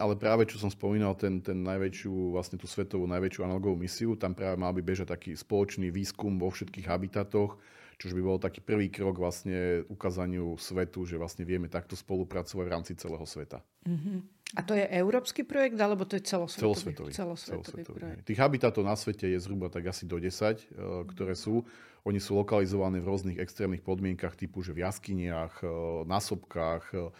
ale 0.00 0.16
práve 0.16 0.48
čo 0.48 0.56
som 0.56 0.72
spomínal, 0.72 1.12
ten, 1.12 1.44
ten 1.44 1.60
najväčšiu, 1.60 2.32
vlastne 2.32 2.56
tú 2.56 2.64
svetovú 2.64 3.04
najväčšiu 3.04 3.44
analogovú 3.44 3.76
misiu, 3.76 4.16
tam 4.16 4.32
práve 4.32 4.56
mal 4.56 4.72
by 4.72 4.80
bežať 4.80 5.12
taký 5.12 5.36
spoločný 5.36 5.92
výskum 5.92 6.40
vo 6.40 6.48
všetkých 6.48 6.88
habitatoch, 6.88 7.60
čo 8.00 8.16
by 8.16 8.24
bol 8.24 8.40
taký 8.40 8.64
prvý 8.64 8.88
krok 8.88 9.20
vlastne 9.20 9.84
ukázaniu 9.92 10.56
svetu, 10.56 11.04
že 11.04 11.20
vlastne 11.20 11.44
vieme 11.44 11.68
takto 11.68 11.92
spolupracovať 11.92 12.64
v 12.64 12.72
rámci 12.72 12.92
celého 12.96 13.28
sveta. 13.28 13.60
Uh-huh. 13.84 14.24
A 14.56 14.64
to 14.64 14.72
je 14.72 14.82
európsky 14.88 15.44
projekt, 15.44 15.76
alebo 15.76 16.08
to 16.08 16.16
je 16.16 16.24
celosvetový? 16.24 16.64
Celosvetový. 16.74 17.12
celosvetový, 17.12 17.60
celosvetový 17.60 17.98
projekt. 18.00 18.22
Tých 18.24 18.40
habitátov 18.40 18.82
na 18.88 18.96
svete 18.96 19.28
je 19.28 19.38
zhruba 19.38 19.68
tak 19.68 19.92
asi 19.92 20.08
do 20.08 20.16
10, 20.16 20.32
eh, 20.32 20.64
ktoré 21.12 21.36
sú. 21.36 21.62
Oni 22.08 22.16
sú 22.16 22.40
lokalizované 22.40 23.04
v 23.04 23.12
rôznych 23.12 23.38
extrémnych 23.38 23.84
podmienkach 23.84 24.32
typu, 24.32 24.64
že 24.64 24.72
v 24.72 24.82
jaskyniach, 24.88 25.60
eh, 25.60 25.68
na 26.08 26.18
sopkách, 26.18 26.84
eh, 26.96 27.12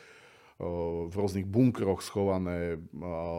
v 1.09 1.15
rôznych 1.17 1.49
bunkroch 1.49 2.05
schované, 2.05 2.77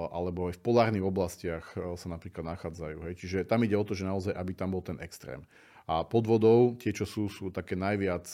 alebo 0.09 0.49
aj 0.49 0.57
v 0.57 0.63
polárnych 0.65 1.05
oblastiach 1.05 1.77
sa 1.77 2.07
napríklad 2.09 2.57
nachádzajú. 2.57 2.97
Hej. 3.05 3.13
Čiže 3.21 3.37
tam 3.45 3.61
ide 3.61 3.77
o 3.77 3.85
to, 3.85 3.93
že 3.93 4.09
naozaj, 4.09 4.33
aby 4.33 4.57
tam 4.57 4.73
bol 4.73 4.81
ten 4.81 4.97
extrém. 4.97 5.45
A 5.85 6.01
pod 6.01 6.25
vodou 6.25 6.73
tie, 6.81 6.89
čo 6.89 7.05
sú, 7.05 7.29
sú 7.29 7.53
také 7.53 7.77
najviac, 7.77 8.25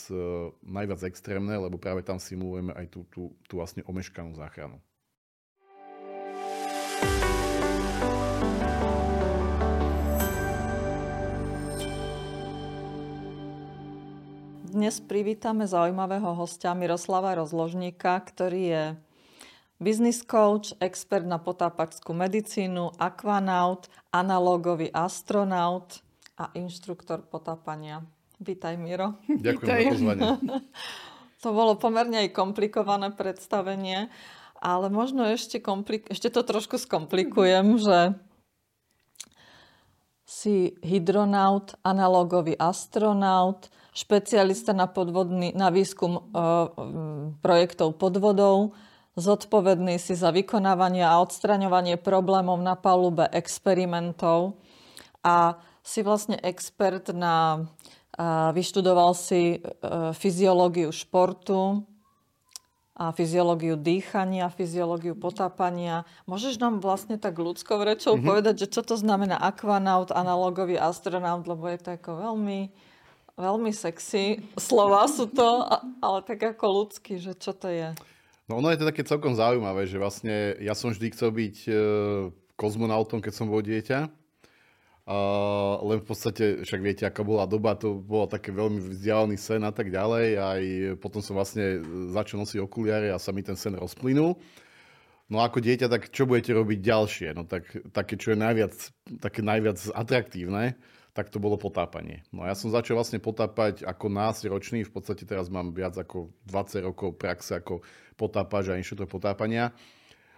najviac 0.64 1.00
extrémne, 1.04 1.52
lebo 1.52 1.76
práve 1.76 2.00
tam 2.00 2.16
simulujeme 2.16 2.72
aj 2.72 2.86
tú, 2.88 3.04
tú, 3.12 3.22
tú 3.44 3.60
vlastne 3.60 3.84
omeškanú 3.84 4.32
záchranu. 4.32 4.80
Dnes 14.68 15.00
privítame 15.00 15.64
zaujímavého 15.64 16.36
hostia 16.36 16.76
Miroslava 16.76 17.32
Rozložníka, 17.32 18.20
ktorý 18.20 18.62
je 18.68 18.84
business 19.80 20.20
coach, 20.20 20.76
expert 20.76 21.24
na 21.24 21.40
potápačskú 21.40 22.12
medicínu, 22.12 22.92
akvanaut, 23.00 23.88
analogový 24.12 24.92
astronaut 24.92 26.04
a 26.36 26.52
inštruktor 26.52 27.24
potápania. 27.24 28.04
Vítaj, 28.36 28.76
Miro. 28.76 29.16
Ďakujem 29.24 29.56
Vítaj. 29.64 29.80
za 29.80 29.88
pozvanie. 29.88 30.28
to 31.42 31.48
bolo 31.56 31.72
pomerne 31.80 32.28
aj 32.28 32.36
komplikované 32.36 33.08
predstavenie, 33.16 34.12
ale 34.60 34.92
možno 34.92 35.24
ešte, 35.32 35.64
komplik- 35.64 36.12
ešte 36.12 36.28
to 36.28 36.44
trošku 36.44 36.76
skomplikujem, 36.76 37.72
že 37.88 38.20
si 40.28 40.76
hydronaut, 40.84 41.72
analogový 41.80 42.52
astronaut, 42.60 43.72
špecialista 43.92 44.76
na, 44.76 44.86
podvodný, 44.86 45.52
na 45.56 45.72
výskum 45.72 46.18
e, 46.18 46.22
projektov 47.40 47.96
pod 47.96 48.16
vodou, 48.20 48.78
zodpovedný 49.18 49.98
si 49.98 50.14
za 50.14 50.30
vykonávanie 50.30 51.02
a 51.02 51.18
odstraňovanie 51.18 51.98
problémov 51.98 52.62
na 52.62 52.78
palube 52.78 53.26
experimentov 53.34 54.60
a 55.24 55.58
si 55.82 56.04
vlastne 56.04 56.38
expert 56.40 57.10
na... 57.12 57.66
A 58.18 58.50
vyštudoval 58.50 59.14
si 59.14 59.62
e, 59.62 59.78
fyziológiu 60.10 60.90
športu, 60.90 61.86
a 62.98 63.14
fyziológiu 63.14 63.78
dýchania, 63.78 64.50
fyziológiu 64.50 65.14
potápania. 65.14 66.02
Môžeš 66.26 66.58
nám 66.58 66.82
vlastne 66.82 67.14
tak 67.14 67.38
ľudskou 67.38 67.78
rečou 67.86 68.18
mm-hmm. 68.18 68.26
povedať, 68.26 68.54
že 68.66 68.74
čo 68.74 68.82
to 68.82 68.98
znamená 68.98 69.38
akvanaut, 69.38 70.10
analogový 70.10 70.74
astronaut, 70.82 71.46
lebo 71.46 71.70
je 71.70 71.78
to 71.78 71.94
ako 71.94 72.10
veľmi 72.18 72.74
veľmi 73.38 73.70
sexy 73.70 74.42
slova 74.58 75.06
sú 75.06 75.30
to, 75.30 75.64
ale 76.02 76.18
tak 76.26 76.42
ako 76.58 76.84
ľudský, 76.84 77.22
že 77.22 77.38
čo 77.38 77.54
to 77.54 77.70
je? 77.70 77.94
No 78.50 78.58
ono 78.58 78.74
je 78.74 78.80
to 78.82 78.88
také 78.90 79.06
celkom 79.06 79.38
zaujímavé, 79.38 79.86
že 79.86 80.00
vlastne 80.00 80.58
ja 80.58 80.74
som 80.74 80.90
vždy 80.90 81.06
chcel 81.14 81.30
byť 81.30 81.56
e, 81.68 81.72
kozmonautom, 82.58 83.22
keď 83.22 83.32
som 83.32 83.46
bol 83.46 83.62
dieťa. 83.62 84.10
Uh, 85.08 85.80
len 85.88 86.04
v 86.04 86.06
podstate, 86.12 86.44
však 86.68 86.80
viete, 86.84 87.08
aká 87.08 87.24
bola 87.24 87.48
doba, 87.48 87.72
to 87.72 87.96
bolo 87.96 88.28
také 88.28 88.52
veľmi 88.52 88.92
vzdialený 88.92 89.40
sen 89.40 89.64
a 89.64 89.72
tak 89.72 89.88
ďalej. 89.88 90.26
Aj 90.36 90.62
potom 91.00 91.24
som 91.24 91.32
vlastne 91.32 91.80
začal 92.12 92.44
nosiť 92.44 92.60
okuliare 92.60 93.08
a 93.08 93.16
sa 93.16 93.32
mi 93.32 93.40
ten 93.40 93.56
sen 93.56 93.72
rozplynul. 93.72 94.36
No 95.32 95.40
ako 95.40 95.64
dieťa, 95.64 95.88
tak 95.88 96.12
čo 96.12 96.28
budete 96.28 96.52
robiť 96.52 96.84
ďalšie? 96.84 97.28
No 97.32 97.48
tak 97.48 97.72
také, 97.88 98.20
čo 98.20 98.36
je 98.36 98.38
najviac, 98.44 98.76
také 99.16 99.40
najviac 99.40 99.80
atraktívne 99.96 100.76
tak 101.18 101.34
to 101.34 101.42
bolo 101.42 101.58
potápanie. 101.58 102.22
No 102.30 102.46
ja 102.46 102.54
som 102.54 102.70
začal 102.70 102.94
vlastne 102.94 103.18
potápať 103.18 103.82
ako 103.82 104.06
ročný, 104.54 104.86
v 104.86 104.92
podstate 104.94 105.26
teraz 105.26 105.50
mám 105.50 105.74
viac 105.74 105.98
ako 105.98 106.30
20 106.46 106.86
rokov 106.86 107.18
praxe 107.18 107.58
ako 107.58 107.82
potápač 108.14 108.70
a 108.70 108.78
inštrutor 108.78 109.10
potápania. 109.10 109.74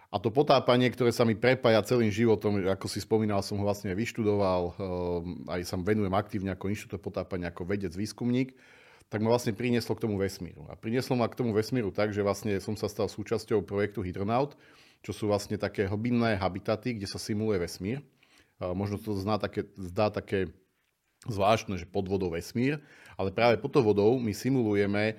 A 0.09 0.17
to 0.17 0.33
potápanie, 0.33 0.89
ktoré 0.89 1.13
sa 1.13 1.29
mi 1.29 1.37
prepája 1.37 1.85
celým 1.85 2.09
životom, 2.09 2.65
ako 2.65 2.89
si 2.89 3.05
spomínal, 3.05 3.45
som 3.45 3.61
ho 3.61 3.65
vlastne 3.69 3.93
vyštudoval, 3.93 4.63
ehm, 4.73 5.53
aj 5.53 5.69
sa 5.69 5.77
venujem 5.77 6.17
aktívne 6.17 6.57
ako 6.57 6.73
inštrutor 6.73 6.97
potápania, 6.97 7.53
ako 7.53 7.69
vedec, 7.69 7.93
výskumník, 7.93 8.57
tak 9.13 9.21
ma 9.21 9.29
vlastne 9.29 9.53
prinieslo 9.53 9.93
k 9.93 10.09
tomu 10.09 10.17
vesmíru. 10.17 10.65
A 10.73 10.81
prinieslo 10.81 11.13
ma 11.13 11.29
k 11.29 11.37
tomu 11.37 11.53
vesmíru 11.53 11.93
tak, 11.93 12.17
že 12.17 12.25
vlastne 12.25 12.57
som 12.57 12.73
sa 12.73 12.89
stal 12.89 13.05
súčasťou 13.05 13.61
projektu 13.69 14.01
Hydronaut, 14.01 14.57
čo 15.05 15.13
sú 15.13 15.29
vlastne 15.29 15.61
také 15.61 15.85
hlbinné 15.85 16.41
habitaty, 16.41 16.97
kde 16.97 17.05
sa 17.05 17.21
simuluje 17.21 17.69
vesmír. 17.69 18.01
Možno 18.61 19.01
to 19.01 19.17
zná 19.17 19.41
také, 19.41 19.65
zdá 19.73 20.13
také 20.13 20.53
zvláštne, 21.29 21.77
že 21.77 21.89
pod 21.89 22.09
vodou 22.09 22.33
vesmír, 22.33 22.81
ale 23.21 23.35
práve 23.35 23.61
pod 23.61 23.77
vodou 23.85 24.17
my 24.17 24.33
simulujeme 24.33 25.13
e, 25.13 25.15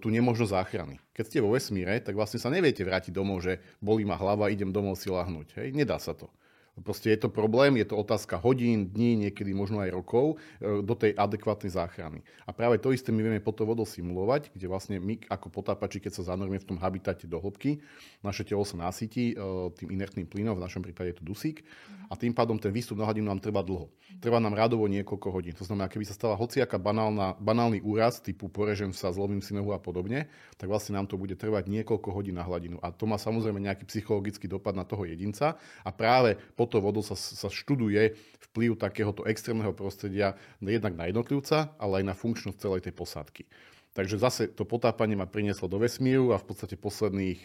tú 0.00 0.08
nemožnosť 0.08 0.54
záchrany. 0.54 0.96
Keď 1.12 1.24
ste 1.28 1.44
vo 1.44 1.52
vesmíre, 1.52 2.00
tak 2.00 2.16
vlastne 2.16 2.40
sa 2.40 2.48
neviete 2.48 2.80
vrátiť 2.80 3.12
domov, 3.12 3.44
že 3.44 3.60
bolí 3.84 4.08
ma 4.08 4.16
hlava, 4.16 4.48
idem 4.48 4.72
domov 4.72 4.96
si 4.96 5.12
lahnúť. 5.12 5.60
Hej? 5.60 5.76
Nedá 5.76 6.00
sa 6.00 6.16
to. 6.16 6.32
Proste 6.74 7.14
je 7.14 7.22
to 7.22 7.30
problém, 7.30 7.78
je 7.78 7.86
to 7.86 7.94
otázka 7.94 8.34
hodín, 8.42 8.90
dní, 8.90 9.14
niekedy 9.14 9.54
možno 9.54 9.78
aj 9.78 9.94
rokov 9.94 10.42
e, 10.58 10.82
do 10.82 10.98
tej 10.98 11.14
adekvátnej 11.14 11.70
záchrany. 11.70 12.26
A 12.42 12.50
práve 12.50 12.82
to 12.82 12.90
isté 12.90 13.14
my 13.14 13.22
vieme 13.22 13.38
pod 13.38 13.54
to 13.54 13.62
vodou 13.62 13.86
simulovať, 13.86 14.50
kde 14.50 14.66
vlastne 14.66 14.98
my 14.98 15.22
ako 15.30 15.54
potápači, 15.54 16.02
keď 16.02 16.18
sa 16.18 16.34
zanoríme 16.34 16.58
v 16.58 16.66
tom 16.66 16.82
habitate 16.82 17.30
do 17.30 17.38
hĺbky, 17.38 17.78
naše 18.26 18.42
telo 18.42 18.66
sa 18.66 18.74
nasytí 18.74 19.38
e, 19.38 19.70
tým 19.78 19.94
inertným 19.94 20.26
plynom, 20.26 20.58
v 20.58 20.66
našom 20.66 20.82
prípade 20.82 21.14
je 21.14 21.18
to 21.22 21.24
dusík, 21.30 21.62
a 22.10 22.14
tým 22.18 22.34
pádom 22.36 22.58
ten 22.60 22.74
výstup 22.74 22.98
na 23.00 23.08
hladinu 23.08 23.30
nám 23.30 23.40
trvá 23.40 23.64
dlho. 23.64 23.88
Trvá 24.20 24.38
nám 24.38 24.54
radovo 24.54 24.84
niekoľko 24.86 25.28
hodín. 25.32 25.54
To 25.56 25.64
znamená, 25.64 25.88
keby 25.88 26.04
sa 26.04 26.14
stala 26.14 26.36
hociaká 26.36 26.76
banálna, 26.76 27.34
banálny 27.40 27.80
úraz, 27.80 28.20
typu 28.20 28.46
porežem 28.52 28.92
sa, 28.92 29.10
zlomím 29.10 29.40
si 29.40 29.56
nohu 29.56 29.72
a 29.72 29.80
podobne, 29.80 30.28
tak 30.54 30.68
vlastne 30.68 30.94
nám 30.94 31.08
to 31.08 31.16
bude 31.16 31.34
trvať 31.34 31.66
niekoľko 31.66 32.08
hodín 32.12 32.36
na 32.36 32.44
hladinu. 32.44 32.76
A 32.84 32.92
to 32.92 33.08
má 33.08 33.16
samozrejme 33.16 33.58
nejaký 33.58 33.88
psychologický 33.88 34.46
dopad 34.46 34.76
na 34.76 34.84
toho 34.84 35.08
jedinca. 35.08 35.56
A 35.82 35.90
práve 35.90 36.36
po 36.54 36.63
pod 36.64 36.72
tou 36.72 36.80
vodou 36.80 37.04
sa, 37.04 37.12
sa 37.12 37.52
študuje 37.52 38.16
vplyv 38.48 38.80
takéhoto 38.80 39.28
extrémneho 39.28 39.76
prostredia 39.76 40.40
jednak 40.64 40.96
na 40.96 41.12
jednotlivca, 41.12 41.76
ale 41.76 42.00
aj 42.00 42.04
na 42.08 42.16
funkčnosť 42.16 42.56
celej 42.56 42.88
tej 42.88 42.96
posádky. 42.96 43.44
Takže 43.92 44.16
zase 44.16 44.48
to 44.48 44.64
potápanie 44.64 45.12
ma 45.12 45.28
prinieslo 45.28 45.68
do 45.68 45.76
vesmíru 45.76 46.32
a 46.32 46.40
v 46.40 46.48
podstate 46.48 46.80
posledných 46.80 47.38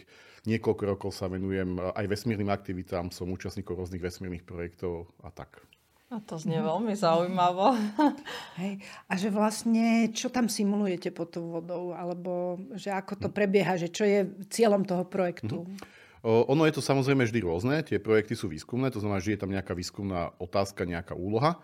niekoľko 0.48 0.84
rokov 0.88 1.12
sa 1.12 1.28
venujem 1.28 1.76
aj 1.78 2.06
vesmírnym 2.08 2.48
aktivitám, 2.48 3.12
som 3.12 3.28
účastníkom 3.28 3.76
rôznych 3.76 4.00
vesmírnych 4.00 4.48
projektov 4.48 5.12
a 5.20 5.36
tak. 5.36 5.60
A 6.10 6.18
to 6.26 6.42
znie 6.42 6.58
veľmi 6.58 6.98
zaujímavo. 6.98 7.78
Hej. 8.62 8.82
A 9.06 9.14
že 9.14 9.30
vlastne, 9.30 10.10
čo 10.10 10.34
tam 10.34 10.50
simulujete 10.50 11.14
pod 11.14 11.38
tou 11.38 11.62
vodou? 11.62 11.94
Alebo 11.94 12.58
že 12.74 12.90
ako 12.90 13.14
to 13.14 13.30
prebieha? 13.30 13.78
Že 13.78 13.90
čo 13.94 14.04
je 14.10 14.20
cieľom 14.50 14.90
toho 14.90 15.06
projektu? 15.06 15.70
Mm-hmm. 15.70 15.99
Ono 16.24 16.68
je 16.68 16.74
to 16.76 16.84
samozrejme 16.84 17.24
vždy 17.24 17.40
rôzne, 17.44 17.80
tie 17.88 17.96
projekty 17.96 18.36
sú 18.36 18.52
výskumné, 18.52 18.92
to 18.92 19.00
znamená, 19.00 19.24
že 19.24 19.36
je 19.36 19.42
tam 19.42 19.56
nejaká 19.56 19.72
výskumná 19.72 20.36
otázka, 20.36 20.84
nejaká 20.84 21.16
úloha. 21.16 21.64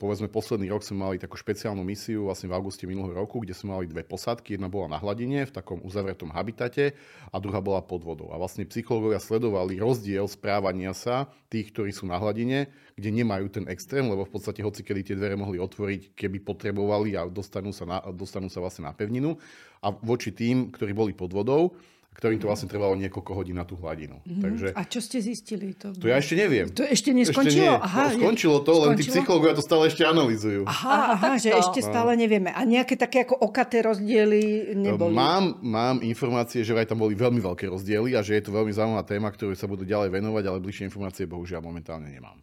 Povedzme, 0.00 0.32
posledný 0.32 0.72
rok 0.72 0.80
sme 0.80 1.04
mali 1.04 1.20
takú 1.20 1.36
špeciálnu 1.36 1.84
misiu 1.84 2.32
vlastne 2.32 2.48
v 2.48 2.56
auguste 2.56 2.88
minulého 2.88 3.20
roku, 3.20 3.44
kde 3.44 3.52
sme 3.52 3.76
mali 3.76 3.84
dve 3.84 4.00
posádky. 4.00 4.56
Jedna 4.56 4.72
bola 4.72 4.96
na 4.96 4.96
hladine 4.96 5.44
v 5.44 5.52
takom 5.52 5.76
uzavretom 5.84 6.32
habitate 6.32 6.96
a 7.28 7.36
druhá 7.36 7.60
bola 7.60 7.84
pod 7.84 8.00
vodou. 8.00 8.32
A 8.32 8.40
vlastne 8.40 8.64
psychológovia 8.64 9.20
sledovali 9.20 9.76
rozdiel 9.76 10.24
správania 10.24 10.96
sa 10.96 11.28
tých, 11.52 11.68
ktorí 11.68 11.92
sú 11.92 12.08
na 12.08 12.16
hladine, 12.16 12.72
kde 12.96 13.12
nemajú 13.12 13.52
ten 13.52 13.68
extrém, 13.68 14.08
lebo 14.08 14.24
v 14.24 14.32
podstate 14.32 14.64
hoci 14.64 14.80
kedy 14.80 15.12
tie 15.12 15.20
dvere 15.20 15.36
mohli 15.36 15.60
otvoriť, 15.60 16.16
keby 16.16 16.40
potrebovali 16.40 17.12
a 17.20 17.28
dostanú 17.28 17.76
sa, 17.76 17.84
na, 17.84 18.00
dostanú 18.16 18.48
sa 18.48 18.64
vlastne 18.64 18.88
na 18.88 18.96
pevninu. 18.96 19.36
A 19.84 19.92
voči 19.92 20.32
tým, 20.32 20.72
ktorí 20.72 20.96
boli 20.96 21.12
pod 21.12 21.36
vodou, 21.36 21.76
ktorým 22.10 22.42
to 22.42 22.50
vlastne 22.50 22.66
trvalo 22.66 22.98
niekoľko 22.98 23.32
hodín 23.32 23.56
na 23.56 23.62
tú 23.62 23.78
hladinu. 23.78 24.18
Mm-hmm. 24.26 24.42
Takže, 24.42 24.66
a 24.74 24.82
čo 24.82 24.98
ste 24.98 25.22
zistili? 25.22 25.72
To, 25.78 25.94
to 25.94 26.10
ja 26.10 26.18
ešte 26.18 26.34
neviem. 26.34 26.66
To 26.74 26.82
ešte 26.82 27.14
neskončilo? 27.14 27.48
Ešte 27.48 27.62
nie. 27.62 27.70
Aha, 27.70 28.02
no, 28.02 28.18
skončilo 28.18 28.56
to, 28.60 28.72
skončilo? 28.74 28.82
len 28.82 28.90
tí 28.98 29.04
psychológovia 29.06 29.54
to 29.54 29.64
stále 29.64 29.82
ešte 29.86 30.02
analýzujú. 30.02 30.66
Aha, 30.66 31.16
aha 31.16 31.30
že 31.38 31.54
ešte 31.54 31.80
stále 31.80 32.18
nevieme. 32.18 32.50
A 32.50 32.66
nejaké 32.66 32.98
také 32.98 33.22
ako 33.22 33.38
okaté 33.40 33.86
rozdiely 33.86 34.74
neboli? 34.74 35.14
Mám, 35.14 35.62
mám 35.62 35.96
informácie, 36.02 36.66
že 36.66 36.74
aj 36.74 36.90
tam 36.90 37.00
boli 37.00 37.14
veľmi 37.14 37.38
veľké 37.38 37.70
rozdiely 37.70 38.18
a 38.18 38.20
že 38.26 38.36
je 38.36 38.42
to 38.42 38.52
veľmi 38.52 38.74
zaujímavá 38.74 39.06
téma, 39.06 39.30
ktorú 39.30 39.54
sa 39.54 39.70
budú 39.70 39.86
ďalej 39.86 40.10
venovať, 40.10 40.44
ale 40.50 40.58
bližšie 40.60 40.90
informácie 40.90 41.30
bohužiaľ 41.30 41.62
momentálne 41.62 42.10
nemám. 42.10 42.36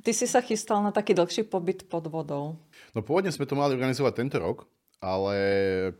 Ty 0.00 0.14
si 0.14 0.30
sa 0.30 0.38
chystal 0.40 0.78
na 0.80 0.94
taký 0.94 1.12
dlhší 1.12 1.50
pobyt 1.50 1.90
pod 1.90 2.06
vodou. 2.06 2.56
No 2.94 3.02
pôvodne 3.02 3.34
sme 3.34 3.44
to 3.44 3.58
mali 3.58 3.74
organizovať 3.74 4.12
tento 4.14 4.38
rok, 4.38 4.64
ale 5.02 5.36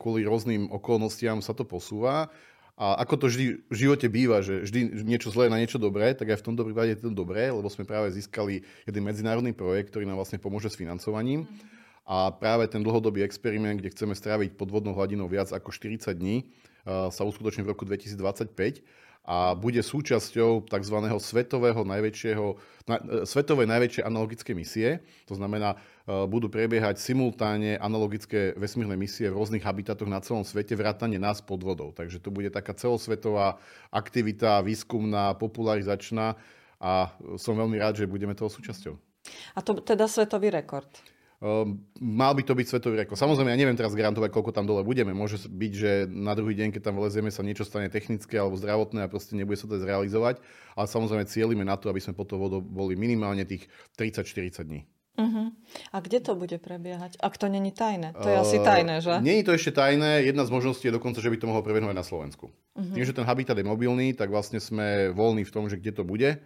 kvôli 0.00 0.24
rôznym 0.24 0.70
okolnostiam 0.70 1.42
sa 1.42 1.52
to 1.52 1.66
posúva 1.66 2.30
A 2.78 3.02
ako 3.02 3.14
to 3.18 3.26
vždy 3.26 3.44
v 3.66 3.74
živote 3.74 4.06
býva, 4.06 4.38
že 4.38 4.62
vždy 4.62 5.02
niečo 5.02 5.34
zlé 5.34 5.50
na 5.50 5.58
niečo 5.58 5.82
dobré, 5.82 6.14
tak 6.14 6.30
aj 6.30 6.38
v 6.38 6.46
tomto 6.46 6.62
prípade 6.62 6.94
je 6.94 7.02
to 7.02 7.10
dobré, 7.10 7.50
lebo 7.50 7.66
sme 7.66 7.82
práve 7.82 8.14
získali 8.14 8.62
jeden 8.86 9.02
medzinárodný 9.02 9.50
projekt, 9.50 9.90
ktorý 9.90 10.06
nám 10.06 10.22
vlastne 10.22 10.38
pomôže 10.38 10.70
s 10.70 10.78
financovaním. 10.78 11.50
A 12.06 12.30
práve 12.30 12.70
ten 12.70 12.80
dlhodobý 12.80 13.26
experiment, 13.26 13.82
kde 13.82 13.90
chceme 13.90 14.14
stráviť 14.14 14.54
podvodnou 14.54 14.94
hladinou 14.94 15.26
viac 15.26 15.50
ako 15.50 15.74
40 15.74 16.14
dní, 16.14 16.46
sa 16.86 17.22
uskutoční 17.26 17.66
v 17.66 17.70
roku 17.74 17.82
2025 17.84 18.80
a 19.28 19.52
bude 19.52 19.84
súčasťou 19.84 20.64
tzv. 20.64 20.96
svetového 21.20 21.84
najväčšieho, 21.84 22.46
na, 22.88 22.96
e, 22.96 23.28
svetovej 23.28 23.68
najväčšej 23.68 24.02
analogické 24.08 24.56
misie. 24.56 25.04
To 25.28 25.36
znamená, 25.36 25.76
e, 25.76 25.76
budú 26.08 26.48
prebiehať 26.48 26.96
simultáne 26.96 27.76
analogické 27.76 28.56
vesmírne 28.56 28.96
misie 28.96 29.28
v 29.28 29.36
rôznych 29.36 29.60
habitatoch 29.60 30.08
na 30.08 30.24
celom 30.24 30.40
svete, 30.40 30.72
vrátane 30.72 31.20
nás 31.20 31.44
pod 31.44 31.60
vodou. 31.60 31.92
Takže 31.92 32.16
to 32.24 32.32
bude 32.32 32.48
taká 32.48 32.72
celosvetová 32.72 33.60
aktivita, 33.92 34.64
výskumná, 34.64 35.36
popularizačná 35.36 36.40
a 36.80 37.12
som 37.36 37.52
veľmi 37.52 37.76
rád, 37.76 38.00
že 38.00 38.08
budeme 38.08 38.32
toho 38.32 38.48
súčasťou. 38.48 38.96
A 39.52 39.60
to 39.60 39.76
teda 39.84 40.08
svetový 40.08 40.48
rekord? 40.48 40.88
Um, 41.38 41.86
mal 42.00 42.34
by 42.34 42.42
to 42.42 42.56
byť 42.56 42.66
svetový 42.66 43.04
rekord. 43.04 43.20
Samozrejme, 43.20 43.54
ja 43.54 43.60
neviem 43.60 43.78
teraz 43.78 43.94
garantovať, 43.94 44.34
koľko 44.34 44.50
tam 44.50 44.66
dole 44.66 44.82
budeme. 44.82 45.14
Môže 45.14 45.46
byť, 45.46 45.72
že 45.76 45.90
na 46.10 46.34
druhý 46.34 46.56
deň, 46.58 46.74
keď 46.74 46.90
tam 46.90 46.98
vlezieme, 46.98 47.30
sa 47.30 47.46
niečo 47.46 47.62
stane 47.62 47.86
technické 47.92 48.40
alebo 48.40 48.58
zdravotné 48.58 49.06
a 49.06 49.12
proste 49.12 49.38
nebude 49.38 49.54
sa 49.54 49.70
to 49.70 49.78
zrealizovať. 49.78 50.42
Ale 50.74 50.86
samozrejme 50.90 51.30
cieľime 51.30 51.62
na 51.62 51.78
to, 51.78 51.92
aby 51.92 52.02
sme 52.02 52.16
po 52.18 52.26
to 52.26 52.40
vodou 52.40 52.58
boli 52.58 52.98
minimálne 52.98 53.46
tých 53.46 53.70
30-40 53.94 54.66
dní. 54.66 54.80
Uh-huh. 55.18 55.50
A 55.90 55.96
kde 55.98 56.22
to 56.22 56.38
bude 56.38 56.54
prebiehať? 56.62 57.18
Ak 57.18 57.34
to 57.34 57.50
není 57.50 57.74
tajné. 57.74 58.14
To 58.14 58.28
je 58.30 58.38
uh, 58.38 58.44
asi 58.46 58.62
tajné, 58.62 59.02
že? 59.02 59.18
Je 59.18 59.42
to 59.42 59.50
ešte 59.50 59.74
tajné. 59.74 60.22
Jedna 60.22 60.46
z 60.46 60.54
možností 60.54 60.86
je 60.86 60.94
dokonca, 60.94 61.18
že 61.18 61.26
by 61.26 61.36
to 61.42 61.50
mohlo 61.50 61.66
prebehnúť 61.66 61.90
na 61.90 62.06
Slovensku. 62.06 62.54
Uh-huh. 62.54 62.94
Tým, 62.94 63.02
že 63.02 63.10
ten 63.10 63.26
habitat 63.26 63.58
je 63.58 63.66
mobilný, 63.66 64.14
tak 64.14 64.30
vlastne 64.30 64.62
sme 64.62 65.10
voľní 65.10 65.42
v 65.42 65.50
tom, 65.50 65.66
že 65.66 65.74
kde 65.74 65.90
to 65.90 66.06
bude. 66.06 66.38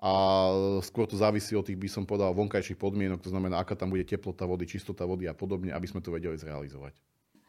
A 0.00 0.12
skôr 0.84 1.08
to 1.08 1.16
závisí 1.16 1.56
od 1.56 1.64
tých, 1.64 1.76
by 1.76 1.88
som 1.88 2.04
povedal, 2.04 2.36
vonkajších 2.36 2.76
podmienok, 2.76 3.20
to 3.20 3.32
znamená, 3.32 3.60
aká 3.60 3.72
tam 3.72 3.88
bude 3.92 4.04
teplota 4.04 4.44
vody, 4.44 4.68
čistota 4.68 5.08
vody 5.08 5.24
a 5.24 5.32
podobne, 5.32 5.72
aby 5.72 5.88
sme 5.88 6.04
to 6.04 6.12
vedeli 6.12 6.36
zrealizovať. 6.36 6.92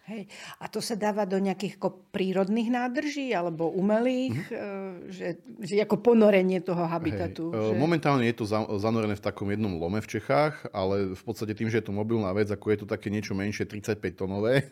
Hej. 0.08 0.32
A 0.64 0.72
to 0.72 0.80
sa 0.80 0.96
dáva 0.96 1.28
do 1.28 1.36
nejakých 1.36 1.76
ako 1.76 2.08
prírodných 2.16 2.72
nádrží 2.72 3.36
alebo 3.36 3.68
umelých, 3.68 4.40
mm-hmm. 4.40 5.12
že, 5.12 5.28
že 5.60 5.84
ako 5.84 6.00
ponorenie 6.00 6.64
toho 6.64 6.88
habitatu? 6.88 7.52
Hej. 7.52 7.76
Že... 7.76 7.76
Momentálne 7.76 8.24
je 8.24 8.36
to 8.40 8.48
zanorené 8.80 9.20
v 9.20 9.24
takom 9.24 9.52
jednom 9.52 9.76
lome 9.76 10.00
v 10.00 10.08
Čechách, 10.08 10.72
ale 10.72 11.12
v 11.12 11.24
podstate 11.28 11.52
tým, 11.52 11.68
že 11.68 11.84
je 11.84 11.92
to 11.92 11.94
mobilná 11.96 12.32
vec, 12.32 12.48
ako 12.48 12.72
je 12.72 12.80
to 12.84 12.88
také 12.88 13.12
niečo 13.12 13.36
menšie, 13.36 13.68
35 13.68 14.00
tonové, 14.16 14.72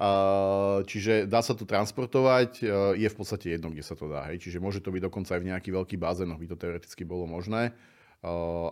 čiže 0.90 1.28
dá 1.28 1.44
sa 1.44 1.52
to 1.52 1.68
transportovať, 1.68 2.64
je 2.96 3.08
v 3.12 3.16
podstate 3.20 3.60
jedno, 3.60 3.68
kde 3.68 3.84
sa 3.84 3.92
to 3.92 4.08
dá. 4.08 4.32
Hej. 4.32 4.48
Čiže 4.48 4.64
môže 4.64 4.80
to 4.80 4.88
byť 4.88 5.02
dokonca 5.04 5.36
aj 5.36 5.40
v 5.44 5.48
nejakých 5.52 5.74
veľkých 5.76 6.00
bazénoch, 6.00 6.40
by 6.40 6.48
to 6.48 6.56
teoreticky 6.56 7.04
bolo 7.04 7.28
možné 7.28 7.76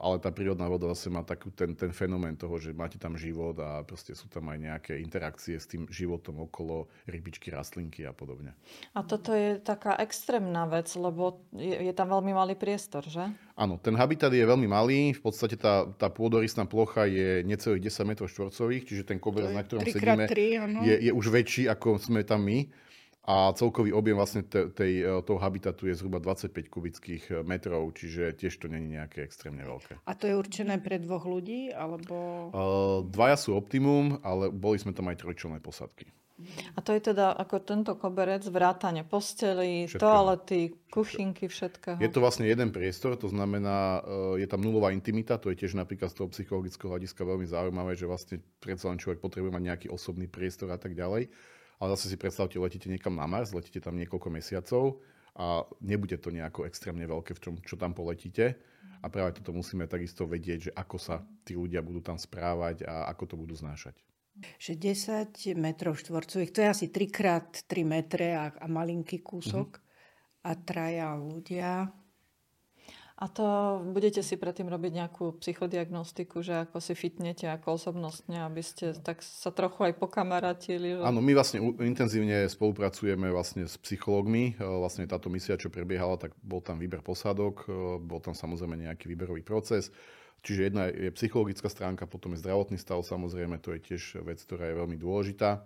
ale 0.01 0.17
tá 0.19 0.33
prírodná 0.33 0.65
voda 0.67 0.89
zase 0.97 1.13
má 1.13 1.21
takú 1.21 1.53
ten, 1.53 1.77
ten 1.77 1.93
fenomén 1.93 2.33
toho, 2.35 2.57
že 2.57 2.73
máte 2.73 2.97
tam 2.97 3.21
život 3.21 3.55
a 3.61 3.85
proste 3.85 4.17
sú 4.17 4.27
tam 4.33 4.49
aj 4.49 4.59
nejaké 4.59 4.93
interakcie 4.99 5.61
s 5.61 5.69
tým 5.69 5.85
životom 5.93 6.41
okolo 6.49 6.89
rybičky, 7.05 7.53
rastlinky 7.53 8.09
a 8.09 8.17
podobne. 8.17 8.57
A 8.97 9.05
toto 9.05 9.37
je 9.37 9.61
taká 9.61 10.01
extrémna 10.01 10.65
vec, 10.65 10.89
lebo 10.97 11.45
je, 11.53 11.91
je 11.91 11.93
tam 11.93 12.09
veľmi 12.09 12.33
malý 12.33 12.55
priestor, 12.57 13.05
že? 13.05 13.29
Áno, 13.53 13.77
ten 13.77 13.93
habitat 13.93 14.33
je 14.33 14.43
veľmi 14.43 14.67
malý, 14.67 15.13
v 15.13 15.23
podstate 15.23 15.61
tá, 15.61 15.85
tá 16.01 16.09
pôdoristná 16.09 16.65
plocha 16.65 17.05
je 17.05 17.45
necelých 17.45 17.93
10 17.93 18.09
m 18.09 18.13
štvorcových, 18.25 18.83
čiže 18.89 19.03
ten 19.05 19.21
koberec, 19.21 19.53
na 19.53 19.63
ktorom 19.63 19.85
sedíme, 19.85 20.25
je, 20.81 20.95
je 21.09 21.13
už 21.13 21.27
väčší, 21.29 21.69
ako 21.69 22.01
sme 22.01 22.25
tam 22.25 22.49
my 22.49 22.65
a 23.23 23.55
celkový 23.55 23.95
objem 23.95 24.19
vlastne 24.19 24.43
tej, 24.43 24.75
tej, 24.75 24.93
toho 25.23 25.39
habitatu 25.39 25.87
je 25.87 25.95
zhruba 25.95 26.19
25 26.19 26.67
kubických 26.67 27.23
e, 27.31 27.33
metrov, 27.47 27.95
čiže 27.95 28.35
tiež 28.35 28.59
to 28.59 28.67
není 28.67 28.99
nejaké 28.99 29.23
extrémne 29.23 29.63
veľké. 29.63 30.03
A 30.03 30.13
to 30.19 30.27
je 30.27 30.35
určené 30.35 30.83
pre 30.83 30.99
dvoch 30.99 31.23
ľudí, 31.23 31.71
alebo... 31.71 32.51
Uh, 32.51 33.07
dvaja 33.07 33.39
sú 33.39 33.55
optimum, 33.55 34.19
ale 34.27 34.51
boli 34.51 34.83
sme 34.83 34.91
tam 34.91 35.07
aj 35.07 35.23
trojčlenné 35.23 35.63
posadky. 35.63 36.11
A 36.75 36.83
to 36.83 36.91
je 36.99 37.15
teda 37.15 37.31
ako 37.39 37.63
tento 37.63 37.95
koberec, 37.95 38.43
vrátane 38.51 39.07
posteli, 39.07 39.87
všetkého. 39.87 40.03
toalety, 40.03 40.75
kuchynky, 40.91 41.47
všetkého. 41.47 42.03
Je 42.03 42.11
to 42.11 42.19
vlastne 42.19 42.51
jeden 42.51 42.75
priestor, 42.75 43.15
to 43.15 43.31
znamená, 43.31 44.03
e, 44.03 44.43
je 44.43 44.49
tam 44.51 44.59
nulová 44.67 44.91
intimita, 44.91 45.39
to 45.39 45.55
je 45.55 45.63
tiež 45.63 45.79
napríklad 45.79 46.11
z 46.11 46.19
toho 46.19 46.29
psychologického 46.35 46.91
hľadiska 46.91 47.23
veľmi 47.23 47.47
zaujímavé, 47.47 47.95
že 47.95 48.11
vlastne 48.11 48.43
predsa 48.59 48.91
len 48.91 48.99
človek 48.99 49.23
potrebuje 49.23 49.55
mať 49.55 49.63
nejaký 49.63 49.87
osobný 49.95 50.27
priestor 50.27 50.75
a 50.75 50.79
tak 50.81 50.99
ďalej. 50.99 51.31
Ale 51.83 51.99
zase 51.99 52.15
si 52.15 52.17
predstavte, 52.17 52.63
letíte 52.63 52.87
niekam 52.87 53.19
na 53.19 53.27
Mars, 53.27 53.51
letíte 53.51 53.83
tam 53.83 53.99
niekoľko 53.99 54.31
mesiacov 54.31 55.03
a 55.35 55.67
nebude 55.83 56.15
to 56.15 56.31
nejako 56.31 56.63
extrémne 56.71 57.03
veľké, 57.03 57.35
v 57.35 57.43
čom, 57.43 57.55
čo 57.59 57.75
tam 57.75 57.91
poletíte. 57.91 58.55
A 59.03 59.11
práve 59.11 59.35
toto 59.35 59.51
musíme 59.51 59.91
takisto 59.91 60.23
vedieť, 60.31 60.71
že 60.71 60.73
ako 60.79 60.97
sa 61.03 61.27
tí 61.43 61.59
ľudia 61.59 61.83
budú 61.83 61.99
tam 61.99 62.23
správať 62.23 62.87
a 62.87 63.11
ako 63.11 63.25
to 63.27 63.35
budú 63.35 63.59
znášať. 63.59 63.99
Že 64.63 64.95
10 65.35 65.59
metrov 65.59 65.99
štvorcových, 65.99 66.55
to 66.55 66.63
je 66.63 66.69
asi 66.71 66.87
3 66.95 67.11
x 67.11 67.67
3 67.67 67.83
metre 67.83 68.31
a, 68.31 68.55
a 68.55 68.67
malinký 68.71 69.19
kúsok. 69.19 69.83
Mm-hmm. 69.83 69.91
A 70.43 70.51
traja 70.59 71.19
ľudia, 71.19 71.91
a 73.23 73.31
to 73.31 73.47
budete 73.95 74.19
si 74.27 74.35
predtým 74.35 74.67
robiť 74.67 74.99
nejakú 74.99 75.39
psychodiagnostiku, 75.39 76.43
že 76.43 76.67
ako 76.67 76.83
si 76.83 76.99
fitnete 76.99 77.47
ako 77.47 77.79
osobnostne, 77.79 78.43
aby 78.43 78.59
ste 78.67 78.99
tak 78.99 79.23
sa 79.23 79.55
trochu 79.55 79.87
aj 79.87 79.95
pokamaratili? 79.95 80.99
Že... 80.99 81.07
Áno, 81.07 81.23
my 81.23 81.31
vlastne 81.31 81.63
intenzívne 81.79 82.51
spolupracujeme 82.51 83.31
vlastne 83.31 83.71
s 83.71 83.79
psychológmi. 83.79 84.59
E, 84.59 84.67
vlastne 84.67 85.07
táto 85.07 85.31
misia, 85.31 85.55
čo 85.55 85.71
prebiehala, 85.71 86.19
tak 86.19 86.35
bol 86.43 86.59
tam 86.59 86.83
výber 86.83 86.99
posádok, 86.99 87.71
e, 87.71 88.03
bol 88.03 88.19
tam 88.19 88.35
samozrejme 88.35 88.91
nejaký 88.91 89.07
výberový 89.07 89.47
proces. 89.47 89.95
Čiže 90.43 90.75
jedna 90.75 90.91
je 90.91 91.15
psychologická 91.15 91.71
stránka, 91.71 92.11
potom 92.11 92.35
je 92.35 92.43
zdravotný 92.43 92.75
stav, 92.75 93.07
samozrejme, 93.07 93.63
to 93.63 93.79
je 93.79 93.95
tiež 93.95 94.27
vec, 94.27 94.43
ktorá 94.43 94.67
je 94.67 94.79
veľmi 94.83 94.99
dôležitá. 94.99 95.63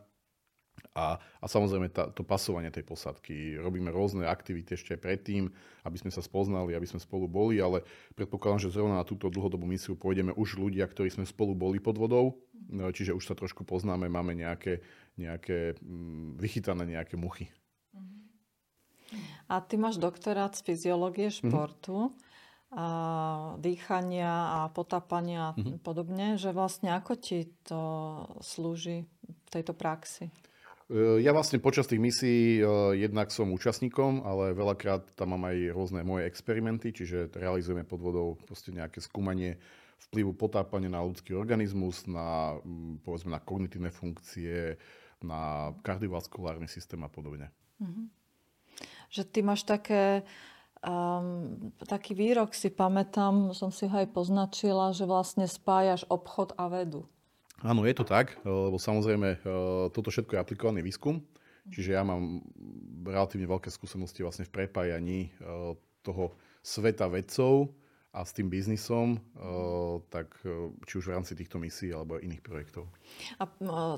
A, 0.97 1.21
a 1.21 1.47
samozrejme 1.49 1.93
tá, 1.93 2.09
to 2.09 2.25
pasovanie 2.25 2.73
tej 2.73 2.85
posádky. 2.89 3.61
Robíme 3.61 3.93
rôzne 3.93 4.25
aktivity 4.25 4.77
ešte 4.77 4.97
aj 4.97 5.01
predtým, 5.05 5.53
aby 5.85 5.97
sme 6.01 6.09
sa 6.09 6.25
spoznali, 6.25 6.73
aby 6.73 6.89
sme 6.89 7.01
spolu 7.01 7.29
boli, 7.29 7.61
ale 7.61 7.85
predpokladám, 8.17 8.65
že 8.65 8.73
zrovna 8.73 9.01
na 9.01 9.05
túto 9.05 9.29
dlhodobú 9.29 9.69
misiu 9.69 9.93
pôjdeme 9.93 10.33
už 10.33 10.57
ľudia, 10.57 10.89
ktorí 10.89 11.13
sme 11.13 11.29
spolu 11.29 11.53
boli 11.53 11.81
pod 11.81 12.01
vodou, 12.01 12.41
no, 12.73 12.89
čiže 12.89 13.13
už 13.13 13.29
sa 13.29 13.37
trošku 13.37 13.69
poznáme, 13.69 14.09
máme 14.09 14.33
nejaké, 14.33 14.81
nejaké 15.21 15.77
mm, 15.81 16.41
vychytané 16.41 16.89
nejaké 16.89 17.21
muchy. 17.21 17.53
A 19.47 19.63
ty 19.63 19.79
máš 19.79 20.01
doktorát 20.01 20.57
z 20.57 20.65
fyziológie 20.65 21.29
mhm. 21.29 21.37
športu. 21.37 21.97
Mm-hmm 22.11 22.25
a 22.75 22.89
dýchania 23.63 24.29
a 24.29 24.61
potápania 24.75 25.49
a 25.49 25.55
mm-hmm. 25.55 25.79
podobne, 25.87 26.35
že 26.35 26.51
vlastne 26.51 26.91
ako 26.99 27.13
ti 27.15 27.47
to 27.63 27.83
slúži 28.43 29.07
v 29.23 29.49
tejto 29.49 29.71
praxi? 29.71 30.35
E, 30.87 31.23
ja 31.23 31.35
vlastne 31.35 31.59
počas 31.59 31.91
tých 31.91 31.99
misií 31.99 32.63
e, 32.63 32.63
jednak 33.01 33.35
som 33.35 33.51
účastníkom, 33.51 34.23
ale 34.23 34.55
veľakrát 34.55 35.19
tam 35.19 35.35
mám 35.35 35.51
aj 35.51 35.75
rôzne 35.75 36.01
moje 36.07 36.31
experimenty, 36.31 36.95
čiže 36.95 37.35
realizujeme 37.35 37.83
pod 37.83 37.99
vodou 37.99 38.39
proste 38.47 38.71
nejaké 38.71 39.03
skúmanie 39.03 39.59
vplyvu 40.11 40.37
potápania 40.37 40.93
na 40.93 41.03
ľudský 41.03 41.35
organizmus, 41.35 42.07
na, 42.07 42.61
povedzme, 43.03 43.33
na 43.33 43.41
kognitívne 43.43 43.91
funkcie, 43.91 44.77
na 45.25 45.73
kardiovaskulárny 45.83 46.69
systém 46.69 47.01
a 47.03 47.11
podobne. 47.11 47.51
Mm-hmm. 47.81 48.07
Že 49.11 49.23
ty 49.33 49.41
máš 49.41 49.65
také, 49.65 50.23
um, 50.85 51.73
taký 51.89 52.13
výrok 52.13 52.53
si 52.53 52.69
pamätám, 52.69 53.57
som 53.57 53.73
si 53.73 53.89
ho 53.89 53.97
aj 53.97 54.13
poznačila, 54.13 54.93
že 54.93 55.09
vlastne 55.09 55.49
spájaš 55.49 56.05
obchod 56.13 56.53
a 56.61 56.69
vedu. 56.69 57.09
Áno, 57.65 57.89
je 57.89 57.95
to 57.97 58.05
tak, 58.05 58.37
eh, 58.37 58.49
lebo 58.49 58.77
samozrejme 58.77 59.29
eh, 59.33 59.39
toto 59.93 60.13
všetko 60.13 60.37
je 60.37 60.43
aplikovaný 60.43 60.81
výskum, 60.85 61.25
čiže 61.73 61.97
ja 61.97 62.05
mám 62.05 62.45
relatívne 63.07 63.49
veľké 63.49 63.73
skúsenosti 63.73 64.21
vlastne 64.21 64.45
v 64.45 64.53
prepájaní 64.53 65.33
eh, 65.33 65.73
toho 66.05 66.37
sveta 66.61 67.09
vedcov 67.09 67.73
a 68.17 68.25
s 68.25 68.33
tým 68.33 68.49
biznisom, 68.49 69.21
tak 70.09 70.41
či 70.89 70.93
už 70.97 71.05
v 71.05 71.15
rámci 71.21 71.37
týchto 71.37 71.61
misií 71.61 71.93
alebo 71.93 72.17
iných 72.17 72.41
projektov. 72.41 72.89
A 73.37 73.45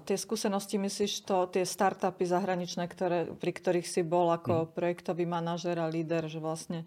tie 0.02 0.18
skúsenosti 0.18 0.74
myslíš 0.74 1.22
to, 1.22 1.46
tie 1.54 1.62
startupy 1.62 2.26
zahraničné, 2.26 2.90
ktoré, 2.90 3.30
pri 3.38 3.52
ktorých 3.54 3.86
si 3.86 4.02
bol 4.02 4.34
ako 4.34 4.66
mm. 4.66 4.68
projektový 4.74 5.22
manažer 5.22 5.78
a 5.78 5.86
líder, 5.86 6.26
že 6.26 6.42
vlastne 6.42 6.82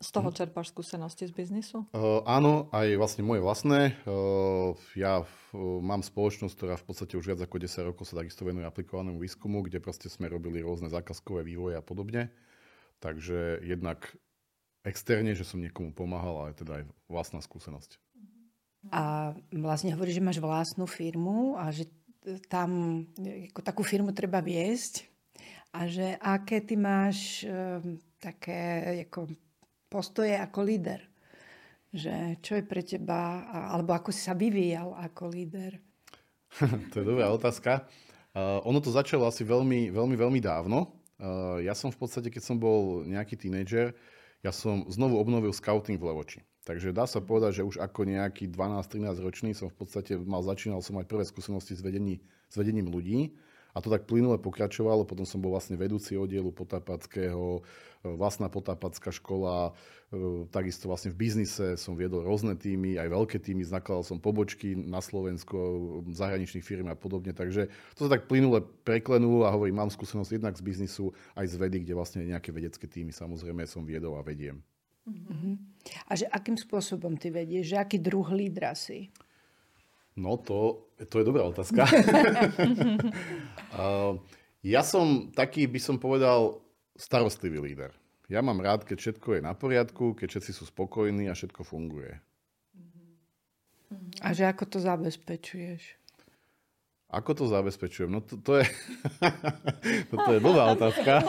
z 0.00 0.08
toho 0.16 0.32
mhm. 0.32 0.36
čerpáš 0.36 0.72
skúsenosti 0.72 1.28
z 1.28 1.32
biznisu? 1.36 1.84
Uh, 1.92 2.24
áno, 2.24 2.72
aj 2.72 2.96
vlastne 2.96 3.22
moje 3.22 3.44
vlastné. 3.44 4.00
Uh, 4.08 4.72
ja 4.96 5.22
uh, 5.22 5.26
mám 5.84 6.00
spoločnosť, 6.00 6.56
ktorá 6.56 6.74
v 6.80 6.86
podstate 6.88 7.20
už 7.20 7.36
viac 7.36 7.40
ako 7.44 7.60
10 7.60 7.88
rokov 7.92 8.08
sa 8.08 8.16
takisto 8.16 8.48
venuje 8.48 8.64
aplikovanému 8.64 9.20
výskumu, 9.20 9.60
kde 9.60 9.84
proste 9.84 10.08
sme 10.08 10.32
robili 10.32 10.64
rôzne 10.64 10.88
zákazkové 10.88 11.44
vývoje 11.44 11.76
a 11.76 11.84
podobne. 11.84 12.32
Takže 13.04 13.60
jednak 13.60 14.08
externe, 14.88 15.36
že 15.36 15.44
som 15.44 15.60
niekomu 15.60 15.92
pomáhal, 15.92 16.48
ale 16.48 16.56
teda 16.56 16.80
aj 16.80 16.84
vlastná 17.04 17.44
skúsenosť. 17.44 18.00
A 18.88 19.36
vlastne 19.52 19.92
hovoríš, 19.92 20.16
že 20.16 20.24
máš 20.24 20.40
vlastnú 20.40 20.88
firmu 20.88 21.60
a 21.60 21.68
že 21.68 21.84
tam 22.48 23.04
ako 23.52 23.60
takú 23.60 23.84
firmu 23.84 24.16
treba 24.16 24.40
viesť. 24.40 25.04
A 25.76 25.84
že 25.84 26.16
aké 26.18 26.64
ty 26.64 26.74
máš 26.74 27.44
uh, 27.44 27.78
také 28.18 29.04
ako 29.06 29.28
postoje 29.90 30.38
ako 30.38 30.62
líder? 30.62 31.02
Že 31.90 32.38
čo 32.38 32.54
je 32.54 32.64
pre 32.64 32.86
teba, 32.86 33.50
alebo 33.50 33.90
ako 33.92 34.14
si 34.14 34.22
sa 34.22 34.38
vyvíjal 34.38 34.94
ako 34.94 35.26
líder? 35.26 35.82
to 36.94 37.02
je 37.02 37.06
dobrá 37.06 37.28
otázka. 37.34 37.90
Uh, 38.30 38.62
ono 38.62 38.78
to 38.78 38.94
začalo 38.94 39.26
asi 39.26 39.42
veľmi, 39.42 39.90
veľmi, 39.90 40.14
veľmi 40.14 40.38
dávno. 40.38 40.94
Uh, 41.18 41.58
ja 41.66 41.74
som 41.74 41.90
v 41.90 41.98
podstate, 41.98 42.30
keď 42.30 42.42
som 42.46 42.56
bol 42.62 43.02
nejaký 43.02 43.34
tínedžer, 43.34 43.90
ja 44.40 44.54
som 44.54 44.86
znovu 44.86 45.18
obnovil 45.18 45.50
scouting 45.50 45.98
v 45.98 46.06
Levoči. 46.06 46.40
Takže 46.64 46.94
dá 46.94 47.10
sa 47.10 47.18
povedať, 47.18 47.60
že 47.60 47.66
už 47.66 47.82
ako 47.82 48.06
nejaký 48.06 48.46
12-13 48.46 49.26
ročný 49.26 49.50
som 49.52 49.66
v 49.66 49.76
podstate 49.80 50.14
mal, 50.14 50.44
začínal 50.46 50.78
som 50.84 50.96
aj 51.02 51.10
prvé 51.10 51.26
skúsenosti 51.26 51.74
s, 51.74 51.82
vedení, 51.82 52.22
s 52.46 52.54
vedením 52.54 52.86
ľudí. 52.86 53.34
A 53.74 53.78
to 53.78 53.88
tak 53.88 54.06
plynule 54.10 54.40
pokračovalo, 54.42 55.06
potom 55.06 55.22
som 55.22 55.38
bol 55.38 55.54
vlastne 55.54 55.78
vedúci 55.78 56.18
oddielu 56.18 56.50
potápackého, 56.50 57.62
e, 58.02 58.10
vlastná 58.14 58.50
potápacká 58.50 59.14
škola, 59.14 59.72
e, 60.10 60.50
takisto 60.50 60.90
vlastne 60.90 61.14
v 61.14 61.26
biznise 61.26 61.78
som 61.78 61.94
viedol 61.94 62.26
rôzne 62.26 62.58
týmy, 62.58 62.98
aj 62.98 63.08
veľké 63.08 63.38
týmy, 63.38 63.62
zakladal 63.62 64.02
som 64.02 64.18
pobočky 64.18 64.74
na 64.74 64.98
Slovensku, 64.98 65.56
zahraničných 66.10 66.66
firm 66.66 66.90
a 66.90 66.98
podobne, 66.98 67.30
takže 67.30 67.70
to 67.94 68.06
sa 68.06 68.10
tak 68.18 68.26
plynule 68.26 68.66
preklenulo 68.82 69.46
a 69.46 69.54
hovorím, 69.54 69.82
mám 69.82 69.92
skúsenosť 69.94 70.30
jednak 70.34 70.54
z 70.58 70.62
biznisu, 70.66 71.04
aj 71.38 71.46
z 71.46 71.54
vedy, 71.54 71.76
kde 71.86 71.94
vlastne 71.94 72.26
nejaké 72.26 72.50
vedecké 72.50 72.90
týmy 72.90 73.14
samozrejme 73.14 73.62
som 73.64 73.86
viedol 73.86 74.18
a 74.18 74.26
vediem. 74.26 74.58
Uh-huh. 75.08 75.56
A 76.06 76.12
že 76.12 76.28
akým 76.28 76.60
spôsobom 76.60 77.16
ty 77.16 77.32
vedieš, 77.32 77.74
že 77.74 77.76
aký 77.80 77.96
druh 77.96 78.28
lídra 78.30 78.76
si? 78.76 79.08
No 80.18 80.36
to, 80.38 80.90
to 80.98 81.22
je 81.22 81.24
dobrá 81.24 81.46
otázka. 81.46 81.86
ja 84.74 84.82
som 84.82 85.30
taký, 85.30 85.70
by 85.70 85.80
som 85.80 85.96
povedal, 85.96 86.60
starostlivý 86.98 87.62
líder. 87.62 87.94
Ja 88.30 88.46
mám 88.46 88.62
rád, 88.62 88.86
keď 88.86 89.02
všetko 89.02 89.28
je 89.38 89.40
na 89.42 89.58
poriadku, 89.58 90.14
keď 90.14 90.38
všetci 90.38 90.52
sú 90.54 90.64
spokojní 90.70 91.26
a 91.26 91.34
všetko 91.34 91.66
funguje. 91.66 92.14
A 94.22 94.30
že 94.30 94.46
ako 94.46 94.70
to 94.70 94.78
zabezpečuješ? 94.78 95.98
Ako 97.10 97.34
to 97.34 97.50
zabezpečujem? 97.50 98.06
No 98.06 98.22
to, 98.22 98.38
to 98.38 98.62
je... 98.62 98.70
to 100.14 100.30
je 100.30 100.38
blbá 100.38 100.78
otázka. 100.78 101.26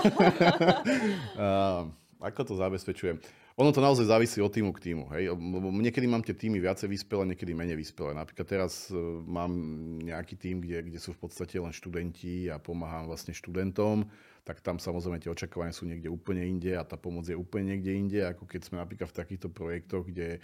ako 2.29 2.41
to 2.45 2.53
zabezpečujem? 2.53 3.17
Ono 3.60 3.70
to 3.75 3.84
naozaj 3.84 4.08
závisí 4.08 4.39
od 4.39 4.51
týmu 4.51 4.72
k 4.72 4.91
týmu. 4.91 5.12
Hej? 5.12 5.36
Niekedy 5.84 6.05
mám 6.08 6.24
tie 6.24 6.31
týmy 6.31 6.63
viacej 6.63 6.88
vyspelé, 6.88 7.36
niekedy 7.36 7.51
menej 7.51 7.75
vyspelé. 7.75 8.15
Napríklad 8.15 8.48
teraz 8.48 8.88
e, 8.88 8.96
mám 9.27 9.51
nejaký 10.00 10.39
tým, 10.39 10.63
kde, 10.63 10.88
kde 10.88 11.00
sú 11.00 11.12
v 11.12 11.27
podstate 11.27 11.60
len 11.60 11.75
študenti 11.75 12.48
a 12.48 12.62
pomáham 12.63 13.12
vlastne 13.12 13.36
študentom, 13.36 14.08
tak 14.48 14.63
tam 14.63 14.79
samozrejme 14.79 15.20
tie 15.20 15.29
očakávania 15.31 15.75
sú 15.75 15.84
niekde 15.84 16.08
úplne 16.08 16.48
inde 16.48 16.74
a 16.74 16.88
tá 16.88 16.96
pomoc 16.96 17.27
je 17.27 17.36
úplne 17.36 17.75
niekde 17.75 17.91
inde, 17.91 18.20
ako 18.24 18.48
keď 18.48 18.62
sme 18.65 18.77
napríklad 18.79 19.12
v 19.12 19.17
takýchto 19.20 19.48
projektoch, 19.51 20.08
kde 20.08 20.39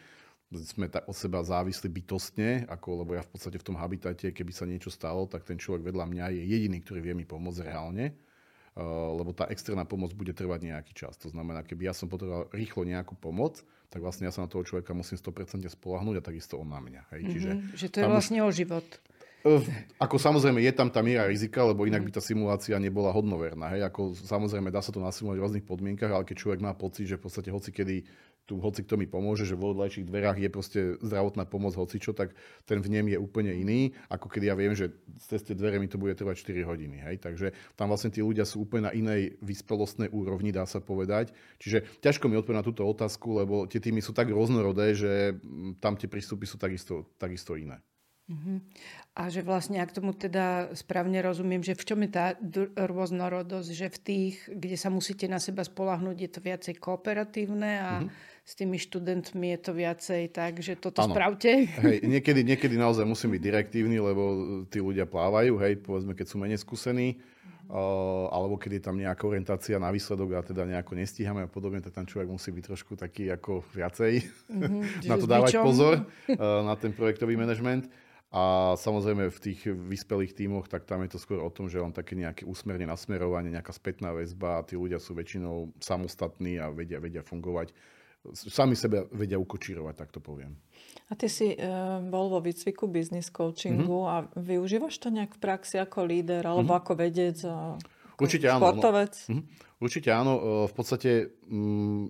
sme 0.54 0.88
od 0.88 1.16
seba 1.16 1.44
závisli 1.44 1.92
bytostne, 1.92 2.68
ako, 2.72 3.04
lebo 3.04 3.12
ja 3.20 3.24
v 3.24 3.32
podstate 3.36 3.60
v 3.60 3.68
tom 3.68 3.76
habitate, 3.76 4.32
keby 4.32 4.52
sa 4.56 4.64
niečo 4.64 4.88
stalo, 4.88 5.28
tak 5.28 5.44
ten 5.44 5.60
človek 5.60 5.92
vedľa 5.92 6.06
mňa 6.08 6.26
je 6.40 6.44
jediný, 6.44 6.78
ktorý 6.80 7.00
vie 7.04 7.16
mi 7.16 7.26
pomôcť 7.28 7.68
reálne 7.68 8.16
lebo 9.18 9.34
tá 9.34 9.50
externá 9.50 9.84
pomoc 9.90 10.14
bude 10.14 10.38
trvať 10.38 10.70
nejaký 10.70 10.94
čas. 10.94 11.18
To 11.26 11.34
znamená, 11.34 11.66
keby 11.66 11.90
ja 11.90 11.94
som 11.98 12.06
potreboval 12.06 12.46
rýchlo 12.54 12.86
nejakú 12.86 13.18
pomoc, 13.18 13.66
tak 13.90 14.06
vlastne 14.06 14.30
ja 14.30 14.34
sa 14.36 14.46
na 14.46 14.52
toho 14.52 14.62
človeka 14.62 14.94
musím 14.94 15.18
100% 15.18 15.66
spolahnúť 15.66 16.22
a 16.22 16.24
takisto 16.24 16.62
on 16.62 16.70
na 16.70 16.78
mňa. 16.78 17.02
Hej. 17.10 17.22
Mm-hmm. 17.22 17.34
Čiže 17.34 17.50
že 17.74 17.88
to 17.90 17.98
je 18.04 18.08
vlastne 18.08 18.40
už... 18.44 18.46
o 18.46 18.50
život. 18.54 18.88
Eh, 19.48 19.64
ako 20.02 20.20
samozrejme 20.20 20.60
je 20.60 20.74
tam 20.76 20.90
tá 20.92 21.00
miera 21.00 21.30
rizika, 21.30 21.64
lebo 21.64 21.88
inak 21.88 22.04
by 22.04 22.12
tá 22.12 22.22
simulácia 22.22 22.76
nebola 22.82 23.14
hodnoverná. 23.16 23.72
Hej? 23.78 23.88
Ako 23.88 24.18
samozrejme 24.18 24.74
dá 24.74 24.84
sa 24.84 24.92
to 24.92 25.00
nasimulovať 25.00 25.38
v 25.40 25.44
rôznych 25.46 25.66
podmienkach, 25.66 26.12
ale 26.12 26.28
keď 26.28 26.36
človek 26.42 26.60
má 26.60 26.74
pocit, 26.76 27.08
že 27.08 27.16
v 27.16 27.24
podstate 27.24 27.50
hoci 27.54 27.70
kedy 27.72 27.96
tu 28.48 28.64
hoci 28.64 28.88
kto 28.88 28.96
mi 28.96 29.04
pomôže, 29.04 29.44
že 29.44 29.60
vo 29.60 29.76
vedľajších 29.76 30.08
dverách 30.08 30.40
je 30.40 30.50
proste 30.50 30.80
zdravotná 31.04 31.44
pomoc 31.44 31.76
hocičo, 31.76 32.16
tak 32.16 32.32
ten 32.64 32.80
vnem 32.80 33.12
je 33.12 33.20
úplne 33.20 33.52
iný, 33.52 33.92
ako 34.08 34.32
keď 34.32 34.42
ja 34.48 34.56
viem, 34.56 34.72
že 34.72 34.96
cez 35.28 35.44
tie 35.44 35.52
dvere 35.52 35.84
mi 35.84 35.92
to 35.92 36.00
bude 36.00 36.16
trvať 36.16 36.48
4 36.48 36.64
hodiny. 36.64 36.98
Hej? 37.04 37.16
Takže 37.28 37.52
tam 37.76 37.92
vlastne 37.92 38.08
tí 38.08 38.24
ľudia 38.24 38.48
sú 38.48 38.64
úplne 38.64 38.88
na 38.88 38.96
inej 38.96 39.36
vyspelostnej 39.44 40.08
úrovni, 40.16 40.56
dá 40.56 40.64
sa 40.64 40.80
povedať. 40.80 41.36
Čiže 41.60 42.00
ťažko 42.00 42.32
mi 42.32 42.40
odpovedať 42.40 42.60
na 42.64 42.66
túto 42.66 42.88
otázku, 42.88 43.36
lebo 43.36 43.68
tie 43.68 43.84
týmy 43.84 44.00
sú 44.00 44.16
tak 44.16 44.32
rôznorodé, 44.32 44.96
že 44.96 45.36
mm, 45.36 45.84
tam 45.84 46.00
tie 46.00 46.08
prístupy 46.08 46.48
sú 46.48 46.56
takisto, 46.56 47.04
takisto 47.20 47.60
iné. 47.60 47.84
Uh-huh. 48.28 48.60
A 49.16 49.32
že 49.32 49.40
vlastne, 49.40 49.80
ak 49.80 49.96
tomu 49.96 50.12
teda 50.12 50.76
správne 50.76 51.24
rozumiem, 51.24 51.64
že 51.64 51.80
v 51.80 51.84
čom 51.88 52.00
je 52.04 52.12
tá 52.12 52.36
rôznorodosť, 52.76 53.70
že 53.72 53.88
v 53.88 54.00
tých, 54.04 54.36
kde 54.52 54.76
sa 54.76 54.92
musíte 54.92 55.32
na 55.32 55.40
seba 55.40 55.64
spolahnuť, 55.64 56.18
je 56.20 56.30
to 56.32 56.40
viacej 56.44 56.76
kooperatívne 56.76 57.72
a 57.80 57.92
uh-huh 58.04 58.36
s 58.48 58.56
tými 58.56 58.80
študentmi 58.80 59.52
je 59.52 59.60
to 59.60 59.72
viacej 59.76 60.32
tak, 60.32 60.64
že 60.64 60.80
toto 60.80 61.04
ano. 61.04 61.12
spravte. 61.12 61.68
Hej, 61.84 62.08
niekedy, 62.08 62.48
niekedy 62.48 62.80
naozaj 62.80 63.04
musím 63.04 63.36
byť 63.36 63.42
direktívny, 63.44 64.00
lebo 64.00 64.24
tí 64.72 64.80
ľudia 64.80 65.04
plávajú, 65.04 65.60
hej, 65.60 65.84
povedzme, 65.84 66.16
keď 66.16 66.26
sú 66.32 66.40
menej 66.40 66.64
skúsení, 66.64 67.20
uh, 67.68 68.32
alebo 68.32 68.56
keď 68.56 68.80
je 68.80 68.84
tam 68.88 68.96
nejaká 68.96 69.28
orientácia 69.28 69.76
na 69.76 69.92
výsledok 69.92 70.40
a 70.40 70.48
teda 70.48 70.64
nejako 70.64 70.96
nestíhame 70.96 71.44
a 71.44 71.52
podobne, 71.52 71.84
tak 71.84 71.92
tam 71.92 72.08
človek 72.08 72.32
musí 72.32 72.56
byť 72.56 72.64
trošku 72.72 72.96
taký 72.96 73.28
ako 73.36 73.68
viacej, 73.76 74.24
mm-hmm, 74.48 75.12
na 75.12 75.16
to 75.20 75.28
dávať 75.28 75.54
pozor, 75.60 76.08
uh, 76.32 76.64
na 76.64 76.80
ten 76.80 76.96
projektový 76.96 77.36
manažment. 77.36 77.92
A 78.28 78.76
samozrejme 78.76 79.32
v 79.32 79.40
tých 79.40 79.72
vyspelých 79.72 80.36
tímoch, 80.36 80.68
tak 80.68 80.84
tam 80.84 81.00
je 81.04 81.16
to 81.16 81.20
skôr 81.20 81.40
o 81.40 81.48
tom, 81.48 81.72
že 81.72 81.80
on 81.80 81.96
také 81.96 82.12
nejaké 82.12 82.44
úsmerne 82.44 82.84
nasmerovanie, 82.84 83.56
nejaká 83.56 83.72
spätná 83.72 84.12
väzba 84.12 84.60
a 84.60 84.66
tí 84.68 84.76
ľudia 84.76 85.00
sú 85.00 85.16
väčšinou 85.16 85.72
samostatní 85.80 86.60
a 86.60 86.68
vedia, 86.68 87.00
vedia 87.00 87.24
fungovať 87.24 87.72
sami 88.34 88.76
sebe 88.76 89.08
vedia 89.14 89.40
ukočírovať, 89.40 89.96
tak 89.96 90.10
to 90.12 90.20
poviem. 90.20 90.58
A 91.08 91.16
ty 91.16 91.32
si 91.32 91.56
e, 91.56 91.58
bol 92.08 92.28
vo 92.28 92.44
výcviku 92.44 92.92
business 92.92 93.32
coachingu 93.32 94.04
mm-hmm. 94.04 94.12
a 94.12 94.16
využívaš 94.36 95.00
to 95.00 95.08
nejak 95.08 95.36
v 95.36 95.40
praxi 95.40 95.80
ako 95.80 96.04
líder 96.04 96.44
alebo 96.44 96.76
mm-hmm. 96.76 96.82
ako 96.84 96.92
vedec? 97.00 97.38
A 97.48 97.80
ako 98.18 98.26
Určite 98.26 98.48
áno. 98.50 98.62
Športovec? 98.66 99.14
No, 99.14 99.30
mm-hmm. 99.30 99.46
Určite 99.78 100.10
áno. 100.10 100.34
E, 100.34 100.42
v 100.68 100.74
podstate, 100.74 101.12
mm, 101.46 102.04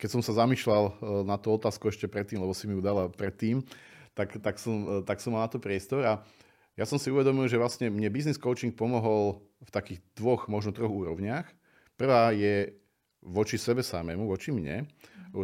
keď 0.00 0.08
som 0.08 0.22
sa 0.24 0.32
zamýšľal 0.32 0.82
e, 0.88 0.92
na 1.28 1.36
tú 1.36 1.52
otázku 1.52 1.92
ešte 1.92 2.08
predtým, 2.08 2.40
lebo 2.40 2.56
si 2.56 2.64
mi 2.64 2.74
ju 2.74 2.80
dala 2.80 3.12
predtým, 3.12 3.60
tak, 4.16 4.32
tak, 4.40 4.56
som, 4.56 4.74
e, 4.80 4.94
tak 5.04 5.20
som 5.20 5.36
mal 5.36 5.44
na 5.44 5.52
to 5.52 5.60
priestor 5.60 6.02
a 6.08 6.24
ja 6.76 6.84
som 6.84 6.96
si 7.00 7.08
uvedomil, 7.08 7.48
že 7.48 7.60
vlastne 7.60 7.88
mne 7.88 8.08
business 8.12 8.36
coaching 8.36 8.72
pomohol 8.72 9.44
v 9.64 9.70
takých 9.72 10.00
dvoch, 10.12 10.48
možno 10.48 10.76
troch 10.76 10.92
úrovniach. 10.92 11.48
Prvá 11.96 12.32
je 12.36 12.76
voči 13.26 13.58
sebe 13.58 13.82
samému, 13.82 14.30
voči 14.30 14.54
mne 14.54 14.86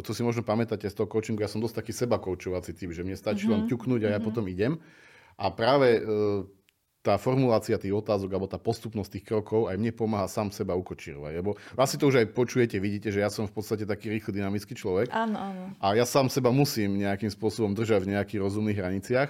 to 0.01 0.15
si 0.15 0.25
možno 0.25 0.41
pamätáte 0.41 0.89
z 0.89 0.95
toho 0.95 1.05
coachingu, 1.05 1.45
ja 1.45 1.51
som 1.51 1.61
dosť 1.61 1.83
taký 1.83 1.93
seba 1.93 2.17
koučovací 2.17 2.73
typ, 2.73 2.89
že 2.95 3.05
mne 3.05 3.13
stačí 3.13 3.45
mm-hmm. 3.45 3.67
len 3.67 3.69
ťuknúť 3.69 4.01
a 4.01 4.09
ja 4.09 4.17
mm-hmm. 4.17 4.25
potom 4.25 4.45
idem. 4.49 4.73
A 5.37 5.53
práve 5.53 5.99
e, 5.99 6.01
tá 7.03 7.19
formulácia 7.19 7.75
tých 7.77 7.93
otázok 7.93 8.31
alebo 8.31 8.47
tá 8.49 8.57
postupnosť 8.57 9.19
tých 9.19 9.25
krokov 9.27 9.67
aj 9.67 9.75
mne 9.77 9.91
pomáha 9.93 10.25
sám 10.25 10.49
seba 10.49 10.73
ukočírovať. 10.73 11.33
Lebo 11.35 11.59
asi 11.77 11.99
to 11.99 12.09
už 12.09 12.23
aj 12.23 12.27
počujete, 12.31 12.79
vidíte, 12.79 13.11
že 13.11 13.21
ja 13.21 13.29
som 13.29 13.45
v 13.45 13.53
podstate 13.53 13.83
taký 13.83 14.09
rýchly 14.09 14.39
dynamický 14.39 14.73
človek. 14.73 15.11
Áno, 15.11 15.37
áno. 15.37 15.63
A 15.83 15.93
ja 15.93 16.07
sám 16.07 16.31
seba 16.31 16.49
musím 16.49 16.97
nejakým 16.97 17.29
spôsobom 17.29 17.75
držať 17.75 18.07
v 18.07 18.17
nejakých 18.17 18.39
rozumných 18.39 18.79
hraniciach. 18.79 19.29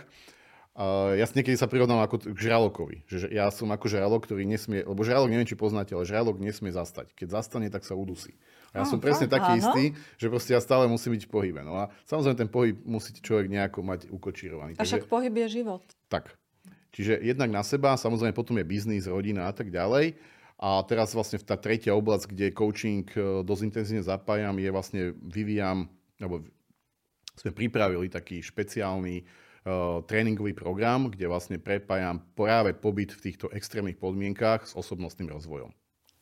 Uh, 0.74 1.14
ja 1.22 1.30
niekedy 1.30 1.54
sa 1.54 1.70
prirovnám 1.70 2.02
ako 2.02 2.34
k 2.34 2.40
žralokovi. 2.50 3.06
Že 3.06 3.30
ja 3.30 3.46
som 3.54 3.70
ako 3.70 3.86
žralok, 3.86 4.26
ktorý 4.26 4.42
nesmie, 4.50 4.82
lebo 4.82 5.06
žralok 5.06 5.30
neviem, 5.30 5.46
či 5.46 5.54
poznáte, 5.54 5.94
ale 5.94 6.02
žralok 6.10 6.42
nesmie 6.42 6.74
zastať. 6.74 7.14
Keď 7.14 7.30
zastane, 7.30 7.70
tak 7.70 7.86
sa 7.86 7.94
udusí. 7.94 8.34
A 8.74 8.82
ja 8.82 8.86
som 8.90 8.98
presne 8.98 9.30
taký 9.30 9.54
áno. 9.54 9.62
istý, 9.62 9.94
že 10.18 10.34
proste 10.34 10.58
ja 10.58 10.62
stále 10.66 10.90
musím 10.90 11.14
byť 11.14 11.30
v 11.30 11.32
pohybe. 11.32 11.62
No 11.62 11.78
a 11.78 11.94
samozrejme 12.10 12.38
ten 12.42 12.50
pohyb 12.50 12.74
musí 12.90 13.14
človek 13.14 13.54
nejako 13.54 13.86
mať 13.86 14.10
ukočírovaný. 14.10 14.74
A 14.82 14.82
však 14.82 15.06
pohyb 15.06 15.30
je 15.46 15.62
život. 15.62 15.86
Tak. 16.10 16.34
Čiže 16.90 17.22
jednak 17.22 17.54
na 17.54 17.62
seba, 17.62 17.94
samozrejme 17.94 18.34
potom 18.34 18.58
je 18.58 18.66
biznis, 18.66 19.06
rodina 19.06 19.46
a 19.46 19.54
tak 19.54 19.70
ďalej. 19.70 20.18
A 20.58 20.82
teraz 20.90 21.14
vlastne 21.14 21.38
tá 21.38 21.54
tretia 21.54 21.94
oblasť, 21.94 22.34
kde 22.34 22.50
coaching 22.50 23.06
e, 23.14 23.46
dosť 23.46 23.62
intenzívne 23.62 24.02
zapájam, 24.06 24.58
je 24.58 24.70
vlastne 24.74 25.02
vyvíjam, 25.22 25.86
alebo 26.18 26.46
sme 27.38 27.54
pripravili 27.54 28.10
taký 28.10 28.42
špeciálny 28.42 29.26
tréningový 30.08 30.52
program, 30.52 31.08
kde 31.08 31.32
vlastne 31.32 31.56
prepájam 31.56 32.20
práve 32.36 32.76
pobyt 32.76 33.16
v 33.16 33.32
týchto 33.32 33.48
extrémnych 33.56 33.96
podmienkách 33.96 34.68
s 34.68 34.74
osobnostným 34.76 35.32
rozvojom. 35.32 35.72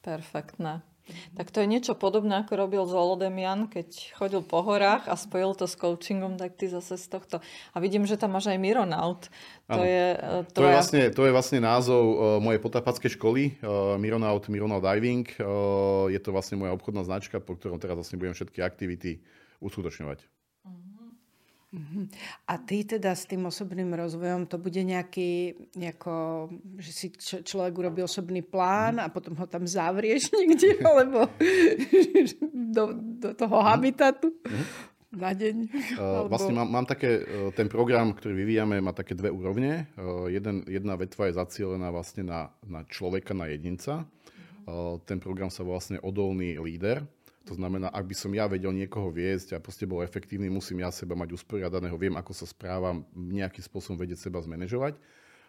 Perfektné. 0.02 0.86
Tak 1.34 1.50
to 1.50 1.66
je 1.66 1.68
niečo 1.68 1.98
podobné, 1.98 2.46
ako 2.46 2.54
robil 2.56 2.84
Zolodemian, 2.86 3.68
keď 3.68 4.14
chodil 4.16 4.42
po 4.46 4.62
horách 4.62 5.10
a 5.10 5.18
spojil 5.18 5.58
to 5.58 5.66
s 5.66 5.76
coachingom, 5.76 6.38
tak 6.38 6.56
ty 6.56 6.70
zase 6.70 6.96
z 6.96 7.08
tohto. 7.10 7.42
A 7.74 7.78
vidím, 7.82 8.06
že 8.06 8.16
tam 8.16 8.38
máš 8.38 8.54
aj 8.54 8.62
Mironaut. 8.62 9.28
To 9.68 9.82
je, 9.82 10.16
tvoja... 10.16 10.54
to, 10.54 10.62
je 10.62 10.72
vlastne, 10.72 11.02
to 11.10 11.22
je 11.26 11.32
vlastne 11.34 11.60
názov 11.60 12.04
uh, 12.06 12.16
mojej 12.38 12.62
potápackej 12.62 13.18
školy, 13.18 13.58
uh, 13.60 13.98
Mironaut, 13.98 14.46
Mironaut 14.48 14.86
Diving. 14.86 15.26
Uh, 15.42 16.08
je 16.14 16.22
to 16.22 16.30
vlastne 16.30 16.62
moja 16.62 16.72
obchodná 16.72 17.02
značka, 17.04 17.42
po 17.42 17.58
ktorom 17.58 17.82
teraz 17.82 17.98
vlastne 17.98 18.22
budem 18.22 18.38
všetky 18.38 18.62
aktivity 18.62 19.26
uskutočňovať. 19.60 20.22
Uh-huh. 21.72 22.04
A 22.52 22.60
ty 22.60 22.84
teda 22.84 23.16
s 23.16 23.24
tým 23.24 23.48
osobným 23.48 23.96
rozvojom, 23.96 24.44
to 24.44 24.60
bude 24.60 24.84
nejaký, 24.84 25.56
nejako, 25.80 26.48
že 26.76 26.92
si 26.92 27.08
č- 27.16 27.48
človek 27.48 27.74
urobí 27.80 28.04
osobný 28.04 28.44
plán 28.44 29.00
uh-huh. 29.00 29.08
a 29.08 29.14
potom 29.14 29.40
ho 29.40 29.48
tam 29.48 29.64
zavrieš 29.64 30.32
niekde, 30.36 30.84
alebo 30.84 31.32
do, 32.76 32.84
do 32.96 33.30
toho 33.32 33.58
habitatu? 33.64 34.36
Uh-huh 34.44 34.92
na 35.12 35.36
deň? 35.36 35.56
Uh, 36.00 36.24
vlastne 36.32 36.56
mám, 36.56 36.68
mám 36.72 36.88
také, 36.88 37.20
uh, 37.22 37.52
ten 37.52 37.68
program, 37.68 38.16
ktorý 38.16 38.32
vyvíjame, 38.32 38.80
má 38.80 38.96
také 38.96 39.12
dve 39.12 39.28
úrovne. 39.28 39.92
Uh, 40.00 40.32
jeden, 40.32 40.64
jedna 40.66 40.96
vetva 40.96 41.28
je 41.28 41.36
zacielená 41.36 41.92
vlastne 41.92 42.24
na, 42.24 42.48
na 42.64 42.88
človeka, 42.88 43.36
na 43.36 43.52
jedinca. 43.52 44.08
Ten 45.10 45.18
program 45.18 45.50
sa 45.50 45.66
vlastne 45.66 45.98
odolný 46.06 46.56
líder. 46.62 47.02
To 47.50 47.58
znamená, 47.58 47.90
ak 47.90 48.06
by 48.06 48.16
som 48.16 48.32
ja 48.32 48.46
vedel 48.46 48.70
niekoho 48.70 49.10
viesť 49.10 49.58
a 49.58 49.64
proste 49.64 49.90
bol 49.90 50.06
efektívny, 50.06 50.46
musím 50.46 50.86
ja 50.86 50.94
seba 50.94 51.18
mať 51.18 51.34
usporiadaného, 51.34 51.98
viem, 51.98 52.14
ako 52.14 52.38
sa 52.38 52.46
správam, 52.46 53.02
nejakým 53.18 53.66
spôsobom 53.66 53.98
vedieť 53.98 54.30
seba 54.30 54.38
zmanéžovať. 54.42 54.96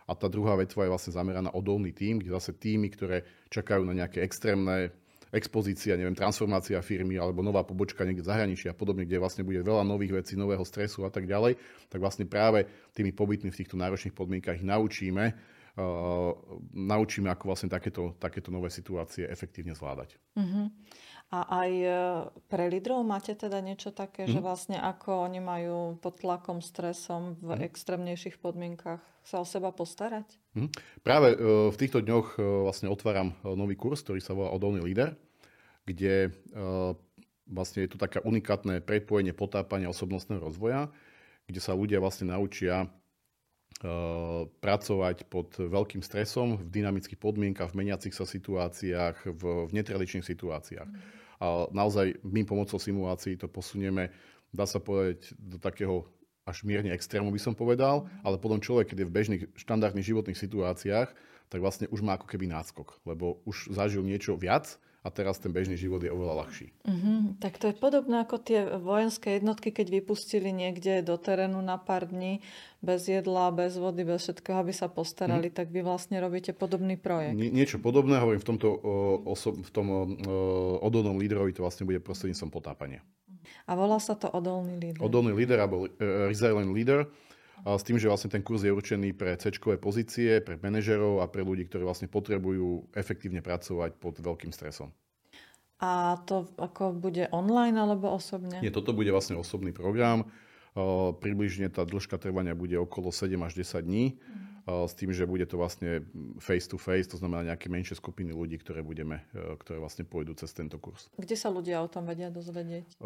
A 0.08 0.12
tá 0.18 0.26
druhá 0.26 0.56
vetva 0.58 0.88
je 0.88 0.92
vlastne 0.92 1.12
zameraná 1.14 1.52
odolný 1.54 1.94
tým, 1.94 2.18
kde 2.18 2.34
zase 2.34 2.56
týmy, 2.56 2.90
ktoré 2.90 3.22
čakajú 3.52 3.86
na 3.86 3.94
nejaké 3.94 4.24
extrémne 4.24 4.90
expozícia, 5.32 5.96
neviem, 5.96 6.12
transformácia 6.12 6.76
firmy 6.84 7.16
alebo 7.16 7.40
nová 7.40 7.64
pobočka 7.64 8.04
niekde 8.04 8.20
v 8.20 8.30
zahraničí 8.30 8.66
a 8.68 8.76
podobne, 8.76 9.08
kde 9.08 9.16
vlastne 9.16 9.40
bude 9.40 9.64
veľa 9.64 9.80
nových 9.80 10.20
vecí, 10.20 10.36
nového 10.36 10.60
stresu 10.60 11.08
a 11.08 11.10
tak 11.10 11.24
ďalej, 11.24 11.56
tak 11.88 12.04
vlastne 12.04 12.28
práve 12.28 12.68
tými 12.92 13.16
pobytmi 13.16 13.48
v 13.48 13.58
týchto 13.64 13.80
náročných 13.80 14.12
podmienkach 14.12 14.60
ich 14.60 14.68
naučíme, 14.68 15.24
uh, 15.80 16.36
naučíme, 16.76 17.32
ako 17.32 17.48
vlastne 17.48 17.72
takéto, 17.72 18.12
takéto 18.20 18.52
nové 18.52 18.68
situácie 18.68 19.24
efektívne 19.24 19.72
zvládať. 19.72 20.20
Uh-huh. 20.36 20.68
A 21.32 21.64
aj 21.64 21.70
e, 21.72 21.88
pre 22.52 22.68
lídrov 22.68 23.00
máte 23.08 23.32
teda 23.32 23.64
niečo 23.64 23.88
také, 23.88 24.28
mm. 24.28 24.36
že 24.36 24.38
mhm. 24.38 24.44
vlastne 24.44 24.76
ako 24.76 25.24
oni 25.24 25.40
majú 25.40 25.96
pod 25.96 26.20
tlakom, 26.20 26.60
stresom 26.60 27.40
v 27.40 27.56
mm. 27.56 27.60
extrémnejších 27.72 28.36
podmienkach 28.36 29.00
sa 29.24 29.40
o 29.40 29.46
seba 29.48 29.72
postarať? 29.72 30.28
Mm. 30.52 30.68
Práve 31.00 31.32
e, 31.32 31.36
v 31.72 31.76
týchto 31.80 32.04
dňoch 32.04 32.36
e, 32.36 32.44
vlastne 32.68 32.92
otváram 32.92 33.32
nový 33.48 33.80
kurz, 33.80 34.04
ktorý 34.04 34.20
sa 34.20 34.36
volá 34.36 34.52
Odolný 34.52 34.84
líder, 34.84 35.16
kde 35.82 36.30
vlastne 37.50 37.82
je 37.82 37.90
tu 37.90 37.98
taká 37.98 38.22
unikátne 38.22 38.78
prepojenie 38.86 39.34
potápania 39.34 39.90
osobnostného 39.90 40.38
rozvoja, 40.38 40.94
kde 41.50 41.58
sa 41.58 41.74
ľudia 41.74 41.98
vlastne 41.98 42.30
naučia 42.30 42.86
pracovať 44.62 45.26
pod 45.26 45.58
veľkým 45.58 46.06
stresom 46.06 46.54
v 46.54 46.70
dynamických 46.70 47.18
podmienkach, 47.18 47.74
v 47.74 47.82
meniacich 47.82 48.14
sa 48.14 48.22
situáciách, 48.22 49.26
v, 49.26 49.42
v 49.66 49.70
netradičných 49.74 50.22
situáciách. 50.22 50.86
Mm. 50.86 51.21
A 51.42 51.66
naozaj 51.74 52.22
my 52.22 52.46
pomocou 52.46 52.78
simulácií 52.78 53.34
to 53.34 53.50
posunieme, 53.50 54.14
dá 54.54 54.62
sa 54.62 54.78
povedať, 54.78 55.34
do 55.34 55.58
takého 55.58 56.06
až 56.46 56.62
mierne 56.62 56.94
extrému 56.94 57.34
by 57.34 57.40
som 57.42 57.54
povedal, 57.54 58.06
ale 58.22 58.38
potom 58.38 58.62
človek, 58.62 58.94
keď 58.94 58.98
je 59.02 59.08
v 59.10 59.14
bežných 59.14 59.42
štandardných 59.58 60.06
životných 60.06 60.38
situáciách, 60.38 61.08
tak 61.50 61.58
vlastne 61.58 61.90
už 61.90 62.02
má 62.02 62.14
ako 62.14 62.30
keby 62.30 62.46
náskok, 62.50 63.02
lebo 63.06 63.42
už 63.46 63.74
zažil 63.74 64.06
niečo 64.06 64.38
viac, 64.38 64.78
a 65.02 65.10
teraz 65.10 65.42
ten 65.42 65.50
bežný 65.50 65.74
život 65.74 65.98
je 65.98 66.14
oveľa 66.14 66.46
ľahší. 66.46 66.70
Uh-huh. 66.86 67.34
Tak 67.42 67.58
to 67.58 67.70
je 67.70 67.74
podobné 67.74 68.22
ako 68.22 68.38
tie 68.38 68.78
vojenské 68.78 69.42
jednotky, 69.42 69.74
keď 69.74 69.98
vypustili 69.98 70.54
niekde 70.54 71.02
do 71.02 71.18
terénu 71.18 71.58
na 71.58 71.74
pár 71.74 72.06
dní 72.06 72.38
bez 72.78 73.10
jedla, 73.10 73.50
bez 73.50 73.74
vody, 73.74 74.06
bez 74.06 74.22
všetkého, 74.22 74.62
aby 74.62 74.70
sa 74.70 74.86
postarali, 74.86 75.50
uh-huh. 75.50 75.58
tak 75.58 75.74
vy 75.74 75.82
vlastne 75.82 76.22
robíte 76.22 76.54
podobný 76.54 76.94
projekt. 76.94 77.34
Nie, 77.34 77.50
niečo 77.50 77.82
podobné, 77.82 78.22
hovorím, 78.22 78.42
v 78.42 78.48
tomto 78.54 78.68
oso- 79.26 79.58
v 79.58 79.70
tom 79.74 79.86
odolnom 80.82 81.18
líderovi 81.18 81.50
to 81.50 81.66
vlastne 81.66 81.82
bude 81.82 81.98
prostredníctvom 81.98 82.50
potápania. 82.54 83.02
A 83.66 83.74
volá 83.74 83.98
sa 83.98 84.14
to 84.14 84.30
odolný 84.30 84.78
líder. 84.78 85.02
Odolný 85.02 85.34
líder 85.34 85.58
alebo 85.58 85.86
uh, 85.86 86.30
resilient 86.30 86.70
leader 86.70 87.10
s 87.64 87.82
tým, 87.86 87.98
že 87.98 88.10
vlastne 88.10 88.30
ten 88.30 88.42
kurz 88.42 88.66
je 88.66 88.74
určený 88.74 89.14
pre 89.14 89.38
c 89.38 89.54
pozície, 89.78 90.42
pre 90.42 90.58
manažerov 90.58 91.22
a 91.22 91.30
pre 91.30 91.46
ľudí, 91.46 91.70
ktorí 91.70 91.86
vlastne 91.86 92.10
potrebujú 92.10 92.90
efektívne 92.98 93.38
pracovať 93.38 93.98
pod 94.02 94.18
veľkým 94.18 94.50
stresom. 94.50 94.90
A 95.82 96.18
to 96.26 96.46
ako 96.58 96.94
bude 96.94 97.26
online 97.34 97.74
alebo 97.74 98.14
osobne? 98.14 98.62
Nie, 98.62 98.70
toto 98.70 98.94
bude 98.94 99.10
vlastne 99.10 99.34
osobný 99.38 99.74
program. 99.74 100.30
Približne 101.18 101.70
tá 101.70 101.82
dĺžka 101.82 102.18
trvania 102.22 102.54
bude 102.54 102.78
okolo 102.78 103.10
7 103.10 103.34
až 103.42 103.52
10 103.62 103.82
dní. 103.82 104.18
Mm 104.18 104.41
s 104.62 104.94
tým, 104.94 105.10
že 105.10 105.26
bude 105.26 105.42
to 105.42 105.58
vlastne 105.58 106.06
face 106.38 106.70
to 106.70 106.78
face, 106.78 107.10
to 107.10 107.18
znamená 107.18 107.54
nejaké 107.54 107.66
menšie 107.66 107.98
skupiny 107.98 108.30
ľudí, 108.30 108.62
ktoré 108.62 108.86
budeme, 108.86 109.26
e, 109.34 109.58
ktoré 109.58 109.82
vlastne 109.82 110.06
pôjdu 110.06 110.38
cez 110.38 110.54
tento 110.54 110.78
kurz. 110.78 111.10
Kde 111.18 111.34
sa 111.34 111.50
ľudia 111.50 111.82
o 111.82 111.90
tom 111.90 112.06
vedia 112.06 112.30
dozvedieť? 112.30 113.02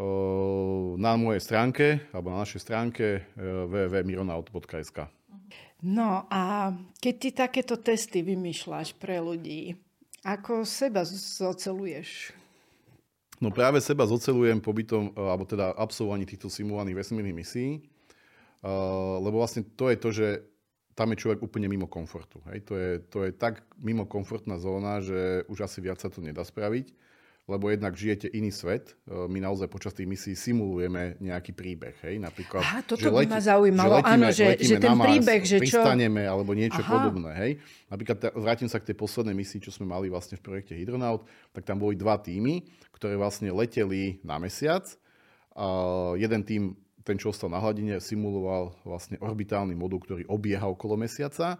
Na 1.00 1.16
mojej 1.16 1.40
stránke, 1.40 2.04
alebo 2.12 2.28
na 2.28 2.44
našej 2.44 2.60
stránke 2.60 3.04
e, 3.24 3.40
www.mironaut.sk 3.40 5.08
No 5.84 6.28
a 6.28 6.72
keď 7.00 7.14
ty 7.16 7.28
takéto 7.32 7.80
testy 7.80 8.20
vymýšľaš 8.20 8.96
pre 9.00 9.20
ľudí, 9.20 9.80
ako 10.28 10.68
seba 10.68 11.08
zoceluješ? 11.08 12.36
No 13.36 13.52
práve 13.52 13.80
seba 13.80 14.04
zocelujem 14.04 14.60
pobytom, 14.60 15.08
e, 15.08 15.24
alebo 15.24 15.48
teda 15.48 15.72
absolvovaní 15.72 16.28
týchto 16.28 16.52
simulovaných 16.52 17.00
vesmírnych 17.00 17.36
misií, 17.36 17.72
lebo 19.22 19.38
vlastne 19.38 19.62
to 19.62 19.86
je 19.92 19.96
to, 20.00 20.08
že 20.10 20.26
tam 20.96 21.12
je 21.12 21.20
človek 21.20 21.44
úplne 21.44 21.68
mimo 21.68 21.84
komfortu. 21.84 22.40
Hej? 22.48 22.64
To, 22.66 22.74
je, 22.74 22.90
to 23.12 23.18
je 23.28 23.30
tak 23.36 23.60
mimo 23.76 24.08
komfortná 24.08 24.56
zóna, 24.56 25.04
že 25.04 25.44
už 25.52 25.68
asi 25.68 25.84
viac 25.84 26.00
sa 26.00 26.08
to 26.08 26.24
nedá 26.24 26.40
spraviť, 26.40 26.88
lebo 27.46 27.68
jednak 27.68 27.92
žijete 27.92 28.32
iný 28.32 28.48
svet. 28.48 28.96
E, 29.04 29.28
my 29.28 29.44
naozaj 29.44 29.68
počas 29.68 29.92
tých 29.92 30.08
misií 30.08 30.32
simulujeme 30.32 31.20
nejaký 31.20 31.52
príbeh. 31.52 32.00
Hej? 32.00 32.16
Napríklad, 32.16 32.64
Aha, 32.64 32.80
toto 32.80 33.04
že 33.04 33.12
leti, 33.12 33.28
by 33.28 33.36
ma 33.36 33.42
zaujímalo. 33.44 33.92
Že 33.92 33.96
letíme, 34.00 34.16
Áno, 34.16 34.28
že, 34.32 34.46
že 34.56 34.76
ten 34.80 34.96
Mars, 34.96 35.06
príbeh, 35.06 35.42
že 35.44 35.56
čo... 35.60 35.62
pristaneme 35.68 36.22
alebo 36.24 36.50
niečo 36.56 36.80
Aha. 36.80 36.88
podobné. 36.88 37.30
Hej? 37.44 37.52
Napríklad 37.92 38.18
vrátim 38.32 38.68
sa 38.72 38.80
k 38.80 38.88
tej 38.88 38.96
poslednej 38.96 39.36
misii, 39.36 39.60
čo 39.60 39.70
sme 39.70 39.84
mali 39.84 40.08
vlastne 40.08 40.40
v 40.40 40.42
projekte 40.48 40.72
Hydronaut, 40.72 41.28
tak 41.52 41.68
tam 41.68 41.76
boli 41.76 41.92
dva 41.92 42.16
týmy, 42.16 42.64
ktoré 42.96 43.20
vlastne 43.20 43.52
leteli 43.52 44.16
na 44.24 44.40
mesiac. 44.40 44.88
Uh, 45.56 46.16
jeden 46.20 46.40
tým 46.44 46.62
ten, 47.06 47.14
čo 47.14 47.30
ostal 47.30 47.46
na 47.46 47.62
hladine, 47.62 48.02
simuloval 48.02 48.74
vlastne 48.82 49.14
orbitálny 49.22 49.78
modul, 49.78 50.02
ktorý 50.02 50.26
obieha 50.26 50.66
okolo 50.66 50.98
mesiaca. 50.98 51.54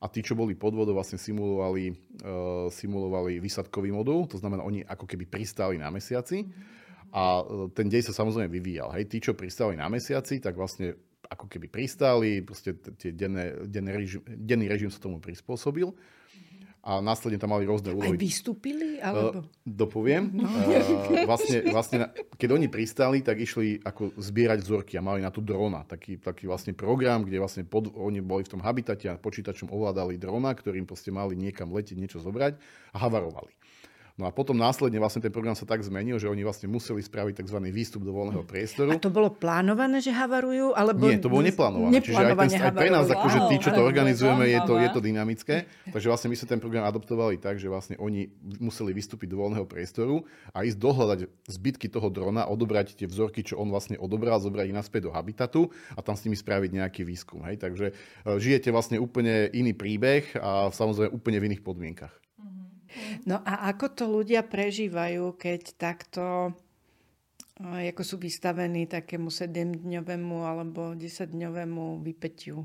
A 0.00 0.06
tí, 0.08 0.20
čo 0.20 0.36
boli 0.36 0.56
pod 0.56 0.76
vodou, 0.76 0.96
vlastne 0.96 1.20
simulovali, 1.20 1.92
uh, 2.24 2.68
simulovali 2.72 3.40
vysadkový 3.40 3.92
modul, 3.92 4.28
to 4.28 4.40
znamená, 4.40 4.64
oni 4.64 4.80
ako 4.84 5.04
keby 5.04 5.28
pristáli 5.28 5.76
na 5.76 5.92
mesiaci. 5.92 6.44
A 7.10 7.42
e, 7.42 7.74
ten 7.74 7.90
dej 7.90 8.06
sa 8.06 8.14
samozrejme 8.14 8.46
vyvíjal. 8.46 8.94
Hej, 8.94 9.10
tí, 9.10 9.18
čo 9.18 9.34
pristáli 9.34 9.74
na 9.74 9.90
mesiaci, 9.90 10.38
tak 10.38 10.54
vlastne 10.54 10.94
ako 11.26 11.50
keby 11.50 11.66
pristáli, 11.66 12.38
proste 12.38 12.78
tie 12.94 13.10
denné, 13.10 13.66
denné 13.66 13.98
režim, 13.98 14.22
denný 14.26 14.70
režim 14.70 14.94
sa 14.94 15.02
tomu 15.02 15.18
prispôsobil 15.18 15.90
a 16.80 17.04
následne 17.04 17.36
tam 17.36 17.52
mali 17.52 17.68
rôzne 17.68 17.92
úlohy. 17.92 18.16
Aj 18.16 18.16
vystúpili? 18.16 18.96
Alebo... 19.04 19.44
Uh, 19.44 19.68
dopoviem. 19.68 20.32
No. 20.32 20.48
Uh, 20.48 21.28
vlastne, 21.28 21.68
vlastne, 21.68 22.08
keď 22.40 22.56
oni 22.56 22.72
pristali, 22.72 23.20
tak 23.20 23.36
išli 23.36 23.84
ako 23.84 24.16
zbierať 24.16 24.64
vzorky 24.64 24.96
a 24.96 25.04
mali 25.04 25.20
na 25.20 25.28
to 25.28 25.44
drona. 25.44 25.84
Taký, 25.84 26.16
taký 26.16 26.48
vlastne 26.48 26.72
program, 26.72 27.28
kde 27.28 27.36
vlastne 27.36 27.68
pod, 27.68 27.92
oni 27.92 28.24
boli 28.24 28.48
v 28.48 28.52
tom 28.56 28.64
habitate 28.64 29.12
a 29.12 29.20
počítačom 29.20 29.68
ovládali 29.68 30.16
drona, 30.16 30.56
ktorým 30.56 30.88
proste 30.88 31.12
mali 31.12 31.36
niekam 31.36 31.68
letieť, 31.68 32.00
niečo 32.00 32.18
zobrať 32.24 32.56
a 32.92 32.96
havarovali. 32.96 33.59
No 34.20 34.28
a 34.28 34.32
potom 34.36 34.52
následne 34.52 35.00
vlastne 35.00 35.24
ten 35.24 35.32
program 35.32 35.56
sa 35.56 35.64
tak 35.64 35.80
zmenil, 35.80 36.20
že 36.20 36.28
oni 36.28 36.44
vlastne 36.44 36.68
museli 36.68 37.00
spraviť 37.00 37.40
tzv. 37.40 37.56
výstup 37.72 38.04
do 38.04 38.12
voľného 38.12 38.44
priestoru. 38.44 38.92
A 38.92 39.00
to 39.00 39.08
bolo 39.08 39.32
plánované, 39.32 40.04
že 40.04 40.12
havarujú? 40.12 40.76
Alebo... 40.76 41.08
Nie, 41.08 41.16
to 41.16 41.32
bolo 41.32 41.40
neplánované. 41.40 42.04
Čiže 42.04 42.20
aj, 42.20 42.36
ten, 42.36 42.60
aj 42.60 42.74
pre 42.76 42.92
nás, 42.92 43.08
wow, 43.08 43.16
akože 43.16 43.38
tí, 43.48 43.56
čo 43.64 43.72
to 43.72 43.80
organizujeme, 43.80 44.44
je 44.44 44.60
to, 44.68 44.76
je 44.76 44.88
to 44.92 45.00
dynamické. 45.00 45.64
Takže 45.88 46.06
vlastne 46.12 46.28
my 46.28 46.36
sme 46.36 46.46
ten 46.52 46.60
program 46.60 46.84
adoptovali 46.84 47.40
tak, 47.40 47.56
že 47.56 47.72
vlastne 47.72 47.96
oni 47.96 48.28
museli 48.60 48.92
vystúpiť 48.92 49.32
do 49.32 49.40
voľného 49.40 49.64
priestoru 49.64 50.20
a 50.52 50.68
ísť 50.68 50.76
dohľadať 50.76 51.18
zbytky 51.48 51.88
toho 51.88 52.12
drona, 52.12 52.44
odobrať 52.44 53.00
tie 53.00 53.08
vzorky, 53.08 53.40
čo 53.40 53.56
on 53.56 53.72
vlastne 53.72 53.96
odobral, 53.96 54.36
zobrať 54.36 54.68
ich 54.68 54.76
naspäť 54.76 55.08
do 55.08 55.16
habitatu 55.16 55.72
a 55.96 56.04
tam 56.04 56.12
s 56.12 56.28
nimi 56.28 56.36
spraviť 56.36 56.70
nejaký 56.76 57.08
výskum. 57.08 57.40
Hej? 57.48 57.56
Takže 57.56 57.86
e, 57.88 57.92
žijete 58.36 58.68
vlastne 58.68 59.00
úplne 59.00 59.48
iný 59.56 59.72
príbeh 59.72 60.36
a 60.36 60.68
samozrejme 60.68 61.08
úplne 61.08 61.40
v 61.40 61.46
iných 61.56 61.64
podmienkach. 61.64 62.12
No 63.28 63.42
a 63.42 63.70
ako 63.70 63.86
to 63.94 64.04
ľudia 64.10 64.42
prežívajú, 64.46 65.36
keď 65.38 65.78
takto 65.78 66.54
ako 67.60 68.00
sú 68.00 68.16
vystavení 68.16 68.88
takému 68.88 69.28
7-dňovému 69.28 70.36
alebo 70.48 70.96
10-dňovému 70.96 72.00
vypetiu? 72.00 72.64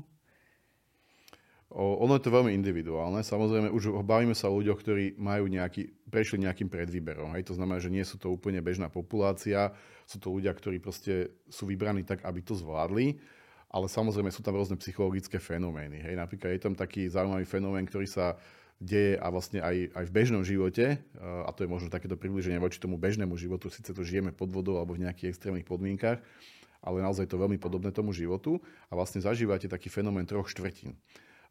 Ono 1.76 2.16
je 2.16 2.22
to 2.24 2.32
veľmi 2.32 2.54
individuálne. 2.56 3.20
Samozrejme, 3.20 3.68
už 3.68 4.00
bavíme 4.00 4.32
sa 4.32 4.48
o 4.48 4.56
ľuďoch, 4.56 4.80
ktorí 4.80 5.04
majú 5.20 5.50
nejaký, 5.50 5.92
prešli 6.08 6.48
nejakým 6.48 6.72
predvýberom. 6.72 7.36
Hej? 7.36 7.52
To 7.52 7.58
znamená, 7.58 7.76
že 7.82 7.92
nie 7.92 8.06
sú 8.06 8.16
to 8.16 8.32
úplne 8.32 8.62
bežná 8.64 8.88
populácia. 8.88 9.74
Sú 10.08 10.16
to 10.16 10.32
ľudia, 10.32 10.56
ktorí 10.56 10.80
proste 10.80 11.36
sú 11.50 11.68
vybraní 11.68 12.06
tak, 12.06 12.24
aby 12.24 12.40
to 12.40 12.56
zvládli. 12.56 13.20
Ale 13.68 13.92
samozrejme 13.92 14.32
sú 14.32 14.40
tam 14.40 14.56
rôzne 14.56 14.80
psychologické 14.80 15.36
fenomény. 15.36 16.00
Hej? 16.00 16.14
Napríklad 16.16 16.56
je 16.56 16.62
tam 16.64 16.72
taký 16.78 17.10
zaujímavý 17.12 17.44
fenomén, 17.44 17.84
ktorý 17.84 18.08
sa 18.08 18.38
deje 18.76 19.16
a 19.16 19.26
vlastne 19.32 19.64
aj, 19.64 19.96
aj 19.96 20.04
v 20.04 20.14
bežnom 20.14 20.42
živote, 20.44 21.00
a 21.20 21.50
to 21.56 21.64
je 21.64 21.72
možno 21.72 21.88
takéto 21.88 22.14
približenie 22.20 22.60
voči 22.60 22.76
tomu 22.76 23.00
bežnému 23.00 23.32
životu, 23.40 23.72
síce 23.72 23.88
to 23.88 24.02
žijeme 24.04 24.36
pod 24.36 24.52
vodou 24.52 24.76
alebo 24.76 24.92
v 24.92 25.08
nejakých 25.08 25.32
extrémnych 25.32 25.64
podmienkach, 25.64 26.20
ale 26.84 27.00
naozaj 27.00 27.26
to 27.26 27.40
veľmi 27.40 27.56
podobné 27.56 27.88
tomu 27.90 28.12
životu 28.12 28.60
a 28.92 28.92
vlastne 28.94 29.24
zažívate 29.24 29.66
taký 29.66 29.88
fenomén 29.88 30.28
troch 30.28 30.46
štvrtín. 30.52 30.94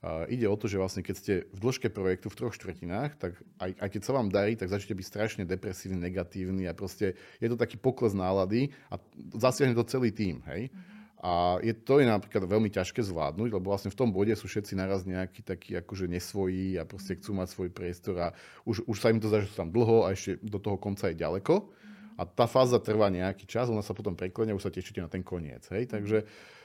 Uh, 0.06 0.30
ide 0.30 0.46
o 0.46 0.54
to, 0.54 0.70
že 0.70 0.78
vlastne 0.78 1.02
keď 1.02 1.16
ste 1.18 1.34
v 1.50 1.60
dĺžke 1.66 1.90
projektu 1.90 2.30
v 2.30 2.38
troch 2.38 2.54
štvrtinách, 2.54 3.18
tak 3.18 3.42
aj, 3.58 3.72
aj 3.74 3.90
keď 3.90 4.02
sa 4.06 4.14
vám 4.14 4.30
darí, 4.30 4.54
tak 4.54 4.70
začnete 4.70 4.94
byť 4.94 5.08
strašne 5.08 5.44
depresívny, 5.50 5.98
negatívny 5.98 6.70
a 6.70 6.78
proste 6.78 7.18
je 7.42 7.48
to 7.50 7.58
taký 7.58 7.82
pokles 7.82 8.14
nálady 8.14 8.70
a 8.94 9.02
zasiahne 9.34 9.74
to 9.74 9.82
celý 9.88 10.14
tým, 10.14 10.46
hej. 10.46 10.70
Mm-hmm. 10.70 10.95
A 11.24 11.58
je, 11.64 11.74
to 11.74 12.04
je 12.04 12.06
napríklad 12.06 12.46
veľmi 12.46 12.70
ťažké 12.70 13.02
zvládnuť, 13.02 13.50
lebo 13.50 13.72
vlastne 13.72 13.90
v 13.90 13.98
tom 13.98 14.12
bode 14.12 14.36
sú 14.36 14.46
všetci 14.46 14.78
naraz 14.78 15.08
nejakí 15.08 15.42
takí 15.42 15.74
akože 15.80 16.12
nesvojí 16.12 16.78
a 16.78 16.84
proste 16.84 17.18
chcú 17.18 17.40
mať 17.40 17.48
svoj 17.50 17.70
priestor 17.72 18.16
a 18.20 18.28
už, 18.68 18.86
už 18.86 18.98
sa 19.00 19.10
im 19.10 19.18
to 19.18 19.32
zdá, 19.32 19.42
že 19.42 19.50
sú 19.50 19.58
tam 19.58 19.72
dlho 19.74 20.06
a 20.06 20.14
ešte 20.14 20.38
do 20.44 20.60
toho 20.62 20.76
konca 20.76 21.10
je 21.10 21.18
ďaleko. 21.18 21.72
A 22.16 22.24
tá 22.24 22.48
fáza 22.48 22.80
trvá 22.80 23.12
nejaký 23.12 23.44
čas, 23.44 23.68
ona 23.68 23.84
sa 23.84 23.92
potom 23.92 24.16
preklenia, 24.16 24.56
už 24.56 24.68
sa 24.68 24.72
tešíte 24.72 25.04
na 25.04 25.12
ten 25.12 25.24
koniec. 25.24 25.68
Hej? 25.72 25.92
Takže 25.92 26.24
Uh, 26.26 26.65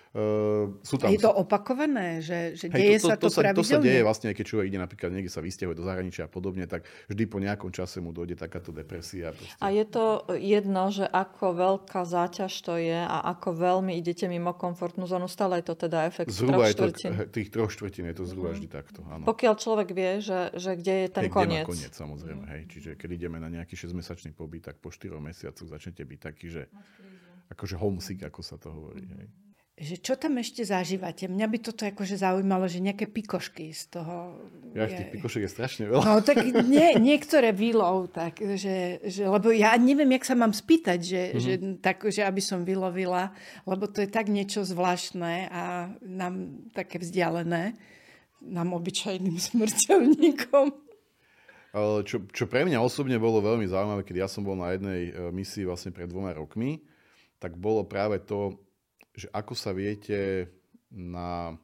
sú 0.82 0.98
tam... 0.98 1.06
Je 1.14 1.22
to 1.22 1.30
opakované, 1.30 2.18
že, 2.18 2.58
že 2.58 2.66
deje 2.66 2.98
to, 2.98 3.06
to, 3.06 3.08
sa 3.10 3.14
to, 3.14 3.26
to 3.30 3.38
pravidelne? 3.38 3.62
To 3.62 3.62
sa 3.62 3.78
deje 3.78 4.00
vlastne, 4.02 4.28
keď 4.34 4.44
človek 4.50 4.66
ide 4.66 4.80
napríklad 4.82 5.10
niekde 5.14 5.30
sa 5.30 5.38
vysťahuje 5.38 5.76
do 5.78 5.86
zahraničia 5.86 6.26
a 6.26 6.30
podobne, 6.30 6.66
tak 6.66 6.82
vždy 7.06 7.24
po 7.30 7.38
nejakom 7.38 7.70
čase 7.70 8.02
mu 8.02 8.10
dojde 8.10 8.34
takáto 8.34 8.74
depresia. 8.74 9.30
Proste. 9.30 9.54
A 9.62 9.70
je 9.70 9.86
to 9.86 10.26
jedno, 10.34 10.90
že 10.90 11.06
ako 11.06 11.54
veľká 11.54 12.02
záťaž 12.02 12.50
to 12.50 12.74
je 12.82 12.98
a 13.06 13.22
ako 13.22 13.54
veľmi 13.54 13.94
idete 14.02 14.26
mimo 14.26 14.50
komfortnú 14.50 15.06
zónu, 15.06 15.30
stále 15.30 15.62
je 15.62 15.70
to 15.70 15.86
teda 15.86 16.10
efekt 16.10 16.34
zhruba 16.34 16.66
troch 16.74 16.90
štvrtín. 16.90 17.10
Je 17.14 17.14
to, 17.14 17.30
tých 17.30 17.48
troch 17.54 17.70
štvrtín 17.70 18.04
je 18.10 18.16
to 18.18 18.24
zhruba 18.26 18.50
mm. 18.50 18.54
vždy 18.58 18.66
takto. 18.66 19.00
Áno. 19.06 19.22
Pokiaľ 19.30 19.54
človek 19.62 19.94
vie, 19.94 20.18
že, 20.18 20.50
že 20.58 20.74
kde 20.74 21.06
je 21.06 21.08
ten 21.14 21.24
hej, 21.26 21.30
koniec. 21.30 21.62
Kde 21.62 21.70
má 21.70 21.74
koniec, 21.78 21.94
samozrejme. 21.94 22.44
Hej. 22.50 22.62
Čiže 22.66 22.90
keď 22.98 23.10
ideme 23.14 23.38
na 23.38 23.46
nejaký 23.46 23.78
6-mesačný 23.78 24.34
pobyt, 24.34 24.66
tak 24.66 24.82
po 24.82 24.90
4 24.90 25.14
mesiacoch 25.22 25.70
začnete 25.70 26.02
byť 26.02 26.18
taký, 26.18 26.50
že 26.50 26.66
akože 27.54 27.78
homesick, 27.78 28.26
ako 28.26 28.42
sa 28.42 28.58
to 28.58 28.74
hovorí. 28.74 29.06
Hej 29.06 29.49
že 29.80 29.96
čo 29.96 30.12
tam 30.12 30.36
ešte 30.36 30.60
zažívate? 30.60 31.24
Mňa 31.24 31.46
by 31.48 31.58
toto 31.64 31.88
akože 31.88 32.20
zaujímalo, 32.20 32.68
že 32.68 32.84
nejaké 32.84 33.08
pikošky 33.08 33.72
z 33.72 33.96
toho... 33.96 34.36
Ja, 34.76 34.84
je... 34.84 35.00
tých 35.00 35.16
pikošek 35.16 35.48
je 35.48 35.50
strašne 35.50 35.88
veľa. 35.88 36.04
No 36.04 36.20
tak 36.20 36.44
nie, 36.68 37.00
niektoré 37.00 37.56
výlov, 37.56 38.12
tak, 38.12 38.44
že, 38.60 39.00
že, 39.08 39.24
lebo 39.24 39.48
ja 39.48 39.72
neviem, 39.80 40.12
jak 40.20 40.28
sa 40.28 40.36
mám 40.36 40.52
spýtať, 40.52 40.98
že, 41.00 41.22
mm-hmm. 41.32 41.40
že, 41.40 41.52
tak, 41.80 42.04
že 42.12 42.28
aby 42.28 42.44
som 42.44 42.60
vylovila, 42.60 43.32
lebo 43.64 43.88
to 43.88 44.04
je 44.04 44.12
tak 44.12 44.28
niečo 44.28 44.68
zvláštne 44.68 45.48
a 45.48 45.88
nám 46.04 46.60
také 46.76 47.00
vzdialené, 47.00 47.72
nám 48.44 48.76
obyčajným 48.76 49.40
smrteľníkom. 49.48 50.76
Čo, 52.04 52.28
čo 52.28 52.44
pre 52.50 52.68
mňa 52.68 52.84
osobne 52.84 53.16
bolo 53.16 53.40
veľmi 53.40 53.64
zaujímavé, 53.64 54.04
keď 54.04 54.26
ja 54.26 54.28
som 54.28 54.44
bol 54.44 54.58
na 54.58 54.76
jednej 54.76 55.08
e, 55.08 55.30
misii 55.32 55.64
vlastne 55.64 55.94
pred 55.94 56.10
dvoma 56.10 56.34
rokmi, 56.34 56.82
tak 57.40 57.54
bolo 57.56 57.86
práve 57.86 58.18
to, 58.20 58.58
že 59.20 59.28
ako 59.36 59.52
sa 59.52 59.76
viete 59.76 60.48
na, 60.88 61.54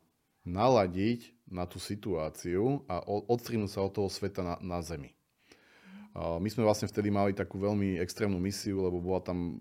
naladiť 0.44 1.32
na 1.48 1.64
tú 1.64 1.80
situáciu 1.80 2.84
a 2.90 3.00
odstrínuť 3.06 3.70
sa 3.70 3.80
od 3.86 3.92
toho 3.96 4.08
sveta 4.12 4.42
na, 4.44 4.54
na 4.60 4.78
Zemi. 4.84 5.16
My 6.16 6.48
sme 6.48 6.64
vlastne 6.64 6.88
vtedy 6.88 7.12
mali 7.12 7.36
takú 7.36 7.60
veľmi 7.60 8.00
extrémnu 8.00 8.40
misiu, 8.40 8.80
lebo 8.80 9.04
bola 9.04 9.20
tam 9.20 9.60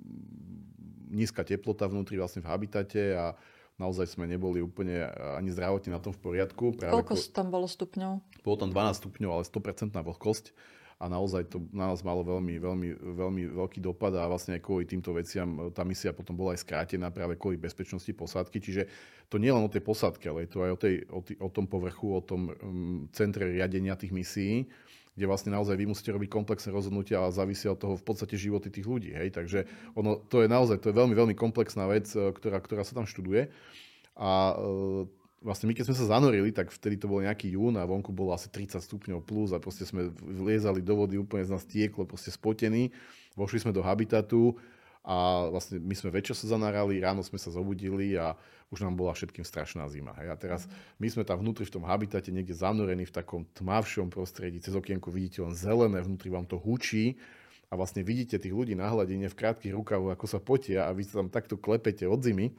nízka 1.12 1.44
teplota 1.44 1.88
vnútri 1.88 2.16
vlastne 2.16 2.40
v 2.40 2.48
habitate 2.48 3.12
a 3.12 3.36
naozaj 3.76 4.16
sme 4.16 4.24
neboli 4.24 4.64
úplne 4.64 5.04
ani 5.36 5.52
zdravotne 5.52 5.92
na 5.92 6.00
tom 6.00 6.16
v 6.16 6.20
poriadku. 6.24 6.80
Práve 6.80 6.96
Koľko 6.96 7.16
ko... 7.20 7.36
tam 7.36 7.48
bolo 7.52 7.68
stupňov? 7.68 8.12
Bolo 8.44 8.58
tam 8.60 8.72
12 8.72 9.04
stupňov, 9.04 9.30
ale 9.36 9.44
100% 9.44 9.92
vlhkosť 9.92 10.46
a 10.96 11.12
naozaj 11.12 11.52
to 11.52 11.60
na 11.76 11.92
nás 11.92 12.00
malo 12.08 12.24
veľmi, 12.24 12.56
veľmi, 12.56 12.90
veľmi 13.20 13.44
veľký 13.52 13.84
dopad 13.84 14.16
a 14.16 14.32
vlastne 14.32 14.56
aj 14.56 14.64
kvôli 14.64 14.88
týmto 14.88 15.12
veciam 15.12 15.68
tá 15.76 15.84
misia 15.84 16.16
potom 16.16 16.40
bola 16.40 16.56
aj 16.56 16.64
skrátená 16.64 17.12
práve 17.12 17.36
kvôli 17.36 17.60
bezpečnosti 17.60 18.08
posádky. 18.16 18.64
Čiže 18.64 18.82
to 19.28 19.36
nie 19.36 19.52
len 19.52 19.60
o 19.60 19.72
tej 19.72 19.84
posádke, 19.84 20.32
ale 20.32 20.48
je 20.48 20.56
to 20.56 20.60
aj 20.64 20.72
o, 20.72 20.80
tej, 20.80 20.96
o, 21.12 21.20
tý, 21.20 21.34
o 21.44 21.50
tom 21.52 21.68
povrchu, 21.68 22.16
o 22.16 22.24
tom 22.24 22.48
um, 22.48 23.12
centre 23.12 23.44
riadenia 23.44 24.00
tých 24.00 24.16
misií, 24.16 24.72
kde 25.20 25.26
vlastne 25.28 25.52
naozaj 25.52 25.76
vy 25.76 25.84
musíte 25.92 26.16
robiť 26.16 26.32
komplexné 26.32 26.72
rozhodnutia 26.72 27.20
a 27.20 27.32
závisia 27.32 27.76
od 27.76 27.80
toho 27.80 27.96
v 28.00 28.06
podstate 28.08 28.40
životy 28.40 28.72
tých 28.72 28.88
ľudí. 28.88 29.12
Hej? 29.12 29.36
Takže 29.36 29.68
ono, 30.00 30.24
to 30.32 30.44
je 30.44 30.48
naozaj 30.48 30.80
to 30.80 30.92
je 30.92 30.96
veľmi, 30.96 31.12
veľmi 31.12 31.36
komplexná 31.36 31.92
vec, 31.92 32.08
e, 32.16 32.32
ktorá, 32.32 32.64
ktorá 32.64 32.88
sa 32.88 32.96
tam 32.96 33.08
študuje. 33.08 33.52
A 34.16 34.56
e, 34.56 35.08
vlastne 35.44 35.68
my 35.68 35.74
keď 35.76 35.92
sme 35.92 35.96
sa 35.98 36.18
zanorili, 36.18 36.50
tak 36.56 36.72
vtedy 36.72 37.00
to 37.00 37.12
bol 37.12 37.20
nejaký 37.20 37.56
jún 37.56 37.76
a 37.76 37.88
vonku 37.88 38.16
bolo 38.16 38.32
asi 38.32 38.48
30 38.48 38.80
stupňov 38.80 39.20
plus 39.24 39.52
a 39.52 39.60
proste 39.60 39.84
sme 39.84 40.12
vliezali 40.22 40.80
do 40.80 40.96
vody, 40.96 41.20
úplne 41.20 41.44
z 41.44 41.52
nás 41.52 41.64
tieklo, 41.68 42.08
proste 42.08 42.32
spotení. 42.32 42.92
Vošli 43.36 43.62
sme 43.62 43.76
do 43.76 43.84
habitatu 43.84 44.56
a 45.06 45.46
vlastne 45.54 45.78
my 45.78 45.94
sme 45.94 46.10
večer 46.10 46.34
sa 46.34 46.50
zanárali, 46.50 46.98
ráno 46.98 47.22
sme 47.22 47.38
sa 47.38 47.54
zobudili 47.54 48.18
a 48.18 48.34
už 48.74 48.82
nám 48.82 48.98
bola 48.98 49.14
všetkým 49.14 49.46
strašná 49.46 49.86
zima. 49.86 50.18
Hej. 50.18 50.34
A 50.34 50.36
teraz 50.36 50.62
my 50.98 51.06
sme 51.06 51.22
tam 51.22 51.46
vnútri 51.46 51.62
v 51.70 51.78
tom 51.78 51.86
habitate 51.86 52.34
niekde 52.34 52.58
zanorení 52.58 53.06
v 53.06 53.14
takom 53.14 53.46
tmavšom 53.54 54.10
prostredí, 54.10 54.58
cez 54.58 54.74
okienko 54.74 55.14
vidíte 55.14 55.46
len 55.46 55.54
zelené, 55.54 56.02
vnútri 56.02 56.34
vám 56.34 56.50
to 56.50 56.58
hučí 56.58 57.22
a 57.70 57.78
vlastne 57.78 58.02
vidíte 58.02 58.42
tých 58.42 58.56
ľudí 58.56 58.74
na 58.74 58.90
hladine 58.90 59.30
v 59.30 59.38
krátkých 59.38 59.78
rukavoch, 59.78 60.18
ako 60.18 60.26
sa 60.26 60.40
potia 60.42 60.90
a 60.90 60.94
vy 60.94 61.06
sa 61.06 61.22
tam 61.22 61.30
takto 61.30 61.62
klepete 61.62 62.10
od 62.10 62.26
zimy 62.26 62.50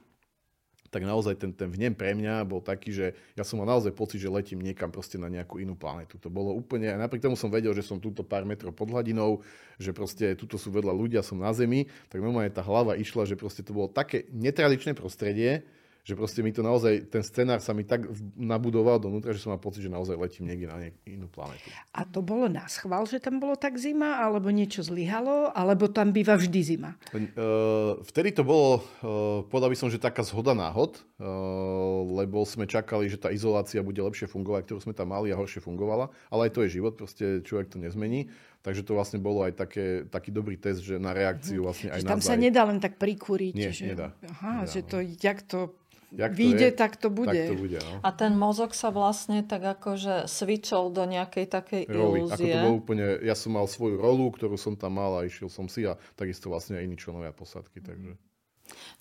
tak 0.88 1.02
naozaj 1.04 1.36
ten, 1.36 1.50
ten 1.52 1.68
vnem 1.68 1.92
pre 1.92 2.14
mňa 2.14 2.46
bol 2.46 2.62
taký, 2.62 2.94
že 2.94 3.06
ja 3.34 3.42
som 3.42 3.58
mal 3.60 3.68
naozaj 3.68 3.92
pocit, 3.92 4.22
že 4.22 4.30
letím 4.30 4.62
niekam 4.62 4.88
proste 4.88 5.20
na 5.20 5.26
nejakú 5.26 5.58
inú 5.60 5.74
planetu. 5.74 6.16
To 6.22 6.30
bolo 6.32 6.54
úplne, 6.54 6.90
a 6.90 6.96
napriek 6.96 7.26
tomu 7.26 7.36
som 7.36 7.50
vedel, 7.52 7.74
že 7.76 7.84
som 7.84 8.00
túto 8.00 8.22
pár 8.24 8.46
metrov 8.46 8.72
pod 8.72 8.90
hladinou, 8.90 9.44
že 9.76 9.92
proste 9.92 10.32
tuto 10.38 10.56
sú 10.56 10.72
vedľa 10.72 10.94
ľudia, 10.94 11.20
som 11.26 11.38
na 11.38 11.52
zemi, 11.52 11.90
tak 12.08 12.22
normálne 12.22 12.50
tá 12.50 12.64
hlava 12.64 12.96
išla, 12.96 13.28
že 13.28 13.36
proste 13.36 13.60
to 13.60 13.76
bolo 13.76 13.90
také 13.90 14.24
netradičné 14.32 14.96
prostredie, 14.96 15.66
že 16.06 16.14
proste 16.14 16.38
mi 16.38 16.54
to 16.54 16.62
naozaj, 16.62 17.10
ten 17.10 17.18
scenár 17.26 17.58
sa 17.58 17.74
mi 17.74 17.82
tak 17.82 18.06
nabudoval 18.38 19.02
donútra, 19.02 19.34
že 19.34 19.42
som 19.42 19.50
mal 19.50 19.58
pocit, 19.58 19.82
že 19.82 19.90
naozaj 19.90 20.14
letím 20.14 20.46
niekde 20.46 20.70
na 20.70 20.78
inú 21.02 21.26
planetu. 21.26 21.66
A 21.90 22.06
to 22.06 22.22
bolo 22.22 22.46
na 22.46 22.62
schvál, 22.70 23.10
že 23.10 23.18
tam 23.18 23.42
bolo 23.42 23.58
tak 23.58 23.74
zima, 23.74 24.22
alebo 24.22 24.54
niečo 24.54 24.86
zlyhalo, 24.86 25.50
alebo 25.50 25.90
tam 25.90 26.14
býva 26.14 26.38
vždy 26.38 26.60
zima? 26.62 26.94
Uh, 27.10 27.98
vtedy 28.06 28.30
to 28.30 28.46
bolo, 28.46 28.86
uh, 29.02 29.42
povedal 29.50 29.66
by 29.66 29.74
som, 29.74 29.90
že 29.90 29.98
taká 29.98 30.22
zhoda 30.22 30.54
náhod, 30.54 31.02
uh, 31.18 32.06
lebo 32.22 32.46
sme 32.46 32.70
čakali, 32.70 33.10
že 33.10 33.18
tá 33.18 33.34
izolácia 33.34 33.82
bude 33.82 33.98
lepšie 33.98 34.30
fungovať, 34.30 34.62
ktorú 34.62 34.78
sme 34.86 34.94
tam 34.94 35.10
mali 35.10 35.34
a 35.34 35.40
horšie 35.42 35.58
fungovala, 35.58 36.14
ale 36.30 36.46
aj 36.46 36.54
to 36.54 36.62
je 36.62 36.78
život, 36.78 36.94
proste 36.94 37.42
človek 37.42 37.66
to 37.74 37.82
nezmení. 37.82 38.30
Takže 38.62 38.82
to 38.86 38.94
vlastne 38.98 39.22
bolo 39.22 39.46
aj 39.46 39.58
také, 39.58 40.06
taký 40.10 40.34
dobrý 40.34 40.58
test, 40.58 40.82
že 40.82 41.02
na 41.02 41.10
reakciu 41.14 41.62
mhm. 41.62 41.66
vlastne 41.66 41.88
aj 41.90 42.00
že 42.02 42.10
tam 42.14 42.22
sa 42.22 42.38
nedá 42.38 42.62
len 42.62 42.78
tak 42.78 42.94
prikúriť. 42.94 43.54
Nie, 43.58 43.74
že... 43.74 43.90
nedá. 43.90 44.14
Aha, 44.22 44.62
nedá, 44.62 44.70
že 44.70 44.86
to, 44.86 45.02
jak 45.02 45.42
to 45.42 45.74
Jak 46.16 46.32
to 46.32 46.38
vyjde, 46.40 46.68
je, 46.68 46.72
tak 46.72 46.92
to 46.96 47.08
bude. 47.12 47.28
Tak 47.28 47.52
to 47.52 47.56
bude 47.60 47.76
no. 47.76 48.00
A 48.00 48.08
ten 48.08 48.32
mozog 48.32 48.72
sa 48.72 48.88
vlastne 48.88 49.44
tak 49.44 49.60
akože 49.60 50.24
switchol 50.24 50.88
do 50.88 51.04
nejakej 51.04 51.44
takej 51.44 51.82
Roli. 51.92 52.24
ilúzie. 52.24 52.32
Ako 52.32 52.56
to 52.56 52.64
bolo 52.64 52.76
úplne, 52.80 53.06
ja 53.20 53.36
som 53.36 53.52
mal 53.52 53.68
svoju 53.68 54.00
rolu, 54.00 54.32
ktorú 54.32 54.56
som 54.56 54.80
tam 54.80 54.96
mal 54.96 55.20
a 55.20 55.28
išiel 55.28 55.52
som 55.52 55.68
si 55.68 55.84
a 55.84 56.00
takisto 56.16 56.48
vlastne 56.48 56.80
aj 56.80 56.88
iní 56.88 56.96
členovia 56.96 57.36
posádky. 57.36 57.84
Takže... 57.84 58.10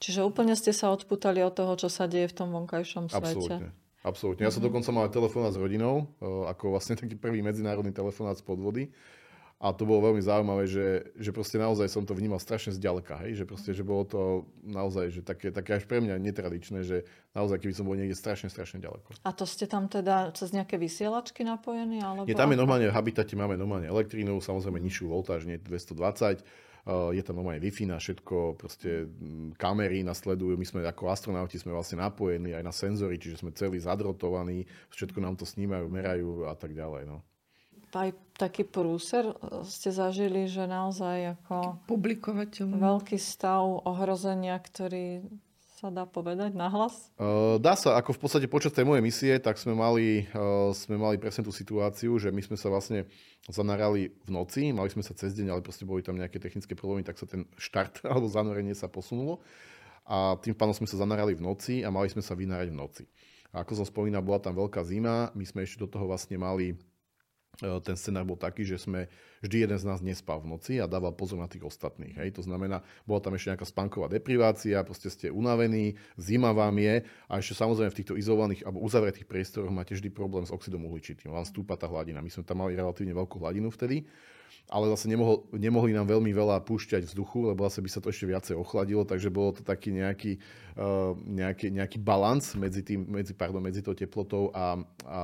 Čiže 0.04 0.28
úplne 0.28 0.54
ste 0.60 0.75
sa 0.75 0.91
odputali 0.91 1.39
od 1.39 1.56
toho, 1.56 1.73
čo 1.80 1.88
sa 1.88 2.06
deje 2.06 2.28
v 2.30 2.36
tom 2.36 2.51
vonkajšom 2.51 3.08
svete. 3.08 3.23
Absolútne. 3.23 3.69
Absolútne. 4.06 4.45
Ja 4.45 4.54
som 4.54 4.62
mm-hmm. 4.62 4.69
dokonca 4.69 4.89
mal 4.93 5.10
telefonát 5.10 5.49
s 5.49 5.58
rodinou, 5.58 6.06
e, 6.21 6.45
ako 6.45 6.78
vlastne 6.78 6.93
taký 6.93 7.17
prvý 7.17 7.41
medzinárodný 7.41 7.89
telefonát 7.89 8.38
z 8.38 8.45
podvody. 8.45 8.93
A 9.65 9.73
to 9.73 9.82
bolo 9.82 10.13
veľmi 10.13 10.21
zaujímavé, 10.21 10.69
že, 10.69 11.10
že 11.17 11.34
proste 11.34 11.58
naozaj 11.58 11.89
som 11.89 12.06
to 12.06 12.13
vnímal 12.13 12.38
strašne 12.38 12.69
zďaleka, 12.78 13.17
hej? 13.25 13.41
že 13.41 13.49
proste, 13.49 13.73
že 13.73 13.82
bolo 13.82 14.06
to 14.06 14.21
naozaj, 14.62 15.10
že 15.10 15.25
také, 15.25 15.49
také 15.49 15.82
až 15.82 15.89
pre 15.89 15.97
mňa 16.06 16.21
netradičné, 16.21 16.86
že 16.86 17.01
naozaj 17.34 17.65
keby 17.65 17.73
som 17.73 17.89
bol 17.89 17.97
niekde 17.97 18.13
strašne, 18.13 18.54
strašne 18.54 18.78
ďaleko. 18.78 19.17
A 19.25 19.34
to 19.34 19.49
ste 19.49 19.65
tam 19.65 19.89
teda 19.89 20.30
cez 20.38 20.54
nejaké 20.54 20.78
vysielačky 20.78 21.41
napojení? 21.41 21.97
Alebo... 21.97 22.30
Nie, 22.30 22.38
tam 22.38 22.54
je 22.54 22.62
normálne, 22.62 22.86
v 22.86 22.93
habitate 22.93 23.34
máme 23.34 23.58
normálne 23.58 23.89
elektrínu, 23.89 24.38
samozrejme 24.38 24.78
nižšiu 24.78 25.10
voltáž, 25.10 25.49
nie 25.49 25.58
220, 25.58 26.45
je 27.17 27.23
tam 27.25 27.41
normálne 27.41 27.58
Wi-Fi 27.65 27.89
na 27.89 27.97
všetko, 27.97 28.62
proste 28.62 29.10
mm, 29.10 29.58
kamery 29.58 30.06
nasledujú, 30.06 30.54
my 30.54 30.65
sme 30.69 30.86
ako 30.86 31.10
astronauti 31.10 31.58
sme 31.58 31.73
vlastne 31.73 32.06
napojení 32.06 32.54
aj 32.54 32.62
na 32.62 32.69
senzory, 32.69 33.17
čiže 33.17 33.41
sme 33.41 33.49
celí 33.58 33.82
zadrotovaní, 33.82 34.69
všetko 34.93 35.17
nám 35.17 35.41
to 35.41 35.49
snímajú, 35.49 35.89
merajú 35.89 36.45
a 36.45 36.54
tak 36.54 36.78
ďalej. 36.78 37.10
No 37.10 37.25
aj 37.96 38.10
taký 38.36 38.68
prúser 38.68 39.32
ste 39.64 39.96
zažili, 39.96 40.52
že 40.52 40.68
naozaj 40.68 41.40
ako 41.40 41.80
publikovateľ. 41.88 42.68
veľký 42.68 43.16
stav 43.16 43.64
ohrozenia, 43.88 44.60
ktorý 44.60 45.24
sa 45.76 45.92
dá 45.92 46.08
povedať 46.08 46.56
nahlas? 46.56 47.12
Uh, 47.20 47.60
dá 47.60 47.76
sa, 47.76 48.00
ako 48.00 48.16
v 48.16 48.20
podstate 48.20 48.48
počas 48.48 48.72
tej 48.72 48.88
mojej 48.88 49.04
misie, 49.04 49.32
tak 49.40 49.60
sme 49.60 49.76
mali, 49.76 50.24
uh, 50.32 50.72
sme 50.72 50.96
mali 50.96 51.20
presne 51.20 51.44
tú 51.44 51.52
situáciu, 51.52 52.16
že 52.16 52.32
my 52.32 52.40
sme 52.44 52.56
sa 52.56 52.72
vlastne 52.72 53.08
zanarali 53.48 54.12
v 54.24 54.30
noci, 54.32 54.72
mali 54.72 54.88
sme 54.88 55.04
sa 55.04 55.12
cez 55.12 55.36
deň, 55.36 55.52
ale 55.52 55.62
proste 55.64 55.84
boli 55.84 56.00
tam 56.00 56.16
nejaké 56.16 56.40
technické 56.40 56.76
problémy, 56.76 57.04
tak 57.04 57.20
sa 57.20 57.28
ten 57.28 57.44
štart 57.60 58.04
alebo 58.12 58.32
zanorenie 58.32 58.76
sa 58.76 58.88
posunulo 58.88 59.44
a 60.06 60.38
tým 60.38 60.54
pádom 60.54 60.74
sme 60.78 60.88
sa 60.88 61.02
zanarali 61.02 61.34
v 61.34 61.42
noci 61.42 61.82
a 61.82 61.90
mali 61.90 62.08
sme 62.14 62.22
sa 62.22 62.38
vynárať 62.38 62.70
v 62.70 62.78
noci. 62.78 63.04
A 63.50 63.66
ako 63.66 63.82
som 63.82 63.86
spomínal, 63.88 64.22
bola 64.22 64.38
tam 64.38 64.54
veľká 64.54 64.86
zima, 64.86 65.34
my 65.34 65.46
sme 65.48 65.66
ešte 65.66 65.82
do 65.82 65.90
toho 65.90 66.06
vlastne 66.06 66.38
mali 66.38 66.78
ten 67.60 67.96
scenár 67.96 68.28
bol 68.28 68.36
taký, 68.36 68.68
že 68.68 68.82
sme 68.82 69.08
vždy 69.44 69.68
jeden 69.68 69.78
z 69.80 69.86
nás 69.86 70.00
nespal 70.02 70.41
v 70.41 70.52
noci 70.56 70.74
a 70.82 70.89
dával 70.89 71.15
pozor 71.15 71.39
na 71.39 71.48
tých 71.48 71.63
ostatných. 71.63 72.18
Hej. 72.18 72.39
To 72.39 72.44
znamená, 72.44 72.84
bola 73.08 73.20
tam 73.22 73.36
ešte 73.36 73.54
nejaká 73.54 73.68
spánková 73.68 74.08
deprivácia, 74.12 74.84
proste 74.84 75.08
ste 75.08 75.28
unavení, 75.32 75.96
zima 76.20 76.52
vám 76.52 76.76
je 76.82 77.06
a 77.30 77.34
ešte 77.39 77.56
samozrejme 77.60 77.91
v 77.91 78.00
týchto 78.04 78.15
izolovaných 78.20 78.65
alebo 78.68 78.84
uzavretých 78.84 79.28
priestoroch 79.30 79.72
máte 79.72 79.96
vždy 79.96 80.10
problém 80.12 80.44
s 80.44 80.52
oxidom 80.52 80.84
uhličitým. 80.88 81.32
Vám 81.32 81.48
stúpa 81.48 81.80
tá 81.80 81.88
hladina. 81.88 82.20
My 82.20 82.32
sme 82.32 82.44
tam 82.44 82.65
mali 82.65 82.76
relatívne 82.76 83.15
veľkú 83.15 83.39
hladinu 83.39 83.72
vtedy 83.72 84.04
ale 84.65 84.89
zase 84.97 85.06
nemohol, 85.06 85.45
nemohli 85.54 85.93
nám 85.93 86.10
veľmi 86.10 86.34
veľa 86.34 86.65
púšťať 86.65 87.06
vzduchu, 87.06 87.54
lebo 87.54 87.62
zase 87.69 87.86
by 87.86 87.89
sa 87.89 87.99
to 88.01 88.10
ešte 88.10 88.25
viacej 88.25 88.56
ochladilo, 88.58 89.06
takže 89.06 89.30
bolo 89.30 89.54
to 89.54 89.62
taký 89.62 89.93
nejaký, 89.93 90.41
uh, 90.78 91.13
nejaký, 91.21 91.69
nejaký 91.69 91.97
balans 92.01 92.58
medzi, 92.58 92.82
tým, 92.82 93.06
medzi, 93.06 93.38
pardon, 93.38 93.62
medzi 93.62 93.86
tou 93.86 93.93
teplotou 93.93 94.49
a, 94.58 94.82
a, 95.06 95.21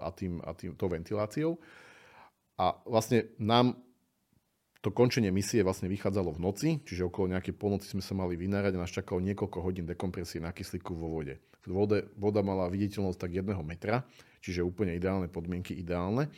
a, 0.00 0.08
tým, 0.16 0.40
a 0.40 0.50
tým, 0.56 0.72
tou 0.80 0.88
ventiláciou. 0.88 1.60
A 2.56 2.76
vlastne 2.88 3.32
nám 3.36 3.76
to 4.80 4.88
končenie 4.88 5.28
misie 5.28 5.60
vlastne 5.60 5.92
vychádzalo 5.92 6.32
v 6.32 6.40
noci, 6.40 6.68
čiže 6.80 7.04
okolo 7.04 7.36
nejakej 7.36 7.52
polnoci 7.52 7.92
sme 7.92 8.00
sa 8.00 8.16
mali 8.16 8.32
vynárať 8.40 8.72
a 8.76 8.80
nás 8.80 8.92
čakalo 8.92 9.20
niekoľko 9.20 9.58
hodín 9.60 9.84
dekompresie 9.84 10.40
na 10.40 10.56
kyslíku 10.56 10.96
vo 10.96 11.20
vode. 11.20 11.36
Vode, 11.68 12.08
voda 12.16 12.40
mala 12.40 12.72
viditeľnosť 12.72 13.20
tak 13.20 13.36
jedného 13.36 13.60
metra, 13.60 14.08
čiže 14.40 14.64
úplne 14.64 14.96
ideálne 14.96 15.28
podmienky, 15.28 15.76
ideálne. 15.76 16.32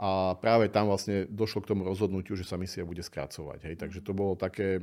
A 0.00 0.34
práve 0.40 0.72
tam 0.72 0.88
vlastne 0.88 1.28
došlo 1.28 1.60
k 1.60 1.76
tomu 1.76 1.84
rozhodnutiu, 1.84 2.32
že 2.32 2.48
sa 2.48 2.56
misia 2.56 2.82
bude 2.82 3.04
skrácovať. 3.04 3.68
Hej. 3.68 3.74
Takže 3.76 4.00
to 4.00 4.16
bolo 4.16 4.32
také, 4.34 4.80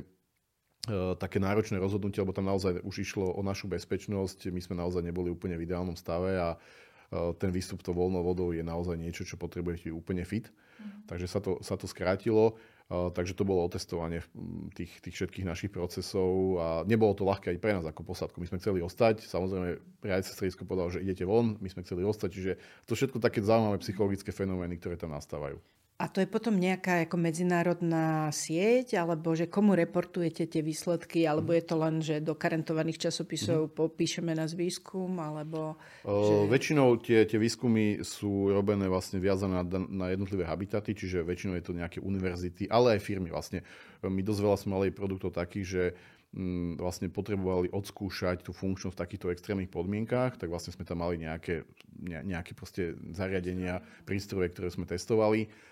e, 0.86 1.18
také 1.18 1.42
náročné 1.42 1.82
rozhodnutie, 1.82 2.22
lebo 2.22 2.30
tam 2.30 2.46
naozaj 2.46 2.78
už 2.86 2.96
išlo 3.02 3.34
o 3.34 3.42
našu 3.42 3.66
bezpečnosť. 3.66 4.54
My 4.54 4.62
sme 4.62 4.78
naozaj 4.78 5.02
neboli 5.02 5.34
úplne 5.34 5.58
v 5.58 5.66
ideálnom 5.66 5.98
stave 5.98 6.38
a 6.38 6.54
e, 6.54 6.58
ten 7.42 7.50
výstup 7.50 7.82
to 7.82 7.90
voľnou 7.90 8.22
vodou 8.22 8.54
je 8.54 8.62
naozaj 8.62 8.94
niečo, 8.94 9.26
čo 9.26 9.34
potrebujete 9.34 9.90
úplne 9.90 10.22
fit. 10.22 10.46
Mm. 10.78 11.10
Takže 11.10 11.26
sa 11.26 11.42
to, 11.42 11.58
sa 11.58 11.74
to 11.74 11.90
skrátilo. 11.90 12.54
Takže 12.90 13.38
to 13.38 13.46
bolo 13.46 13.62
otestovanie 13.62 14.18
tých, 14.74 14.90
tých 14.98 15.14
všetkých 15.14 15.46
našich 15.46 15.70
procesov 15.70 16.58
a 16.58 16.66
nebolo 16.82 17.14
to 17.14 17.22
ľahké 17.22 17.54
aj 17.54 17.62
pre 17.62 17.70
nás 17.78 17.86
ako 17.86 18.02
posádku. 18.02 18.42
My 18.42 18.50
sme 18.50 18.58
chceli 18.58 18.82
ostať, 18.82 19.22
samozrejme 19.30 19.78
riadce 20.02 20.34
stredisko 20.34 20.66
povedal, 20.66 20.90
že 20.90 21.06
idete 21.06 21.22
von, 21.22 21.54
my 21.62 21.68
sme 21.70 21.86
chceli 21.86 22.02
ostať, 22.02 22.28
čiže 22.34 22.52
to 22.90 22.98
všetko 22.98 23.22
také 23.22 23.46
zaujímavé 23.46 23.78
psychologické 23.78 24.34
fenomény, 24.34 24.82
ktoré 24.82 24.98
tam 24.98 25.14
nastávajú. 25.14 25.62
A 26.00 26.08
to 26.08 26.24
je 26.24 26.28
potom 26.32 26.56
nejaká 26.56 27.04
ako 27.04 27.20
medzinárodná 27.20 28.32
sieť, 28.32 28.96
alebo 28.96 29.36
že 29.36 29.52
komu 29.52 29.76
reportujete 29.76 30.48
tie 30.48 30.64
výsledky, 30.64 31.28
alebo 31.28 31.52
je 31.52 31.60
to 31.60 31.76
len, 31.76 32.00
že 32.00 32.24
do 32.24 32.32
karentovaných 32.32 33.04
časopisov 33.04 33.68
mm-hmm. 33.68 33.76
popíšeme 33.76 34.32
nás 34.32 34.56
výskum, 34.56 35.20
alebo... 35.20 35.76
Že... 36.08 36.48
väčšinou 36.48 36.96
tie, 37.04 37.28
tie 37.28 37.36
výskumy 37.36 38.00
sú 38.00 38.48
robené 38.48 38.88
vlastne 38.88 39.20
viazané 39.20 39.60
na, 39.60 39.64
na 39.92 40.06
jednotlivé 40.08 40.48
habitaty, 40.48 40.96
čiže 40.96 41.20
väčšinou 41.20 41.60
je 41.60 41.64
to 41.68 41.76
nejaké 41.76 42.00
univerzity, 42.00 42.64
ale 42.72 42.96
aj 42.96 43.04
firmy. 43.04 43.28
Vlastne 43.28 43.60
my 44.00 44.24
dosť 44.24 44.40
veľa 44.40 44.56
sme 44.56 44.70
mali 44.80 44.96
produktov 44.96 45.36
takých, 45.36 45.66
že 45.68 45.84
mm, 46.32 46.80
vlastne 46.80 47.12
potrebovali 47.12 47.68
odskúšať 47.76 48.40
tú 48.40 48.56
funkčnosť 48.56 48.96
v 48.96 49.02
takýchto 49.04 49.28
extrémnych 49.36 49.68
podmienkách, 49.68 50.40
tak 50.40 50.48
vlastne 50.48 50.72
sme 50.72 50.88
tam 50.88 51.04
mali 51.04 51.20
nejaké, 51.20 51.68
nejaké 52.00 52.56
proste 52.56 52.96
zariadenia, 53.12 53.84
prístroje, 54.08 54.48
ktoré 54.48 54.72
sme 54.72 54.88
testovali 54.88 55.68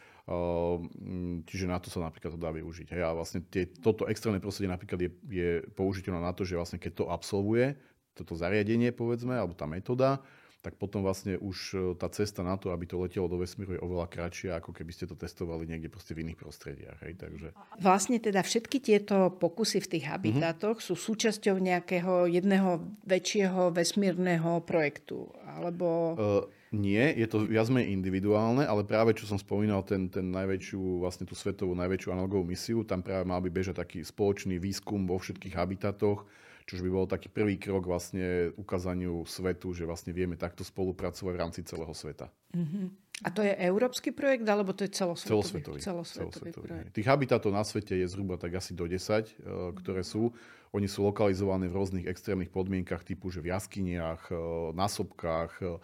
čiže 1.49 1.65
na 1.65 1.81
to 1.81 1.89
sa 1.89 2.05
napríklad 2.05 2.37
to 2.37 2.41
dá 2.41 2.53
využiť. 2.53 2.93
Hej. 2.93 3.03
A 3.05 3.17
vlastne 3.17 3.41
tie, 3.49 3.65
toto 3.65 4.05
extrémne 4.05 4.43
prostredie 4.43 4.69
napríklad 4.69 5.01
je, 5.01 5.11
je 5.29 5.51
použiteľné 5.73 6.21
na 6.21 6.33
to, 6.37 6.45
že 6.45 6.59
vlastne 6.59 6.77
keď 6.77 6.93
to 7.01 7.05
absolvuje, 7.09 7.81
toto 8.13 8.37
zariadenie 8.37 8.93
povedzme, 8.93 9.33
alebo 9.39 9.57
tá 9.57 9.65
metóda, 9.65 10.21
tak 10.59 10.75
potom 10.75 11.07
vlastne 11.07 11.39
už 11.39 11.57
e, 11.73 11.77
tá 11.95 12.11
cesta 12.11 12.43
na 12.43 12.59
to, 12.59 12.75
aby 12.75 12.83
to 12.83 12.99
letelo 12.99 13.31
do 13.31 13.39
vesmíru 13.39 13.79
je 13.79 13.81
oveľa 13.81 14.11
kratšia, 14.11 14.59
ako 14.59 14.75
keby 14.75 14.91
ste 14.91 15.07
to 15.07 15.15
testovali 15.15 15.71
niekde 15.71 15.87
proste 15.87 16.19
v 16.19 16.27
iných 16.27 16.39
prostrediach. 16.43 16.99
Hej, 17.07 17.15
takže... 17.15 17.49
Vlastne 17.79 18.19
teda 18.19 18.43
všetky 18.43 18.83
tieto 18.83 19.31
pokusy 19.39 19.79
v 19.79 19.91
tých 19.97 20.05
habitátoch 20.11 20.83
mm-hmm. 20.83 20.91
sú 20.93 20.95
súčasťou 20.99 21.57
nejakého 21.63 22.27
jedného 22.27 22.85
väčšieho 23.07 23.71
vesmírneho 23.71 24.61
projektu, 24.67 25.31
alebo... 25.47 26.19
Uh, 26.19 26.58
nie, 26.75 27.01
je 27.17 27.27
to 27.29 27.49
viac 27.49 27.73
menej 27.73 27.97
individuálne, 27.97 28.65
ale 28.65 28.85
práve 28.85 29.17
čo 29.17 29.25
som 29.25 29.41
spomínal, 29.41 29.81
ten, 29.89 30.13
ten 30.13 30.29
najväčšiu, 30.29 31.01
vlastne 31.01 31.25
tú 31.25 31.33
svetovú 31.33 31.73
najväčšiu 31.73 32.13
analogovú 32.13 32.45
misiu, 32.45 32.85
tam 32.85 33.01
práve 33.01 33.25
mal 33.25 33.41
by 33.41 33.49
bežať 33.49 33.81
taký 33.81 34.05
spoločný 34.05 34.61
výskum 34.61 35.09
vo 35.09 35.17
všetkých 35.17 35.57
habitatoch, 35.57 36.29
čo 36.69 36.85
by 36.85 36.91
bol 36.93 37.09
taký 37.09 37.33
prvý 37.33 37.57
krok 37.57 37.89
vlastne 37.89 38.53
ukázaniu 38.61 39.25
svetu, 39.25 39.73
že 39.73 39.89
vlastne 39.89 40.13
vieme 40.13 40.37
takto 40.37 40.61
spolupracovať 40.61 41.33
v 41.33 41.41
rámci 41.41 41.61
celého 41.65 41.97
sveta. 41.97 42.29
Uh-huh. 42.53 42.93
A 43.25 43.33
to 43.33 43.41
je 43.41 43.51
európsky 43.57 44.13
projekt, 44.13 44.45
alebo 44.45 44.77
to 44.77 44.85
je 44.85 44.93
celosvetový? 44.93 45.81
Celosvetový. 45.81 45.81
celosvetový, 45.81 46.29
celosvetový 46.29 46.67
projekt. 46.69 46.91
Tých 46.93 47.09
habitátov 47.09 47.51
na 47.51 47.65
svete 47.65 47.97
je 47.97 48.07
zhruba 48.07 48.37
tak 48.37 48.61
asi 48.61 48.77
do 48.77 48.85
10, 48.85 49.01
eh, 49.01 49.73
ktoré 49.81 50.05
sú. 50.05 50.31
Oni 50.77 50.85
sú 50.85 51.09
lokalizované 51.09 51.67
v 51.67 51.81
rôznych 51.81 52.07
extrémnych 52.07 52.53
podmienkach 52.53 53.01
typu, 53.03 53.33
že 53.33 53.41
v 53.41 53.57
jaskyniach, 53.57 54.29
eh, 54.29 54.37
na 54.77 54.87
sopkách, 54.87 55.53
eh, 55.65 55.81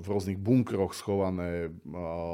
v 0.00 0.06
rôznych 0.08 0.40
bunkroch 0.40 0.96
schované 0.96 1.68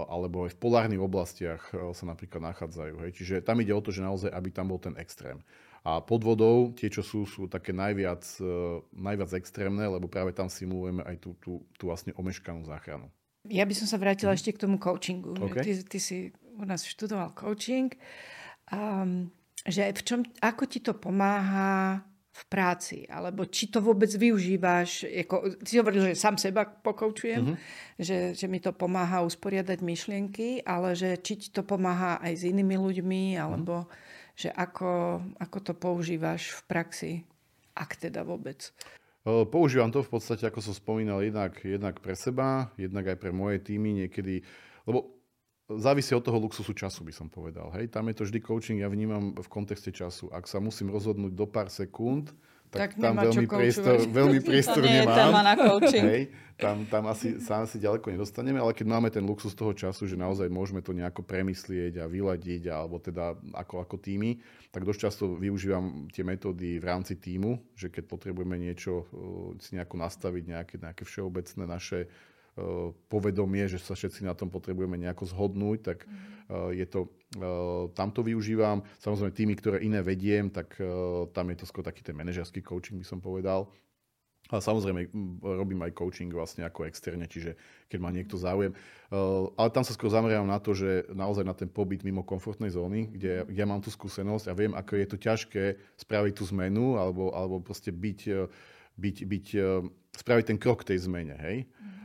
alebo 0.07 0.47
aj 0.47 0.55
v 0.55 0.61
polárnych 0.63 1.03
oblastiach 1.03 1.75
sa 1.75 2.05
napríklad 2.07 2.55
nachádzajú. 2.55 2.95
Hej. 3.03 3.11
Čiže 3.19 3.35
tam 3.43 3.59
ide 3.59 3.75
o 3.75 3.83
to, 3.83 3.91
že 3.91 4.07
naozaj, 4.07 4.31
aby 4.31 4.55
tam 4.55 4.71
bol 4.71 4.79
ten 4.79 4.95
extrém. 4.95 5.43
A 5.83 5.99
pod 5.99 6.23
vodou 6.23 6.71
tie, 6.79 6.87
čo 6.87 7.03
sú, 7.03 7.27
sú 7.27 7.51
také 7.51 7.75
najviac, 7.75 8.23
najviac 8.95 9.31
extrémne, 9.35 9.83
lebo 9.83 10.07
práve 10.07 10.31
tam 10.31 10.47
simulujeme 10.47 11.03
aj 11.03 11.17
tú, 11.19 11.35
tú, 11.43 11.53
tú 11.75 11.91
vlastne 11.91 12.15
omeškanú 12.15 12.63
záchranu. 12.63 13.11
Ja 13.49 13.67
by 13.67 13.75
som 13.75 13.87
sa 13.91 13.97
vrátila 13.97 14.35
mm. 14.35 14.39
ešte 14.39 14.51
k 14.55 14.63
tomu 14.69 14.77
coachingu. 14.77 15.35
Okay. 15.51 15.65
Ty, 15.65 15.73
ty 15.89 15.99
si 15.99 16.17
u 16.55 16.63
nás 16.67 16.85
študoval 16.85 17.33
coaching. 17.33 17.95
Um, 18.69 19.33
že 19.65 19.91
v 19.91 20.03
čom, 20.05 20.21
ako 20.45 20.63
ti 20.69 20.85
to 20.85 20.93
pomáha 20.95 22.05
v 22.39 22.45
práci, 22.47 23.03
alebo 23.11 23.43
či 23.51 23.67
to 23.67 23.83
vôbec 23.83 24.07
využívaš, 24.15 25.11
ako, 25.27 25.59
ty 25.59 25.75
si 25.75 25.81
hovoril, 25.83 26.15
že 26.15 26.15
sám 26.15 26.39
seba 26.39 26.63
pokoučujem, 26.63 27.43
mm-hmm. 27.43 27.59
že, 27.99 28.19
že 28.39 28.47
mi 28.47 28.63
to 28.63 28.71
pomáha 28.71 29.27
usporiadať 29.27 29.83
myšlienky, 29.83 30.63
ale 30.63 30.95
že 30.95 31.19
či 31.19 31.35
ti 31.35 31.49
to 31.51 31.67
pomáha 31.67 32.23
aj 32.23 32.33
s 32.39 32.43
inými 32.47 32.79
ľuďmi, 32.79 33.35
alebo 33.35 33.91
mm-hmm. 33.91 34.39
že 34.39 34.49
ako, 34.55 35.19
ako 35.43 35.59
to 35.59 35.73
používaš 35.75 36.55
v 36.55 36.61
praxi, 36.71 37.13
ak 37.75 37.99
teda 37.99 38.23
vôbec. 38.23 38.71
Používam 39.27 39.91
to 39.91 40.07
v 40.07 40.15
podstate, 40.15 40.47
ako 40.47 40.63
som 40.63 40.73
spomínal, 40.73 41.21
jednak, 41.21 41.59
jednak 41.61 41.99
pre 41.99 42.15
seba, 42.15 42.71
jednak 42.79 43.13
aj 43.13 43.19
pre 43.19 43.35
moje 43.35 43.61
týmy 43.61 44.07
niekedy, 44.07 44.47
lebo 44.87 45.18
závisí 45.69 46.17
od 46.17 46.25
toho 46.25 46.41
luxusu 46.41 46.73
času, 46.73 47.05
by 47.05 47.13
som 47.13 47.29
povedal. 47.29 47.69
Hej. 47.77 47.93
Tam 47.93 48.09
je 48.09 48.15
to 48.17 48.23
vždy 48.25 48.41
coaching, 48.41 48.81
ja 48.81 48.89
vnímam 48.89 49.37
v 49.37 49.49
kontexte 49.53 49.93
času. 49.93 50.33
Ak 50.33 50.49
sa 50.49 50.57
musím 50.65 50.89
rozhodnúť 50.89 51.37
do 51.37 51.45
pár 51.45 51.69
sekúnd, 51.69 52.33
tak, 52.69 52.93
tak 52.97 53.01
tam 53.01 53.17
veľmi 53.17 53.49
priestor, 53.49 53.97
veľmi 54.13 54.45
priestor 54.45 54.85
to 54.85 54.89
nie 54.89 55.01
nemám. 55.01 55.17
Je 55.17 55.21
téma 55.25 55.41
na 55.41 55.55
coaching. 55.57 56.05
Hej, 56.05 56.23
tam, 56.61 56.85
tam 56.85 57.09
asi, 57.09 57.41
sa 57.41 57.65
asi 57.65 57.81
ďaleko 57.81 58.13
nedostaneme, 58.13 58.61
ale 58.61 58.77
keď 58.77 58.87
máme 58.93 59.09
ten 59.09 59.25
luxus 59.25 59.57
toho 59.57 59.73
času, 59.73 60.05
že 60.05 60.21
naozaj 60.21 60.53
môžeme 60.53 60.85
to 60.85 60.93
nejako 60.93 61.25
premyslieť 61.25 61.97
a 61.97 62.05
vyladiť, 62.05 62.69
alebo 62.69 63.01
teda 63.01 63.41
ako, 63.57 63.81
ako 63.89 63.97
týmy, 63.97 64.37
tak 64.69 64.85
dosť 64.85 65.01
často 65.01 65.25
využívam 65.41 66.13
tie 66.13 66.21
metódy 66.21 66.77
v 66.77 66.85
rámci 66.85 67.17
týmu, 67.17 67.57
že 67.73 67.89
keď 67.89 68.05
potrebujeme 68.05 68.61
niečo 68.61 69.09
uh, 69.09 69.57
si 69.57 69.73
nejako 69.73 69.97
nastaviť, 70.05 70.43
nejaké, 70.45 70.75
nejaké 70.77 71.09
všeobecné 71.09 71.65
naše 71.65 72.05
Eh, 72.05 72.28
povedomie, 73.07 73.71
že 73.71 73.79
sa 73.79 73.95
všetci 73.95 74.27
na 74.27 74.35
tom 74.35 74.51
potrebujeme 74.51 74.99
nejako 74.99 75.31
zhodnúť, 75.31 75.79
tak 75.85 75.99
mm. 76.05 76.75
je 76.75 76.87
to, 76.89 77.01
eh, 77.39 77.85
tam 77.95 78.11
to 78.11 78.27
využívam. 78.27 78.83
Samozrejme 78.99 79.33
tými, 79.35 79.55
ktoré 79.57 79.85
iné 79.85 80.03
vediem, 80.03 80.51
tak 80.51 80.79
tam 81.33 81.47
je 81.53 81.57
to 81.59 81.69
skôr 81.69 81.85
taký 81.87 82.03
ten 82.03 82.17
manažerský 82.19 82.65
coaching, 82.65 82.99
by 82.99 83.07
som 83.07 83.21
povedal. 83.23 83.71
A 84.49 84.65
samozrejme 84.65 85.13
robím 85.45 85.85
aj 85.85 85.93
coaching 85.93 86.33
vlastne 86.33 86.65
ako 86.65 86.89
externe, 86.89 87.29
čiže 87.29 87.53
keď 87.85 87.99
má 88.01 88.09
niekto 88.09 88.41
záujem. 88.41 88.73
Ale 89.61 89.69
tam 89.69 89.85
sa 89.85 89.93
skôr 89.93 90.09
zameriam 90.09 90.49
na 90.49 90.57
to, 90.57 90.73
že 90.73 91.05
naozaj 91.13 91.45
na 91.45 91.53
ten 91.53 91.69
pobyt 91.69 92.01
mimo 92.01 92.25
komfortnej 92.25 92.73
zóny, 92.73 93.13
kde 93.13 93.45
ja 93.53 93.69
mám 93.69 93.85
tú 93.85 93.93
skúsenosť 93.93 94.49
a 94.49 94.57
viem, 94.57 94.73
ako 94.73 94.93
je 94.97 95.07
to 95.07 95.17
ťažké 95.21 95.65
spraviť 96.01 96.33
tú 96.33 96.49
zmenu 96.57 96.97
alebo, 96.97 97.29
alebo 97.37 97.61
proste 97.61 97.93
byť, 97.93 98.49
byť, 98.97 99.17
byť, 99.29 99.47
spraviť 100.17 100.45
ten 100.49 100.57
krok 100.57 100.81
tej 100.81 101.05
zmene. 101.05 101.37
Hej? 101.37 101.69
Mm. 101.69 101.98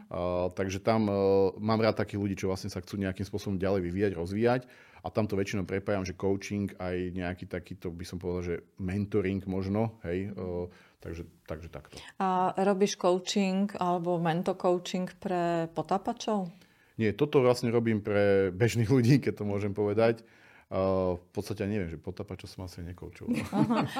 Takže 0.53 0.77
tam 0.77 1.09
uh, 1.09 1.49
mám 1.57 1.81
rád 1.81 1.97
takých 1.97 2.21
ľudí, 2.21 2.35
čo 2.37 2.45
vlastne 2.45 2.69
sa 2.69 2.77
chcú 2.85 3.01
nejakým 3.01 3.25
spôsobom 3.25 3.57
ďalej 3.57 3.81
vyvíjať, 3.89 4.13
rozvíjať 4.13 4.61
a 5.01 5.07
tam 5.09 5.25
to 5.25 5.33
väčšinou 5.33 5.65
prepájam, 5.65 6.05
že 6.05 6.13
coaching 6.13 6.69
aj 6.77 6.95
nejaký 7.17 7.49
takýto, 7.49 7.89
by 7.89 8.05
som 8.05 8.21
povedal, 8.21 8.41
že 8.45 8.55
mentoring 8.77 9.41
možno, 9.49 9.97
hej, 10.05 10.29
uh, 10.37 10.69
takže, 11.01 11.25
takže 11.49 11.67
takto. 11.73 11.97
A 12.21 12.53
robíš 12.61 12.93
coaching 12.95 13.73
alebo 13.81 14.21
mentor 14.21 14.53
coaching 14.53 15.09
pre 15.17 15.65
potápačov? 15.73 16.53
Nie, 17.01 17.17
toto 17.17 17.41
vlastne 17.41 17.73
robím 17.73 18.05
pre 18.05 18.53
bežných 18.53 18.93
ľudí, 18.93 19.17
keď 19.17 19.41
to 19.41 19.49
môžem 19.49 19.73
povedať. 19.73 20.21
Uh, 20.69 21.17
v 21.17 21.29
podstate 21.33 21.65
neviem, 21.65 21.89
že 21.89 21.97
potápačov 21.97 22.53
som 22.53 22.69
asi 22.69 22.85
nekoučoval. 22.85 23.33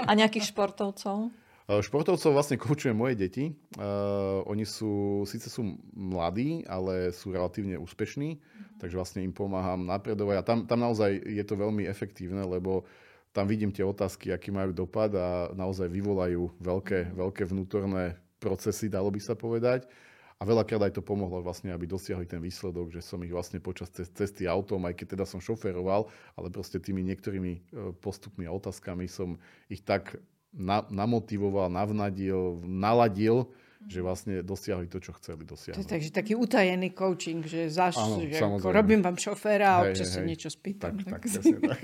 A 0.09 0.11
nejakých 0.13 0.53
športovcov? 0.53 1.33
Športovcov 1.63 2.35
vlastne 2.35 2.59
koučujem 2.59 2.91
moje 2.91 3.15
deti. 3.15 3.55
Uh, 3.79 4.43
oni 4.51 4.67
sú, 4.67 5.23
síce 5.23 5.47
sú 5.47 5.79
mladí, 5.95 6.67
ale 6.67 7.15
sú 7.15 7.31
relatívne 7.31 7.79
úspešní, 7.79 8.35
mm-hmm. 8.35 8.83
takže 8.83 8.99
vlastne 8.99 9.23
im 9.23 9.31
pomáham 9.31 9.87
napredovať. 9.87 10.35
A 10.39 10.43
tam, 10.43 10.67
tam 10.67 10.83
naozaj 10.83 11.23
je 11.23 11.43
to 11.47 11.55
veľmi 11.55 11.87
efektívne, 11.87 12.43
lebo 12.43 12.83
tam 13.31 13.47
vidím 13.47 13.71
tie 13.71 13.87
otázky, 13.87 14.35
aký 14.35 14.51
majú 14.51 14.75
dopad 14.75 15.15
a 15.15 15.55
naozaj 15.55 15.87
vyvolajú 15.87 16.51
veľké, 16.59 16.99
mm-hmm. 17.07 17.15
veľké 17.15 17.43
vnútorné 17.47 18.19
procesy, 18.43 18.91
dalo 18.91 19.07
by 19.07 19.23
sa 19.23 19.39
povedať. 19.39 19.87
A 20.35 20.43
veľakrát 20.43 20.91
aj 20.91 20.99
to 20.99 21.07
pomohlo 21.07 21.39
vlastne, 21.39 21.71
aby 21.71 21.87
dosiahli 21.87 22.27
ten 22.27 22.43
výsledok, 22.43 22.91
že 22.91 22.99
som 22.99 23.23
ich 23.23 23.31
vlastne 23.31 23.63
počas 23.63 23.87
cesty 23.95 24.43
autom, 24.43 24.83
aj 24.83 24.99
keď 24.99 25.15
teda 25.15 25.23
som 25.23 25.39
šoferoval, 25.39 26.11
ale 26.35 26.47
proste 26.51 26.83
tými 26.83 26.99
niektorými 26.99 27.53
e, 27.55 27.59
postupmi 28.03 28.43
a 28.43 28.51
otázkami 28.51 29.07
som 29.07 29.39
ich 29.71 29.87
tak 29.87 30.19
na, 30.53 30.85
namotivoval, 30.87 31.69
navnadil, 31.69 32.61
naladil, 32.61 33.49
že 33.83 33.99
vlastne 33.99 34.39
dosiahli 34.39 34.87
to, 34.87 35.03
čo 35.03 35.11
chceli 35.19 35.43
dosiahnuť. 35.43 35.83
Takže 35.83 36.09
taký 36.15 36.39
utajený 36.39 36.95
coaching, 36.95 37.43
že 37.43 37.67
zaš, 37.67 37.99
Áno, 37.99 38.23
že 38.23 38.39
ako 38.39 38.71
robím 38.71 39.03
vám 39.03 39.19
šoféra 39.19 39.67
a 39.75 39.77
občas 39.91 40.15
sa 40.15 40.23
niečo 40.23 40.47
spýtam. 40.47 41.03
Tak, 41.03 41.19
tak, 41.19 41.23
tak, 41.27 41.59
tak. 41.59 41.81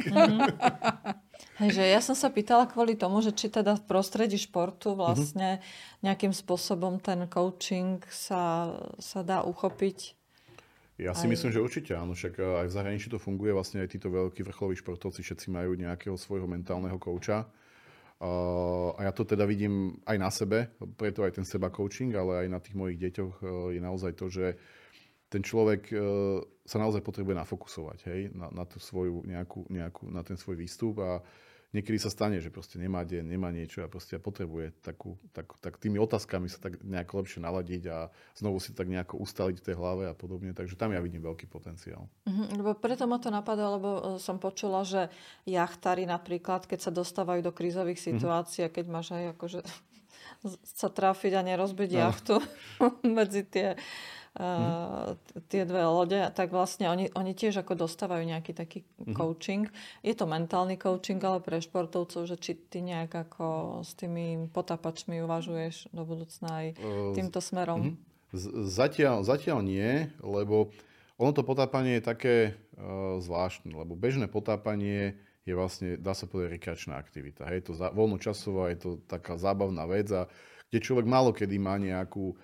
Hej, 1.60 1.70
že 1.76 1.84
ja 1.84 2.00
som 2.00 2.16
sa 2.16 2.32
pýtala 2.32 2.72
kvôli 2.72 2.96
tomu, 2.96 3.20
že 3.20 3.36
či 3.36 3.52
teda 3.52 3.76
v 3.76 3.84
prostredí 3.84 4.40
športu 4.40 4.96
vlastne 4.96 5.60
nejakým 6.00 6.32
spôsobom 6.32 7.04
ten 7.04 7.28
coaching 7.28 8.00
sa, 8.08 8.72
sa 8.96 9.20
dá 9.20 9.44
uchopiť 9.44 10.20
ja 11.00 11.16
si 11.16 11.26
aj... 11.26 11.32
myslím, 11.32 11.52
že 11.56 11.64
určite 11.64 11.96
áno, 11.96 12.12
však 12.12 12.36
aj 12.36 12.68
v 12.68 12.76
zahraničí 12.76 13.08
to 13.08 13.16
funguje, 13.16 13.56
vlastne 13.56 13.80
aj 13.80 13.96
títo 13.96 14.12
veľkí 14.12 14.44
vrcholoví 14.44 14.76
športovci 14.76 15.24
všetci 15.24 15.48
majú 15.48 15.80
nejakého 15.80 16.20
svojho 16.20 16.44
mentálneho 16.44 17.00
kouča 17.00 17.48
a 18.20 19.00
ja 19.00 19.12
to 19.16 19.24
teda 19.24 19.48
vidím 19.48 19.96
aj 20.04 20.18
na 20.20 20.28
sebe, 20.28 20.76
preto 21.00 21.24
aj 21.24 21.40
ten 21.40 21.48
seba 21.48 21.72
coaching, 21.72 22.12
ale 22.20 22.44
aj 22.44 22.48
na 22.52 22.60
tých 22.60 22.76
mojich 22.76 23.00
deťoch 23.00 23.36
e, 23.40 23.44
je 23.80 23.82
naozaj 23.82 24.12
to, 24.20 24.28
že 24.28 24.60
ten 25.32 25.40
človek 25.40 25.88
e, 25.88 25.96
sa 26.68 26.78
naozaj 26.84 27.00
potrebuje 27.00 27.40
nafokusovať 27.40 28.00
hej, 28.12 28.22
na, 28.36 28.52
na, 28.52 28.68
tú 28.68 28.84
svoju 28.84 29.24
nejakú, 29.24 29.72
nejakú, 29.72 30.12
na 30.12 30.20
ten 30.28 30.36
svoj 30.36 30.60
výstup 30.60 31.00
a 31.00 31.24
niekedy 31.70 32.02
sa 32.02 32.10
stane, 32.10 32.42
že 32.42 32.50
proste 32.50 32.82
nemá 32.82 33.06
deň, 33.06 33.24
nemá 33.30 33.54
niečo 33.54 33.86
a 33.86 33.92
proste 33.92 34.18
potrebuje 34.18 34.74
takú, 34.82 35.22
tak, 35.36 35.54
tak 35.62 35.78
tými 35.78 36.02
otázkami 36.02 36.50
sa 36.50 36.58
tak 36.58 36.82
nejako 36.82 37.22
lepšie 37.22 37.40
naladiť 37.46 37.84
a 37.94 37.98
znovu 38.34 38.58
si 38.58 38.74
tak 38.74 38.90
nejako 38.90 39.22
ustaliť 39.22 39.62
v 39.62 39.66
tej 39.70 39.76
hlave 39.78 40.04
a 40.10 40.18
podobne. 40.18 40.58
Takže 40.58 40.74
tam 40.74 40.94
ja 40.94 41.02
vidím 41.02 41.22
veľký 41.22 41.46
potenciál. 41.46 42.10
Mm-hmm, 42.26 42.48
lebo 42.58 42.72
preto 42.74 43.06
ma 43.06 43.22
to 43.22 43.30
napadlo, 43.30 43.68
lebo 43.78 43.90
e, 43.90 44.02
som 44.18 44.42
počula, 44.42 44.82
že 44.82 45.14
jachtári 45.46 46.10
napríklad, 46.10 46.66
keď 46.66 46.90
sa 46.90 46.92
dostávajú 46.92 47.46
do 47.46 47.54
krízových 47.54 48.02
mhm. 48.02 48.06
situácií 48.18 48.62
mm-hmm. 48.66 48.76
keď 48.76 48.86
máš 48.90 49.08
aj 49.14 49.24
akože 49.38 49.60
sa 50.82 50.90
trafiť 50.90 51.34
a 51.38 51.42
nerozbiť 51.46 51.90
no. 51.94 52.00
jachtu 52.02 52.36
medzi 53.18 53.46
tie 53.46 53.78
uh, 54.40 55.14
tie 55.52 55.68
dve 55.68 55.84
lode, 55.84 56.20
tak 56.34 56.50
vlastne 56.50 56.88
oni, 56.88 57.12
oni 57.12 57.36
tiež 57.36 57.62
ako 57.62 57.76
dostávajú 57.76 58.24
nejaký 58.24 58.56
taký 58.56 58.80
mm-hmm. 58.88 59.14
coaching. 59.14 59.68
Je 60.02 60.16
to 60.16 60.26
mentálny 60.26 60.80
coaching, 60.80 61.20
ale 61.20 61.44
pre 61.44 61.60
športovcov, 61.60 62.26
že 62.26 62.40
či 62.40 62.56
ty 62.56 62.80
nejak 62.80 63.12
ako 63.12 63.80
s 63.84 63.94
tými 64.00 64.48
potapačmi 64.50 65.20
uvažuješ 65.22 65.92
do 65.92 66.08
budúcna 66.08 66.50
aj 66.66 66.68
týmto 67.14 67.44
smerom? 67.44 67.94
Mm-hmm. 67.94 68.08
Zatiaľ, 68.70 69.26
zatiaľ 69.26 69.60
nie, 69.66 70.08
lebo 70.24 70.72
ono 71.20 71.36
to 71.36 71.44
potápanie 71.44 72.00
je 72.00 72.04
také 72.08 72.36
uh, 72.80 73.20
zvláštne, 73.20 73.76
lebo 73.76 74.00
bežné 74.00 74.32
potápanie 74.32 75.20
je 75.44 75.54
vlastne, 75.58 75.98
dá 75.98 76.14
sa 76.14 76.30
povedať, 76.30 76.62
rekreačná 76.62 76.96
aktivita. 76.96 77.50
Hej, 77.50 77.68
to 77.68 77.72
za, 77.74 77.90
voľnočasová, 77.90 78.70
je 78.72 78.78
to 78.80 78.90
taká 79.10 79.36
zábavná 79.36 79.90
vec 79.90 80.06
a 80.14 80.30
kde 80.70 80.86
človek 80.86 81.10
málo 81.10 81.34
kedy 81.34 81.58
má 81.58 81.82
nejakú 81.82 82.38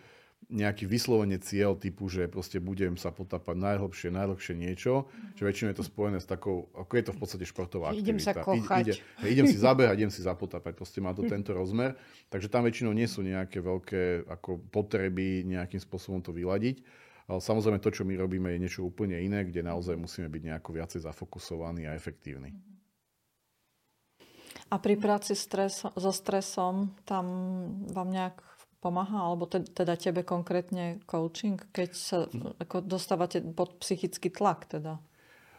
nejaký 0.45 0.85
vyslovene 0.85 1.41
cieľ 1.41 1.73
typu, 1.73 2.05
že 2.05 2.29
proste 2.29 2.61
budem 2.61 2.95
sa 3.01 3.09
potápať 3.09 3.57
najhlbšie, 3.57 4.13
najlepšie 4.13 4.53
niečo, 4.53 5.09
že 5.33 5.41
väčšinou 5.41 5.73
je 5.73 5.77
to 5.81 5.85
spojené 5.85 6.21
s 6.21 6.29
takou, 6.29 6.69
ako 6.77 6.91
je 6.93 7.03
to 7.09 7.11
v 7.13 7.19
podstate 7.19 7.45
športová 7.49 7.89
aktivita. 7.89 8.05
Idem 8.05 8.19
sa 8.21 8.33
kochať. 8.37 8.85
Ide, 8.85 8.93
ide, 8.93 9.29
idem 9.33 9.47
si 9.49 9.57
zabehať, 9.57 9.95
idem 9.97 10.13
si 10.13 10.21
zapotápať, 10.21 10.73
proste 10.77 11.01
má 11.01 11.17
to 11.17 11.25
tento 11.25 11.49
rozmer, 11.49 11.97
takže 12.29 12.47
tam 12.53 12.69
väčšinou 12.69 12.93
nie 12.93 13.09
sú 13.09 13.25
nejaké 13.25 13.57
veľké 13.57 14.29
ako 14.29 14.61
potreby 14.69 15.43
nejakým 15.49 15.81
spôsobom 15.81 16.21
to 16.21 16.29
vyladiť. 16.29 16.85
Ale 17.25 17.41
samozrejme 17.41 17.81
to, 17.81 17.89
čo 17.89 18.05
my 18.05 18.13
robíme, 18.21 18.53
je 18.53 18.61
niečo 18.61 18.85
úplne 18.85 19.17
iné, 19.17 19.49
kde 19.49 19.65
naozaj 19.65 19.97
musíme 19.97 20.29
byť 20.29 20.41
nejako 20.45 20.69
viacej 20.77 21.01
zafokusovaní 21.09 21.89
a 21.89 21.97
efektívni. 21.97 22.53
A 24.69 24.77
pri 24.77 24.97
práci 24.97 25.33
stres, 25.33 25.81
so 25.81 26.13
stresom 26.13 26.93
tam 27.05 27.25
vám 27.89 28.09
nejak 28.13 28.54
pomáha, 28.85 29.25
alebo 29.25 29.49
teda 29.49 29.97
tebe 29.97 30.21
konkrétne 30.21 31.01
coaching, 31.09 31.57
keď 31.73 31.89
sa 31.97 32.17
ako 32.61 32.85
dostávate 32.85 33.41
pod 33.41 33.81
psychický 33.81 34.29
tlak 34.29 34.69
teda? 34.69 35.01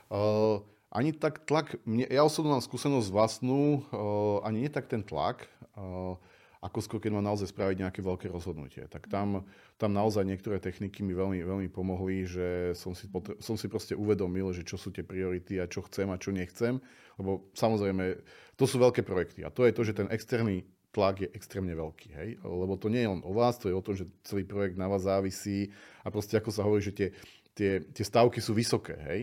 Uh, 0.07 0.63
ani 0.95 1.11
tak 1.11 1.43
tlak, 1.43 1.83
mne, 1.83 2.07
ja 2.07 2.23
osobno 2.23 2.55
mám 2.55 2.63
skúsenosť 2.63 3.11
vlastnú, 3.11 3.83
uh, 3.91 4.47
ani 4.47 4.63
nie 4.63 4.71
tak 4.71 4.87
ten 4.87 5.03
tlak, 5.03 5.51
uh, 5.75 6.15
ako 6.63 6.79
skôr, 6.83 6.99
keď 6.99 7.19
mám 7.19 7.27
naozaj 7.27 7.55
spraviť 7.55 7.77
nejaké 7.79 8.01
veľké 8.03 8.27
rozhodnutie. 8.31 8.87
Tak 8.91 9.07
tam, 9.07 9.47
tam 9.79 9.91
naozaj 9.95 10.27
niektoré 10.27 10.59
techniky 10.59 11.03
mi 11.07 11.15
veľmi, 11.15 11.43
veľmi 11.43 11.69
pomohli, 11.71 12.27
že 12.27 12.75
som 12.75 12.91
si, 12.97 13.07
potre- 13.07 13.39
som 13.39 13.55
si 13.55 13.71
proste 13.71 13.95
uvedomil, 13.95 14.51
že 14.51 14.67
čo 14.67 14.75
sú 14.75 14.91
tie 14.91 15.07
priority 15.07 15.63
a 15.63 15.71
čo 15.71 15.85
chcem 15.87 16.11
a 16.11 16.19
čo 16.19 16.35
nechcem. 16.35 16.83
Lebo 17.23 17.47
samozrejme, 17.55 18.19
to 18.59 18.65
sú 18.67 18.83
veľké 18.83 19.07
projekty. 19.07 19.47
A 19.47 19.53
to 19.53 19.63
je 19.63 19.73
to, 19.77 19.83
že 19.87 19.95
ten 19.95 20.09
externý 20.11 20.67
tlak 20.97 21.21
je 21.21 21.29
extrémne 21.37 21.77
veľký, 21.77 22.09
hej? 22.17 22.29
lebo 22.41 22.81
to 22.81 22.89
nie 22.89 23.05
je 23.05 23.13
len 23.13 23.21
o 23.21 23.37
vás, 23.37 23.61
to 23.61 23.69
je 23.69 23.77
o 23.77 23.85
tom, 23.85 23.93
že 23.93 24.09
celý 24.25 24.49
projekt 24.49 24.81
na 24.81 24.89
vás 24.89 25.05
závisí 25.05 25.69
a 26.01 26.09
proste 26.09 26.41
ako 26.41 26.49
sa 26.49 26.65
hovorí, 26.65 26.81
že 26.81 26.97
tie, 26.97 27.09
tie, 27.53 27.85
tie 27.93 28.05
stavky 28.05 28.41
sú 28.41 28.57
vysoké, 28.57 28.97
hej? 28.97 29.21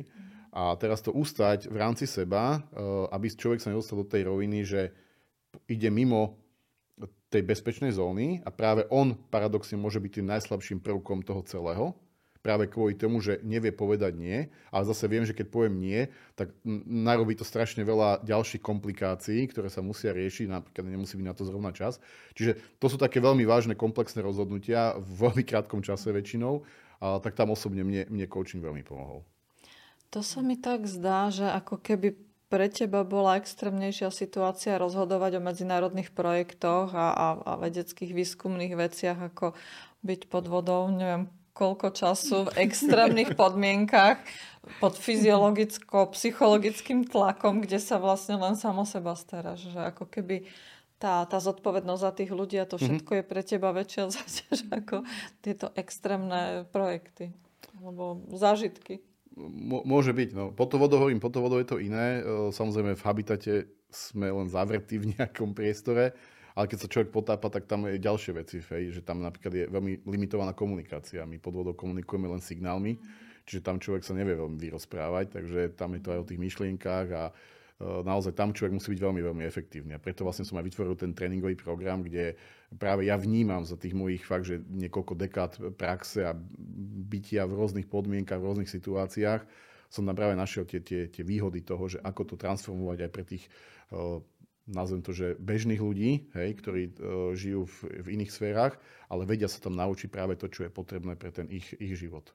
A 0.54 0.78
teraz 0.78 1.02
to 1.02 1.10
ustať 1.10 1.66
v 1.66 1.78
rámci 1.82 2.06
seba, 2.06 2.62
eh, 2.62 2.86
aby 3.10 3.26
človek 3.34 3.58
sa 3.58 3.74
nedostal 3.74 4.06
do 4.06 4.08
tej 4.08 4.30
roviny, 4.30 4.62
že 4.62 4.94
ide 5.66 5.90
mimo 5.90 6.38
tej 7.34 7.42
bezpečnej 7.42 7.90
zóny 7.90 8.46
a 8.46 8.54
práve 8.54 8.86
on 8.94 9.18
paradoxne 9.34 9.74
môže 9.74 9.98
byť 9.98 10.22
tým 10.22 10.30
najslabším 10.30 10.86
prvkom 10.86 11.26
toho 11.26 11.42
celého 11.50 11.98
práve 12.44 12.68
kvôli 12.68 13.00
tomu, 13.00 13.24
že 13.24 13.40
nevie 13.40 13.72
povedať 13.72 14.20
nie, 14.20 14.52
ale 14.68 14.84
zase 14.84 15.08
viem, 15.08 15.24
že 15.24 15.32
keď 15.32 15.48
poviem 15.48 15.80
nie, 15.80 16.12
tak 16.36 16.52
narobí 16.86 17.40
to 17.40 17.48
strašne 17.48 17.88
veľa 17.88 18.28
ďalších 18.28 18.60
komplikácií, 18.60 19.48
ktoré 19.48 19.72
sa 19.72 19.80
musia 19.80 20.12
riešiť, 20.12 20.52
napríklad 20.52 20.92
nemusí 20.92 21.16
byť 21.16 21.24
na 21.26 21.34
to 21.34 21.48
zrovna 21.48 21.72
čas. 21.72 22.04
Čiže 22.36 22.60
to 22.84 22.92
sú 22.92 23.00
také 23.00 23.24
veľmi 23.24 23.48
vážne 23.48 23.80
komplexné 23.80 24.20
rozhodnutia 24.20 25.00
v 25.00 25.32
veľmi 25.32 25.48
krátkom 25.48 25.80
čase 25.80 26.12
väčšinou, 26.12 26.68
a 27.00 27.20
tak 27.24 27.36
tam 27.40 27.56
osobne 27.56 27.88
mne, 27.88 28.12
mne 28.12 28.28
coaching 28.28 28.60
veľmi 28.60 28.84
pomohol. 28.84 29.24
To 30.12 30.20
sa 30.20 30.44
mi 30.44 30.60
tak 30.60 30.86
zdá, 30.86 31.32
že 31.32 31.48
ako 31.48 31.80
keby 31.80 32.16
pre 32.48 32.70
teba 32.70 33.02
bola 33.02 33.42
extrémnejšia 33.42 34.14
situácia 34.14 34.78
rozhodovať 34.78 35.42
o 35.42 35.46
medzinárodných 35.48 36.14
projektoch 36.14 36.94
a, 36.94 37.08
a, 37.10 37.28
a 37.44 37.52
vedeckých 37.58 38.14
výskumných 38.14 38.78
veciach, 38.78 39.34
ako 39.34 39.58
byť 40.06 40.22
pod 40.30 40.46
vodou, 40.46 40.86
neviem, 40.94 41.34
koľko 41.54 41.94
času 41.94 42.50
v 42.50 42.66
extrémnych 42.66 43.38
podmienkach 43.38 44.18
pod 44.82 44.98
fyziologicko-psychologickým 44.98 47.06
tlakom, 47.06 47.62
kde 47.62 47.78
sa 47.78 48.02
vlastne 48.02 48.42
len 48.42 48.58
samo 48.58 48.90
seba 48.90 49.14
staráš. 49.14 49.70
Že 49.70 49.94
ako 49.94 50.10
keby 50.10 50.50
tá, 50.98 51.22
tá 51.28 51.38
zodpovednosť 51.38 52.02
za 52.02 52.12
tých 52.16 52.32
ľudí 52.32 52.58
a 52.58 52.66
to 52.66 52.78
mhm. 52.80 52.84
všetko 52.84 53.12
mm-hmm. 53.12 53.28
je 53.28 53.32
pre 53.32 53.42
teba 53.44 53.76
väčšia 53.76 54.04
záťaž 54.18 54.60
ako 54.72 55.04
tieto 55.46 55.70
extrémne 55.78 56.66
projekty 56.74 57.36
alebo 57.84 58.24
zážitky. 58.32 59.04
môže 59.84 60.14
byť. 60.14 60.30
No. 60.38 60.54
Po 60.54 60.70
to 60.70 60.80
vodou 60.80 61.04
hovorím, 61.04 61.20
po 61.20 61.34
to 61.34 61.44
vodou 61.44 61.60
je 61.60 61.68
to 61.68 61.82
iné. 61.82 62.22
E, 62.22 62.54
samozrejme 62.54 62.96
v 62.96 63.04
habitate 63.04 63.54
sme 63.92 64.30
len 64.30 64.48
zavretí 64.48 65.02
v 65.02 65.18
nejakom 65.18 65.52
priestore 65.52 66.16
ale 66.54 66.70
keď 66.70 66.78
sa 66.86 66.92
človek 66.92 67.10
potápa, 67.10 67.50
tak 67.50 67.66
tam 67.66 67.90
je 67.90 67.98
ďalšie 67.98 68.32
veci, 68.38 68.62
fej, 68.62 68.94
že 68.94 69.02
tam 69.02 69.26
napríklad 69.26 69.54
je 69.54 69.66
veľmi 69.70 70.06
limitovaná 70.06 70.54
komunikácia. 70.54 71.26
My 71.26 71.42
pod 71.42 71.58
vodou 71.58 71.74
komunikujeme 71.74 72.30
len 72.30 72.42
signálmi, 72.42 73.02
čiže 73.50 73.66
tam 73.66 73.82
človek 73.82 74.06
sa 74.06 74.14
nevie 74.14 74.38
veľmi 74.38 74.58
vyrozprávať, 74.62 75.34
takže 75.34 75.74
tam 75.74 75.98
je 75.98 76.02
to 76.06 76.10
aj 76.14 76.20
o 76.22 76.30
tých 76.30 76.40
myšlienkách 76.40 77.08
a 77.10 77.24
e, 77.30 77.34
naozaj 78.06 78.38
tam 78.38 78.54
človek 78.54 78.78
musí 78.78 78.94
byť 78.94 79.02
veľmi, 79.02 79.22
veľmi 79.26 79.44
efektívny. 79.50 79.92
A 79.98 80.04
preto 80.04 80.22
vlastne 80.22 80.46
som 80.46 80.62
aj 80.62 80.66
vytvoril 80.70 80.94
ten 80.94 81.18
tréningový 81.18 81.58
program, 81.58 82.06
kde 82.06 82.38
práve 82.78 83.10
ja 83.10 83.18
vnímam 83.18 83.66
za 83.66 83.74
tých 83.74 83.98
mojich 83.98 84.22
fakt, 84.22 84.46
že 84.46 84.62
niekoľko 84.62 85.14
dekád 85.18 85.52
praxe 85.74 86.22
a 86.22 86.38
bytia 87.10 87.50
v 87.50 87.58
rôznych 87.58 87.90
podmienkach, 87.90 88.38
v 88.38 88.48
rôznych 88.48 88.70
situáciách, 88.70 89.42
som 89.94 90.10
tam 90.10 90.18
práve 90.18 90.34
našiel 90.34 90.66
tie, 90.66 90.82
tie, 90.82 91.06
tie 91.06 91.22
výhody 91.22 91.62
toho, 91.62 91.86
že 91.86 92.02
ako 92.02 92.34
to 92.34 92.36
transformovať 92.38 92.98
aj 93.06 93.12
pre 93.14 93.24
tých 93.26 93.46
e, 93.46 94.22
nazvem 94.68 95.02
to, 95.04 95.12
že 95.12 95.36
bežných 95.40 95.82
ľudí, 95.82 96.32
hej, 96.36 96.50
ktorí 96.60 96.82
uh, 96.96 97.36
žijú 97.36 97.68
v, 97.68 97.78
v 98.04 98.08
iných 98.20 98.32
sférach, 98.32 98.80
ale 99.12 99.28
vedia 99.28 99.52
sa 99.52 99.60
tam 99.60 99.76
naučiť 99.76 100.10
práve 100.10 100.40
to, 100.40 100.48
čo 100.48 100.68
je 100.68 100.72
potrebné 100.72 101.20
pre 101.20 101.32
ten 101.32 101.48
ich, 101.52 101.76
ich 101.78 101.96
život. 102.00 102.32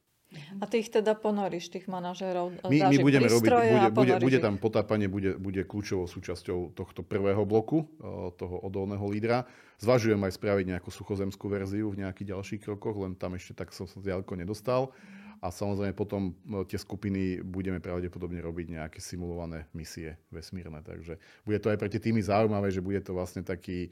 A 0.61 0.69
ty 0.69 0.85
ich 0.85 0.93
teda 0.93 1.17
ponoríš, 1.17 1.73
tých 1.73 1.89
manažérov? 1.89 2.69
My, 2.69 2.93
my 2.93 2.97
budeme 3.01 3.33
robiť, 3.33 3.49
bude, 3.49 3.89
bude, 3.97 4.15
bude 4.21 4.39
tam 4.45 4.61
potápanie, 4.61 5.09
bude, 5.09 5.41
bude 5.41 5.65
kľúčovou 5.65 6.05
súčasťou 6.05 6.77
tohto 6.77 7.01
prvého 7.01 7.49
bloku, 7.49 7.89
eh, 7.89 8.29
toho 8.37 8.61
odolného 8.61 9.09
lídra. 9.09 9.49
Zvažujem 9.81 10.21
aj 10.21 10.37
spraviť 10.37 10.65
nejakú 10.77 10.93
suchozemskú 10.93 11.49
verziu 11.49 11.89
v 11.89 12.05
nejakých 12.05 12.37
ďalších 12.37 12.61
krokoch, 12.61 13.01
len 13.01 13.17
tam 13.17 13.41
ešte 13.41 13.57
tak 13.57 13.73
som 13.73 13.89
sa 13.89 14.05
ďaleko 14.05 14.37
nedostal. 14.37 14.93
A 15.39 15.55
samozrejme 15.55 15.95
potom 15.95 16.35
eh, 16.35 16.65
tie 16.67 16.79
skupiny 16.79 17.43
budeme 17.43 17.79
pravdepodobne 17.79 18.43
robiť 18.43 18.67
nejaké 18.79 18.99
simulované 18.99 19.71
misie 19.75 20.19
vesmírne. 20.35 20.83
Takže 20.83 21.19
bude 21.47 21.59
to 21.63 21.71
aj 21.71 21.79
pre 21.79 21.89
tie 21.91 22.03
týmy 22.03 22.23
zaujímavé, 22.23 22.75
že 22.75 22.83
bude 22.83 22.99
to 23.01 23.15
vlastne 23.15 23.47
taký 23.47 23.89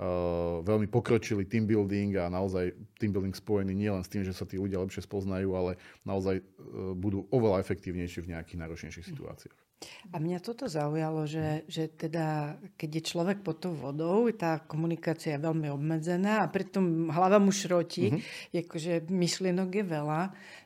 uh, 0.00 0.64
veľmi 0.64 0.88
pokročili 0.88 1.44
team 1.44 1.68
building 1.68 2.16
a 2.16 2.32
naozaj 2.32 2.72
team 2.96 3.12
building 3.12 3.36
spojený 3.36 3.76
nielen 3.76 4.02
s 4.02 4.10
tým, 4.10 4.24
že 4.24 4.32
sa 4.32 4.48
tí 4.48 4.56
ľudia 4.56 4.80
lepšie 4.80 5.04
spoznajú, 5.04 5.52
ale 5.52 5.76
naozaj 6.02 6.40
uh, 6.40 6.96
budú 6.96 7.28
oveľa 7.30 7.60
efektívnejší 7.62 8.24
v 8.24 8.30
nejakých 8.34 8.60
náročnejších 8.64 9.06
situáciách. 9.12 9.65
A 10.08 10.16
mňa 10.16 10.40
toto 10.40 10.64
zaujalo, 10.72 11.28
že, 11.28 11.68
že 11.68 11.92
teda, 11.92 12.56
keď 12.80 12.90
je 12.96 13.02
človek 13.12 13.38
pod 13.44 13.60
tou 13.60 13.76
vodou, 13.76 14.24
tá 14.32 14.64
komunikácia 14.64 15.36
je 15.36 15.44
veľmi 15.44 15.68
obmedzená 15.68 16.40
a 16.40 16.48
pritom 16.48 17.12
hlava 17.12 17.36
mu 17.36 17.52
šroti, 17.52 18.16
mm-hmm. 18.16 18.56
akože 18.64 18.92
myšlienok 19.12 19.70
je 19.76 19.84
veľa, 19.84 20.22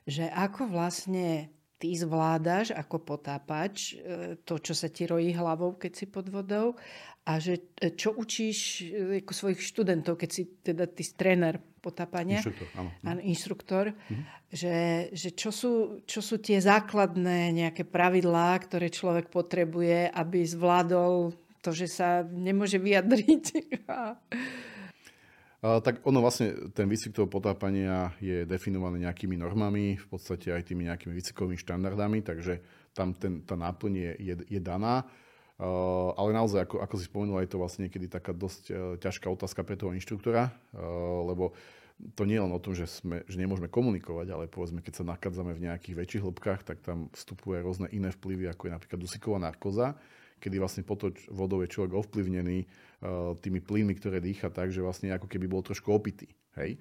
že 0.06 0.30
ako 0.30 0.70
vlastne 0.70 1.50
ty 1.80 1.96
zvládaš 1.96 2.76
ako 2.76 3.00
potápač 3.00 3.96
e, 3.96 4.36
to, 4.44 4.60
čo 4.60 4.76
sa 4.76 4.92
ti 4.92 5.08
rojí 5.08 5.32
hlavou, 5.32 5.80
keď 5.80 5.92
si 5.96 6.04
pod 6.04 6.28
vodou 6.28 6.76
a 7.24 7.40
že 7.40 7.72
e, 7.80 7.96
čo 7.96 8.12
učíš 8.12 8.84
e, 8.84 9.24
ako 9.24 9.32
svojich 9.32 9.60
študentov, 9.64 10.20
keď 10.20 10.30
si 10.30 10.42
teda 10.60 10.84
ty 10.84 11.00
tréner 11.16 11.56
potápania, 11.80 12.44
inštruktor, 12.44 12.68
áno. 12.76 12.90
áno 13.00 13.20
inštruktor 13.24 13.84
mm-hmm. 13.96 14.24
že, 14.52 14.76
že 15.16 15.28
čo, 15.32 15.48
sú, 15.48 15.72
čo 16.04 16.20
sú 16.20 16.36
tie 16.36 16.60
základné 16.60 17.56
nejaké 17.56 17.88
pravidlá, 17.88 18.60
ktoré 18.60 18.92
človek 18.92 19.32
potrebuje, 19.32 20.12
aby 20.12 20.44
zvládol 20.44 21.32
to, 21.64 21.72
že 21.72 21.88
sa 21.88 22.24
nemôže 22.28 22.76
vyjadriť. 22.76 23.44
Tak 25.60 26.08
ono 26.08 26.24
vlastne, 26.24 26.72
ten 26.72 26.88
výcvik 26.88 27.12
toho 27.12 27.28
potápania 27.28 28.16
je 28.16 28.48
definovaný 28.48 29.04
nejakými 29.04 29.36
normami, 29.36 30.00
v 30.00 30.06
podstate 30.08 30.48
aj 30.56 30.72
tými 30.72 30.88
nejakými 30.88 31.12
výcvikovými 31.12 31.60
štandardami, 31.60 32.24
takže 32.24 32.64
tam 32.96 33.12
ten, 33.12 33.44
tá 33.44 33.60
náplň 33.60 33.92
je, 33.92 34.12
je, 34.16 34.34
je 34.56 34.60
daná. 34.60 35.04
Ale 36.16 36.32
naozaj, 36.32 36.64
ako, 36.64 36.80
ako 36.80 36.94
si 36.96 37.04
spomenul, 37.04 37.44
je 37.44 37.52
to 37.52 37.60
vlastne 37.60 37.84
niekedy 37.84 38.08
taká 38.08 38.32
dosť 38.32 38.62
uh, 38.72 38.76
ťažká 38.96 39.28
otázka 39.28 39.60
pre 39.60 39.76
toho 39.76 39.92
inštruktora, 39.92 40.48
uh, 40.48 41.28
lebo 41.28 41.52
to 42.16 42.24
nie 42.24 42.40
je 42.40 42.44
len 42.48 42.56
o 42.56 42.62
tom, 42.64 42.72
že, 42.72 42.88
sme, 42.88 43.20
že 43.28 43.36
nemôžeme 43.36 43.68
komunikovať, 43.68 44.32
ale 44.32 44.48
povedzme, 44.48 44.80
keď 44.80 45.04
sa 45.04 45.04
nachádzame 45.12 45.52
v 45.52 45.68
nejakých 45.68 45.98
väčších 46.00 46.24
hĺbkach, 46.24 46.64
tak 46.64 46.80
tam 46.80 47.12
vstupuje 47.12 47.60
rôzne 47.60 47.92
iné 47.92 48.08
vplyvy, 48.08 48.48
ako 48.48 48.72
je 48.72 48.72
napríklad 48.72 49.00
dusiková 49.04 49.36
narkoza, 49.36 49.92
kedy 50.40 50.56
vlastne 50.56 50.80
potom 50.88 51.12
vodou 51.28 51.60
je 51.60 51.68
človek 51.68 51.92
ovplyvnený 51.92 52.64
tými 53.40 53.64
plynmi, 53.64 53.96
ktoré 53.96 54.20
dýcha 54.20 54.52
tak, 54.52 54.68
že 54.68 54.84
vlastne 54.84 55.12
ako 55.16 55.24
keby 55.24 55.48
bol 55.48 55.64
trošku 55.64 55.88
opitý. 55.88 56.28
Hej? 56.56 56.76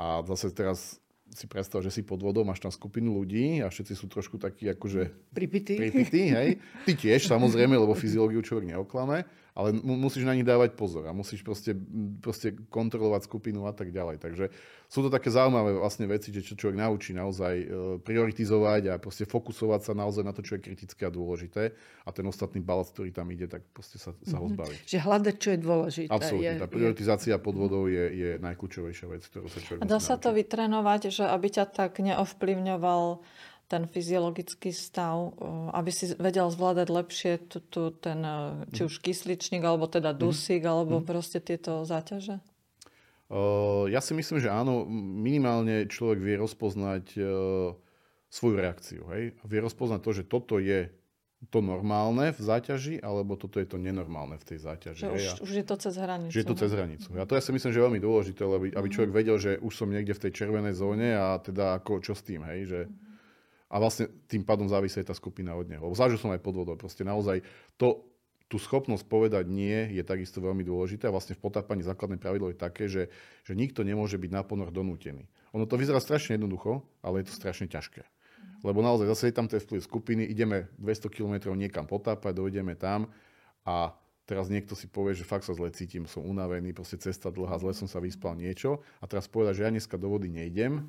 A 0.00 0.24
zase 0.24 0.48
teraz 0.54 0.96
si 1.28 1.44
predstav, 1.44 1.84
že 1.84 1.92
si 1.92 2.00
pod 2.00 2.24
vodou, 2.24 2.40
máš 2.40 2.64
tam 2.64 2.72
skupinu 2.72 3.12
ľudí 3.12 3.60
a 3.60 3.68
všetci 3.68 3.92
sú 3.92 4.08
trošku 4.08 4.40
takí 4.40 4.64
akože... 4.72 5.12
Pripití. 5.36 5.76
Pripití, 5.76 6.32
hej. 6.32 6.56
Ty 6.88 6.92
tiež, 6.96 7.28
samozrejme, 7.28 7.76
lebo 7.76 7.92
fyziológiu 7.92 8.40
človek 8.40 8.72
neoklame, 8.72 9.28
ale 9.58 9.74
musíš 9.82 10.22
na 10.22 10.38
nich 10.38 10.46
dávať 10.46 10.78
pozor 10.78 11.10
a 11.10 11.12
musíš 11.12 11.42
proste, 11.42 11.74
proste 12.22 12.54
kontrolovať 12.70 13.26
skupinu 13.26 13.66
a 13.66 13.74
tak 13.74 13.90
ďalej. 13.90 14.22
Takže 14.22 14.54
sú 14.86 15.02
to 15.02 15.10
také 15.10 15.34
zaujímavé 15.34 15.74
vlastne 15.74 16.06
veci, 16.06 16.30
že 16.30 16.46
čo 16.46 16.54
človek 16.54 16.78
naučí 16.78 17.10
naozaj 17.10 17.54
e, 17.58 17.66
prioritizovať 17.98 18.82
a 18.86 18.94
proste 19.02 19.26
fokusovať 19.26 19.90
sa 19.90 19.92
naozaj 19.98 20.22
na 20.22 20.30
to, 20.30 20.46
čo 20.46 20.54
je 20.54 20.62
kritické 20.62 21.02
a 21.02 21.10
dôležité 21.10 21.74
a 22.06 22.08
ten 22.14 22.22
ostatný 22.30 22.62
balast, 22.62 22.94
ktorý 22.94 23.10
tam 23.10 23.26
ide, 23.34 23.50
tak 23.50 23.66
proste 23.74 23.98
sa, 23.98 24.14
sa 24.22 24.38
ho 24.38 24.46
mhm. 24.46 24.54
zbaviť. 24.54 24.78
Že 24.86 24.98
hľadať, 25.02 25.34
čo 25.42 25.48
je 25.50 25.58
dôležité. 25.58 26.12
Absolutne. 26.14 26.54
Je, 26.54 26.62
tá 26.62 26.68
prioritizácia 26.70 27.34
je... 27.34 27.42
pod 27.42 27.54
vodou 27.58 27.90
je, 27.90 28.04
je 28.14 28.30
najkľúčovejšia 28.38 29.06
vec, 29.10 29.26
ktorú 29.26 29.50
sa 29.50 29.58
človek 29.58 29.82
A 29.82 29.90
dá 29.90 29.98
sa 29.98 30.14
to 30.14 30.30
vytrenovať, 30.30 31.10
že 31.10 31.26
aby 31.26 31.46
ťa 31.50 31.66
tak 31.66 31.98
neovplyvňoval 31.98 33.26
ten 33.68 33.84
fyziologický 33.84 34.72
stav, 34.72 35.36
aby 35.76 35.92
si 35.92 36.16
vedel 36.16 36.48
zvládať 36.48 36.88
lepšie 36.88 37.32
tu, 37.52 37.60
tu, 37.60 37.92
ten, 37.92 38.24
e, 38.24 38.64
či 38.72 38.88
už 38.88 39.04
kysličník, 39.04 39.60
alebo 39.60 39.84
teda 39.84 40.16
mhm. 40.16 40.18
dusík, 40.18 40.64
alebo 40.64 40.98
mm. 40.98 41.04
proste 41.04 41.38
tieto 41.38 41.84
záťaže? 41.84 42.40
Uh, 43.28 43.84
ja 43.92 44.00
si 44.00 44.16
myslím, 44.16 44.40
že 44.40 44.48
áno, 44.48 44.88
minimálne 44.88 45.84
človek 45.84 46.16
vie 46.16 46.34
rozpoznať 46.40 47.12
svoju 48.32 48.56
reakciu. 48.56 49.04
Hej? 49.12 49.36
Vie 49.44 49.60
rozpoznať 49.60 50.00
to, 50.00 50.10
že 50.16 50.24
toto 50.24 50.56
je 50.56 50.88
to 51.52 51.60
normálne 51.60 52.32
v 52.34 52.40
záťaži, 52.40 53.04
alebo 53.04 53.36
toto 53.36 53.60
je 53.60 53.68
to 53.68 53.76
nenormálne 53.76 54.40
v 54.40 54.44
tej 54.48 54.58
záťaži. 54.64 55.06
Že 55.06 55.12
už, 55.12 55.24
už 55.44 55.52
je 55.54 55.64
to 55.68 55.76
cez 55.76 55.94
hranicu. 56.00 56.32
Že 56.32 56.40
je 56.40 56.48
to 56.48 56.56
cez 56.56 56.70
hranicu. 56.72 57.08
A 57.14 57.28
to 57.28 57.36
ja 57.36 57.42
si 57.44 57.52
myslím, 57.52 57.70
že 57.70 57.78
je 57.78 57.84
veľmi 57.84 58.00
dôležité, 58.00 58.40
aby, 58.48 58.68
aby 58.72 58.88
mhm. 58.88 58.94
človek 58.96 59.12
vedel, 59.12 59.36
že 59.36 59.60
už 59.60 59.72
som 59.76 59.92
niekde 59.92 60.16
v 60.16 60.22
tej 60.24 60.32
červenej 60.32 60.72
zóne 60.72 61.12
a 61.12 61.36
teda 61.36 61.84
ako, 61.84 62.00
čo 62.00 62.16
s 62.16 62.24
tým, 62.24 62.48
hej, 62.48 62.60
že... 62.64 62.80
Mm 62.88 63.07
a 63.68 63.76
vlastne 63.76 64.08
tým 64.26 64.42
pádom 64.42 64.64
závisí 64.64 64.96
tá 65.04 65.12
skupina 65.12 65.52
od 65.52 65.68
neho. 65.68 65.84
Zažil 65.92 66.16
som 66.16 66.32
aj 66.32 66.40
pod 66.40 66.56
vodou. 66.56 66.76
Proste 66.80 67.04
naozaj 67.04 67.44
to, 67.76 68.00
tú 68.48 68.56
schopnosť 68.56 69.04
povedať 69.04 69.44
nie 69.44 69.92
je 69.92 70.00
takisto 70.00 70.40
veľmi 70.40 70.64
dôležité 70.64 71.04
a 71.08 71.12
vlastne 71.12 71.36
v 71.36 71.44
potápaní 71.44 71.84
základné 71.84 72.16
pravidlo 72.16 72.48
je 72.48 72.56
také, 72.56 72.88
že, 72.88 73.12
že 73.44 73.52
nikto 73.52 73.84
nemôže 73.84 74.16
byť 74.16 74.30
na 74.32 74.40
ponor 74.40 74.72
donútený. 74.72 75.28
Ono 75.52 75.68
to 75.68 75.76
vyzerá 75.76 76.00
strašne 76.00 76.40
jednoducho, 76.40 76.80
ale 77.04 77.20
je 77.20 77.28
to 77.28 77.36
strašne 77.36 77.68
ťažké. 77.68 78.08
Lebo 78.64 78.80
naozaj 78.80 79.06
zase 79.12 79.24
je 79.30 79.36
tam 79.36 79.46
ten 79.46 79.60
vplyv 79.60 79.80
skupiny, 79.84 80.22
ideme 80.24 80.72
200 80.80 81.12
km 81.12 81.52
niekam 81.54 81.84
potápať, 81.84 82.32
dojdeme 82.34 82.72
tam 82.74 83.12
a 83.68 83.92
teraz 84.24 84.48
niekto 84.48 84.72
si 84.72 84.88
povie, 84.88 85.12
že 85.12 85.28
fakt 85.28 85.44
sa 85.44 85.52
zle 85.52 85.68
cítim, 85.70 86.08
som 86.08 86.24
unavený, 86.24 86.72
proste 86.72 86.96
cesta 86.96 87.28
dlhá, 87.28 87.60
zle 87.60 87.76
som 87.76 87.86
sa 87.86 88.00
vyspal 88.00 88.34
niečo 88.34 88.80
a 88.98 89.04
teraz 89.04 89.28
povedať, 89.28 89.60
že 89.60 89.64
ja 89.68 89.70
dneska 89.70 90.00
do 90.00 90.08
vody 90.08 90.32
nejdem, 90.32 90.88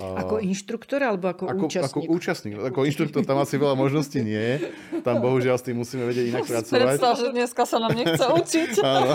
ako 0.00 0.40
inštruktor 0.40 1.04
alebo 1.04 1.28
ako, 1.28 1.52
ako 1.52 1.64
účastník? 1.68 2.08
Ako 2.08 2.16
účastník. 2.16 2.54
Ako 2.56 2.80
inštruktor 2.88 3.28
tam 3.28 3.44
asi 3.44 3.60
veľa 3.60 3.76
možností 3.76 4.24
nie 4.24 4.40
je. 4.40 4.56
Tam 5.04 5.20
bohužiaľ 5.20 5.60
s 5.60 5.64
tým 5.68 5.76
musíme 5.76 6.08
vedieť 6.08 6.32
inak 6.32 6.48
pracovať. 6.48 6.96
Predstav, 6.96 7.12
že 7.20 7.28
dneska 7.28 7.62
sa 7.68 7.76
nám 7.76 7.92
nechce 7.92 8.24
učiť. 8.40 8.72
Áno. 8.80 9.12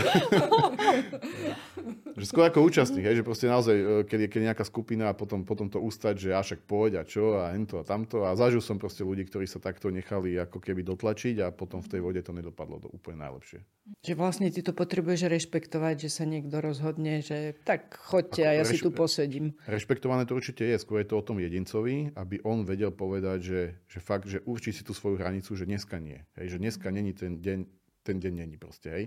že 2.17 2.25
skôr 2.29 2.45
ako 2.45 2.65
účastník, 2.65 3.09
hej, 3.09 3.21
že 3.21 3.25
proste 3.25 3.49
naozaj, 3.49 3.73
e, 3.73 3.85
keď 4.05 4.19
je, 4.25 4.27
keď 4.29 4.39
je 4.41 4.47
nejaká 4.53 4.65
skupina 4.69 5.09
a 5.09 5.17
potom, 5.17 5.41
potom 5.41 5.65
to 5.65 5.81
ustať, 5.81 6.13
že 6.17 6.27
ja 6.33 6.41
však 6.45 6.65
poď 6.69 7.01
a 7.01 7.03
čo 7.05 7.41
a 7.41 7.53
hento 7.57 7.81
a 7.81 7.83
tamto. 7.85 8.25
A 8.25 8.37
zažil 8.37 8.61
som 8.61 8.77
proste 8.77 9.01
ľudí, 9.01 9.25
ktorí 9.25 9.49
sa 9.49 9.57
takto 9.57 9.89
nechali 9.89 10.37
ako 10.37 10.61
keby 10.61 10.85
dotlačiť 10.85 11.41
a 11.41 11.49
potom 11.49 11.81
v 11.81 11.89
tej 11.89 12.01
vode 12.05 12.21
to 12.21 12.33
nedopadlo 12.33 12.85
do 12.85 12.89
úplne 12.93 13.25
najlepšie. 13.25 13.65
Že 14.05 14.13
vlastne 14.13 14.49
ty 14.53 14.61
to 14.61 14.77
potrebuješ 14.77 15.25
rešpektovať, 15.25 16.05
že 16.05 16.09
sa 16.11 16.23
niekto 16.25 16.59
rozhodne, 16.59 17.25
že 17.25 17.57
tak 17.65 17.97
choďte 17.97 18.43
ako 18.43 18.49
a 18.49 18.57
ja 18.57 18.63
reš... 18.65 18.69
si 18.69 18.75
tu 18.83 18.89
posedím. 18.91 19.45
Rešpektované 19.63 20.27
to 20.27 20.35
určite 20.35 20.66
je, 20.67 20.77
skôr 20.83 20.99
je 21.01 21.09
to 21.09 21.19
o 21.19 21.25
tom 21.25 21.39
jedincovi, 21.39 22.11
aby 22.15 22.43
on 22.43 22.67
vedel 22.67 22.91
povedať, 22.91 23.39
že, 23.39 23.61
že 23.87 23.99
fakt, 24.03 24.27
že 24.27 24.43
určí 24.43 24.75
si 24.75 24.83
tú 24.83 24.91
svoju 24.91 25.17
hranicu, 25.17 25.55
že 25.55 25.63
dneska 25.63 25.97
nie. 25.97 26.19
Hej, 26.35 26.55
že 26.55 26.57
dneska 26.59 26.87
není 26.91 27.15
ten 27.15 27.39
deň, 27.39 27.59
ten 28.03 28.17
deň 28.19 28.33
není 28.45 28.55
proste. 28.59 28.91
Hej. 28.91 29.05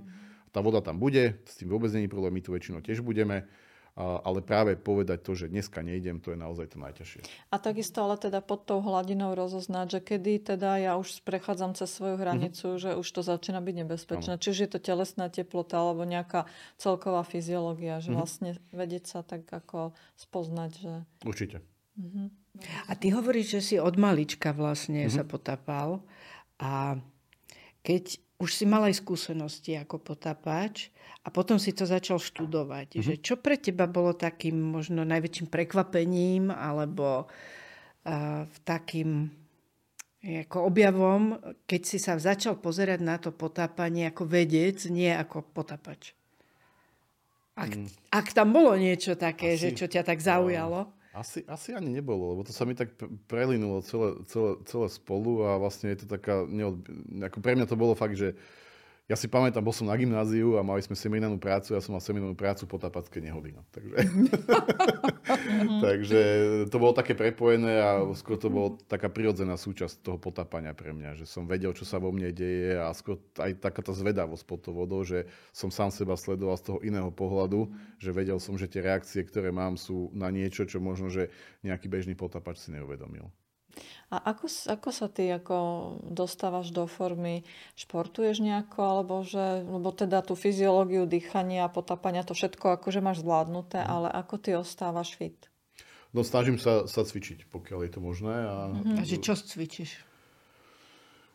Tá 0.51 0.59
voda 0.65 0.83
tam 0.83 0.99
bude, 0.99 1.39
s 1.47 1.63
tým 1.63 1.71
vôbec 1.71 1.93
není 1.95 2.11
problém, 2.11 2.35
my 2.35 2.43
tu 2.43 2.51
väčšinou 2.51 2.83
tiež 2.83 3.07
budeme 3.07 3.47
ale 4.01 4.41
práve 4.41 4.81
povedať 4.81 5.21
to, 5.21 5.33
že 5.37 5.53
dneska 5.53 5.85
nejdem, 5.85 6.25
to 6.25 6.33
je 6.33 6.39
naozaj 6.41 6.73
to 6.73 6.79
najťažšie. 6.81 7.21
A 7.53 7.57
takisto 7.61 8.01
ale 8.01 8.17
teda 8.17 8.41
pod 8.41 8.65
tou 8.65 8.81
hladinou 8.81 9.37
rozoznať, 9.37 9.99
že 9.99 10.01
kedy 10.01 10.57
teda 10.57 10.81
ja 10.81 10.93
už 10.97 11.21
prechádzam 11.23 11.77
cez 11.77 11.93
svoju 11.93 12.17
mhm. 12.17 12.23
hranicu, 12.23 12.67
mm-hmm. 12.67 12.83
že 12.83 12.91
už 12.97 13.09
to 13.09 13.21
začína 13.21 13.61
byť 13.61 13.75
nebezpečné. 13.85 14.33
Ano. 14.37 14.43
Či 14.43 14.49
už 14.57 14.59
je 14.65 14.71
to 14.71 14.79
telesná 14.81 15.29
teplota 15.29 15.77
alebo 15.77 16.09
nejaká 16.09 16.49
celková 16.81 17.23
fyziológia, 17.23 18.01
že 18.01 18.11
mm-hmm. 18.11 18.19
vlastne 18.19 18.51
vedieť 18.73 19.05
sa 19.05 19.21
tak 19.21 19.45
ako 19.47 19.93
spoznať, 20.17 20.71
že... 20.81 20.93
Určite. 21.27 21.61
Mm-hmm. 22.01 22.27
A 22.89 22.93
ty 22.99 23.15
hovoríš, 23.15 23.59
že 23.59 23.61
si 23.63 23.77
od 23.77 23.95
malička 24.01 24.51
vlastne 24.57 25.07
mm-hmm. 25.07 25.17
sa 25.17 25.23
potápal 25.23 26.03
a 26.59 26.99
keď 27.81 28.21
už 28.41 28.51
si 28.57 28.65
mal 28.65 28.89
aj 28.89 29.05
skúsenosti 29.05 29.77
ako 29.77 30.01
potápač 30.01 30.89
a 31.21 31.29
potom 31.29 31.61
si 31.61 31.77
to 31.77 31.85
začal 31.85 32.17
študovať. 32.17 32.97
Mm-hmm. 32.97 33.05
Že 33.05 33.15
čo 33.21 33.35
pre 33.37 33.61
teba 33.61 33.85
bolo 33.85 34.17
takým 34.17 34.57
možno 34.57 35.05
najväčším 35.05 35.53
prekvapením 35.53 36.49
alebo 36.49 37.29
uh, 37.29 38.49
takým 38.65 39.29
ako 40.21 40.69
objavom, 40.69 41.41
keď 41.65 41.81
si 41.81 41.97
sa 41.97 42.21
začal 42.21 42.61
pozerať 42.61 43.01
na 43.01 43.17
to 43.17 43.33
potápanie 43.33 44.05
ako 44.05 44.29
vedec, 44.29 44.77
nie 44.93 45.09
ako 45.09 45.41
potápač? 45.41 46.13
Ak, 47.57 47.73
mm. 47.73 47.89
ak 48.13 48.27
tam 48.37 48.53
bolo 48.53 48.77
niečo 48.77 49.17
také, 49.17 49.57
Asi, 49.57 49.69
že 49.73 49.81
čo 49.81 49.87
ťa 49.89 50.05
tak 50.05 50.21
zaujalo? 50.21 50.93
Asi, 51.11 51.43
asi 51.51 51.75
ani 51.75 51.91
nebolo, 51.91 52.35
lebo 52.35 52.47
to 52.47 52.55
sa 52.55 52.63
mi 52.63 52.79
tak 52.79 52.95
prelinulo 53.27 53.83
celé, 53.83 54.15
celé, 54.31 54.63
celé 54.63 54.87
spolu 54.87 55.43
a 55.43 55.59
vlastne 55.59 55.91
je 55.91 56.07
to 56.07 56.07
taká, 56.07 56.47
neod... 56.47 56.87
ako 57.19 57.39
pre 57.43 57.59
mňa 57.59 57.67
to 57.67 57.75
bolo 57.75 57.99
fakt, 57.99 58.15
že 58.15 58.39
ja 59.11 59.19
si 59.19 59.27
pamätám, 59.27 59.67
bol 59.67 59.75
som 59.75 59.91
na 59.91 59.99
gymnáziu 59.99 60.55
a 60.55 60.63
mali 60.63 60.87
sme 60.87 60.95
seminárnu 60.95 61.43
prácu, 61.43 61.75
ja 61.75 61.83
som 61.83 61.99
mal 61.99 62.03
seminárnu 62.03 62.39
prácu 62.39 62.71
potapacké 62.71 63.19
nehody. 63.19 63.51
No. 63.51 63.67
Takže... 63.75 63.97
Takže 65.91 66.21
to 66.71 66.77
bolo 66.79 66.95
také 66.95 67.19
prepojené 67.19 67.83
a 67.83 68.07
skôr 68.15 68.39
to 68.39 68.47
bolo 68.47 68.79
taká 68.87 69.11
prirodzená 69.11 69.59
súčasť 69.59 70.07
toho 70.07 70.15
potapania 70.15 70.79
pre 70.79 70.95
mňa, 70.95 71.19
že 71.19 71.27
som 71.27 71.51
vedel, 71.51 71.75
čo 71.75 71.83
sa 71.83 71.99
vo 71.99 72.15
mne 72.15 72.31
deje 72.31 72.79
a 72.79 72.95
skôr 72.95 73.19
aj 73.43 73.59
taká 73.59 73.83
tá 73.83 73.91
zvedavosť 73.91 74.45
pod 74.47 74.63
to 74.63 74.71
vodou, 74.71 75.03
že 75.03 75.27
som 75.51 75.75
sám 75.75 75.91
seba 75.91 76.15
sledoval 76.15 76.55
z 76.55 76.71
toho 76.71 76.79
iného 76.79 77.11
pohľadu, 77.11 77.67
že 77.99 78.15
vedel 78.15 78.39
som, 78.39 78.55
že 78.55 78.71
tie 78.71 78.79
reakcie, 78.79 79.27
ktoré 79.27 79.51
mám, 79.51 79.75
sú 79.75 80.15
na 80.15 80.31
niečo, 80.31 80.71
čo 80.71 80.79
možno, 80.79 81.11
že 81.11 81.35
nejaký 81.67 81.91
bežný 81.91 82.15
potapač 82.15 82.63
si 82.63 82.71
neuvedomil. 82.71 83.27
A 84.11 84.35
ako, 84.35 84.51
ako 84.51 84.91
sa 84.91 85.07
ty 85.07 85.31
ako 85.31 85.57
dostávaš 86.03 86.75
do 86.75 86.91
formy? 86.91 87.47
Športuješ 87.79 88.43
nejako? 88.43 88.79
Alebo 88.83 89.23
že, 89.23 89.63
lebo 89.63 89.95
teda 89.95 90.27
tú 90.27 90.35
fyziológiu 90.35 91.07
dýchania, 91.07 91.71
potapania, 91.71 92.27
to 92.27 92.35
všetko 92.35 92.83
akože 92.83 92.99
máš 92.99 93.23
zvládnuté, 93.23 93.79
mm. 93.79 93.87
ale 93.87 94.09
ako 94.11 94.35
ty 94.43 94.59
ostávaš 94.59 95.15
fit? 95.15 95.47
No 96.11 96.27
snažím 96.27 96.59
sa, 96.59 96.91
sa 96.91 97.07
cvičiť, 97.07 97.47
pokiaľ 97.55 97.87
je 97.87 97.91
to 97.95 98.01
možné. 98.03 98.35
A, 98.35 98.75
mm-hmm. 98.75 98.99
a 98.99 99.01
že 99.07 99.23
čo 99.23 99.39
cvičíš? 99.39 100.03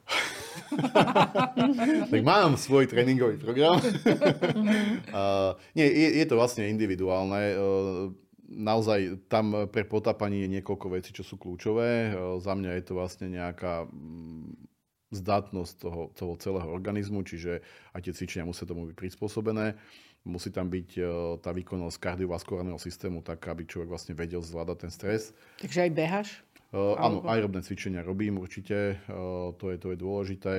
tak 2.11 2.21
mám 2.21 2.59
svoj 2.59 2.91
tréningový 2.91 3.39
program. 3.39 3.79
uh, 3.79 5.55
nie, 5.73 5.87
je, 5.87 6.19
je 6.19 6.25
to 6.27 6.35
vlastne 6.35 6.67
individuálne. 6.67 7.55
Uh, 7.55 8.11
naozaj 8.49 9.29
tam 9.29 9.67
pre 9.69 9.83
potápanie 9.85 10.45
je 10.45 10.53
niekoľko 10.59 10.87
vecí, 10.93 11.09
čo 11.11 11.25
sú 11.25 11.35
kľúčové. 11.41 11.89
E, 11.89 12.39
za 12.41 12.53
mňa 12.53 12.71
je 12.77 12.83
to 12.85 12.93
vlastne 12.93 13.27
nejaká 13.33 13.89
mm, 13.89 14.69
zdatnosť 15.13 15.73
toho, 15.81 16.01
toho 16.13 16.33
celého 16.37 16.69
organizmu, 16.69 17.25
čiže 17.25 17.61
aj 17.93 18.01
tie 18.05 18.13
cvičenia 18.13 18.45
musia 18.45 18.69
tomu 18.69 18.85
byť 18.89 18.95
prispôsobené. 18.97 19.77
Musí 20.25 20.49
tam 20.49 20.69
byť 20.69 20.89
e, 20.97 21.01
tá 21.41 21.53
výkonnosť 21.53 21.97
kardiovaskulárneho 22.01 22.81
systému 22.81 23.21
tak, 23.21 23.45
aby 23.45 23.65
človek 23.65 23.89
vlastne 23.89 24.13
vedel 24.17 24.41
zvládať 24.41 24.77
ten 24.87 24.91
stres. 24.91 25.21
Takže 25.61 25.89
aj 25.89 25.91
behaš? 25.93 26.29
Uh, 26.75 26.97
áno, 26.99 27.23
aerobné 27.23 27.63
cvičenia 27.63 28.03
robím 28.03 28.35
určite, 28.41 28.99
uh, 29.07 29.55
to, 29.55 29.71
je, 29.71 29.77
to 29.79 29.95
je 29.95 29.97
dôležité. 30.01 30.53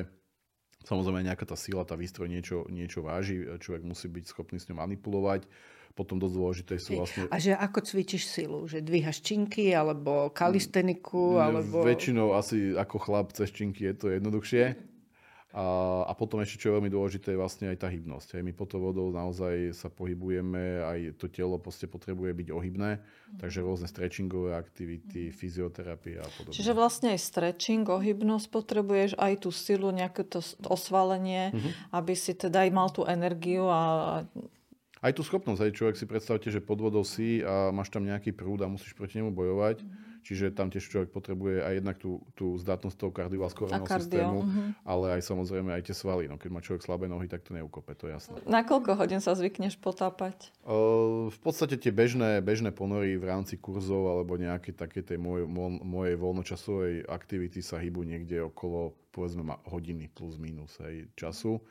Samozrejme 0.87 1.27
nejaká 1.27 1.45
tá 1.45 1.59
sila, 1.59 1.85
tá 1.85 1.99
výstroj 1.99 2.31
niečo, 2.31 2.65
niečo 2.73 3.03
váži, 3.05 3.43
človek 3.59 3.83
musí 3.85 4.07
byť 4.09 4.25
schopný 4.25 4.57
s 4.57 4.71
ňou 4.71 4.81
manipulovať 4.81 5.45
potom 5.97 6.21
dosť 6.21 6.35
dôležité 6.37 6.75
sú 6.77 7.01
vlastne... 7.01 7.25
A 7.33 7.41
že 7.41 7.57
ako 7.57 7.81
cvičíš 7.81 8.29
silu? 8.29 8.69
Že 8.69 8.85
dvíhaš 8.85 9.25
činky, 9.25 9.73
alebo 9.73 10.29
kalisteniku, 10.29 11.41
alebo... 11.41 11.81
Väčšinou 11.81 12.37
asi 12.37 12.77
ako 12.77 13.01
chlap 13.01 13.33
cez 13.33 13.49
činky 13.49 13.89
je 13.89 13.95
to 13.97 14.07
jednoduchšie. 14.13 14.77
A, 15.57 16.05
a 16.05 16.13
potom 16.13 16.45
ešte, 16.45 16.61
čo 16.61 16.69
je 16.69 16.77
veľmi 16.77 16.93
dôležité, 16.93 17.33
je 17.33 17.41
vlastne 17.41 17.73
aj 17.73 17.81
tá 17.81 17.89
hybnosť. 17.89 18.37
Aj 18.37 18.43
my 18.45 18.53
pod 18.53 18.77
vodou 18.77 19.09
naozaj 19.09 19.73
sa 19.73 19.89
pohybujeme, 19.89 20.85
aj 20.85 21.17
to 21.17 21.33
telo 21.33 21.57
potrebuje 21.57 22.37
byť 22.37 22.49
ohybné, 22.53 23.01
mm. 23.01 23.41
takže 23.41 23.65
rôzne 23.65 23.89
stretchingové 23.89 24.53
aktivity, 24.53 25.33
fyzioterapia 25.33 26.21
a 26.21 26.29
podobne. 26.29 26.53
Čiže 26.53 26.77
vlastne 26.77 27.17
aj 27.17 27.25
stretching, 27.25 27.89
ohybnosť 27.89 28.53
potrebuješ, 28.53 29.11
aj 29.17 29.49
tú 29.49 29.49
silu, 29.49 29.89
nejaké 29.97 30.29
to 30.29 30.45
osvalenie, 30.69 31.57
mm-hmm. 31.57 31.73
aby 31.89 32.13
si 32.13 32.37
teda 32.37 32.69
aj 32.69 32.71
mal 32.77 32.93
tú 32.93 33.09
energiu 33.09 33.65
a 33.73 33.81
aj 35.07 35.13
tú 35.15 35.23
schopnosť, 35.23 35.63
aj 35.63 35.77
človek 35.79 35.97
si 35.97 36.07
predstavte, 36.11 36.49
že 36.51 36.59
pod 36.59 36.83
vodou 36.83 37.07
si 37.07 37.39
a 37.47 37.71
máš 37.71 37.95
tam 37.95 38.03
nejaký 38.03 38.35
prúd 38.35 38.67
a 38.67 38.67
musíš 38.67 38.99
proti 38.99 39.23
nemu 39.23 39.31
bojovať. 39.31 39.87
Mm-hmm. 39.87 40.15
Čiže 40.27 40.59
tam 40.59 40.75
tiež 40.75 40.83
človek 40.91 41.15
potrebuje 41.15 41.63
aj 41.63 41.73
jednak 41.79 42.03
tú, 42.03 42.19
tú 42.35 42.59
zdatnosť 42.59 42.99
toho 42.99 43.15
kardiovaskulárneho 43.15 43.87
systému, 43.87 44.43
mm-hmm. 44.43 44.69
ale 44.83 45.07
aj 45.15 45.23
samozrejme 45.23 45.71
aj 45.71 45.87
tie 45.87 45.95
svaly. 45.95 46.27
No, 46.27 46.35
keď 46.35 46.51
má 46.51 46.59
človek 46.59 46.83
slabé 46.83 47.07
nohy, 47.07 47.31
tak 47.31 47.47
to 47.47 47.55
neukope, 47.55 47.95
to 47.95 48.11
je 48.11 48.19
jasné. 48.19 48.35
Na 48.43 48.67
koľko 48.67 48.99
hodín 48.99 49.23
sa 49.23 49.39
zvykneš 49.39 49.79
potápať? 49.79 50.51
Uh, 50.67 51.31
v 51.31 51.39
podstate 51.39 51.79
tie 51.79 51.95
bežné, 51.95 52.43
bežné 52.43 52.75
ponory 52.75 53.15
v 53.15 53.23
rámci 53.23 53.55
kurzov 53.55 54.11
alebo 54.11 54.35
nejaké 54.35 54.75
také 54.75 55.07
tej 55.07 55.23
moj, 55.23 55.47
mo, 55.47 55.71
mojej 55.71 56.19
voľnočasovej 56.19 57.07
aktivity 57.07 57.63
sa 57.63 57.79
hýbu 57.79 58.03
niekde 58.03 58.43
okolo 58.51 58.99
povedzme 59.15 59.47
hodiny 59.71 60.11
plus 60.11 60.43
minus 60.43 60.75
aj 60.83 61.07
času. 61.15 61.63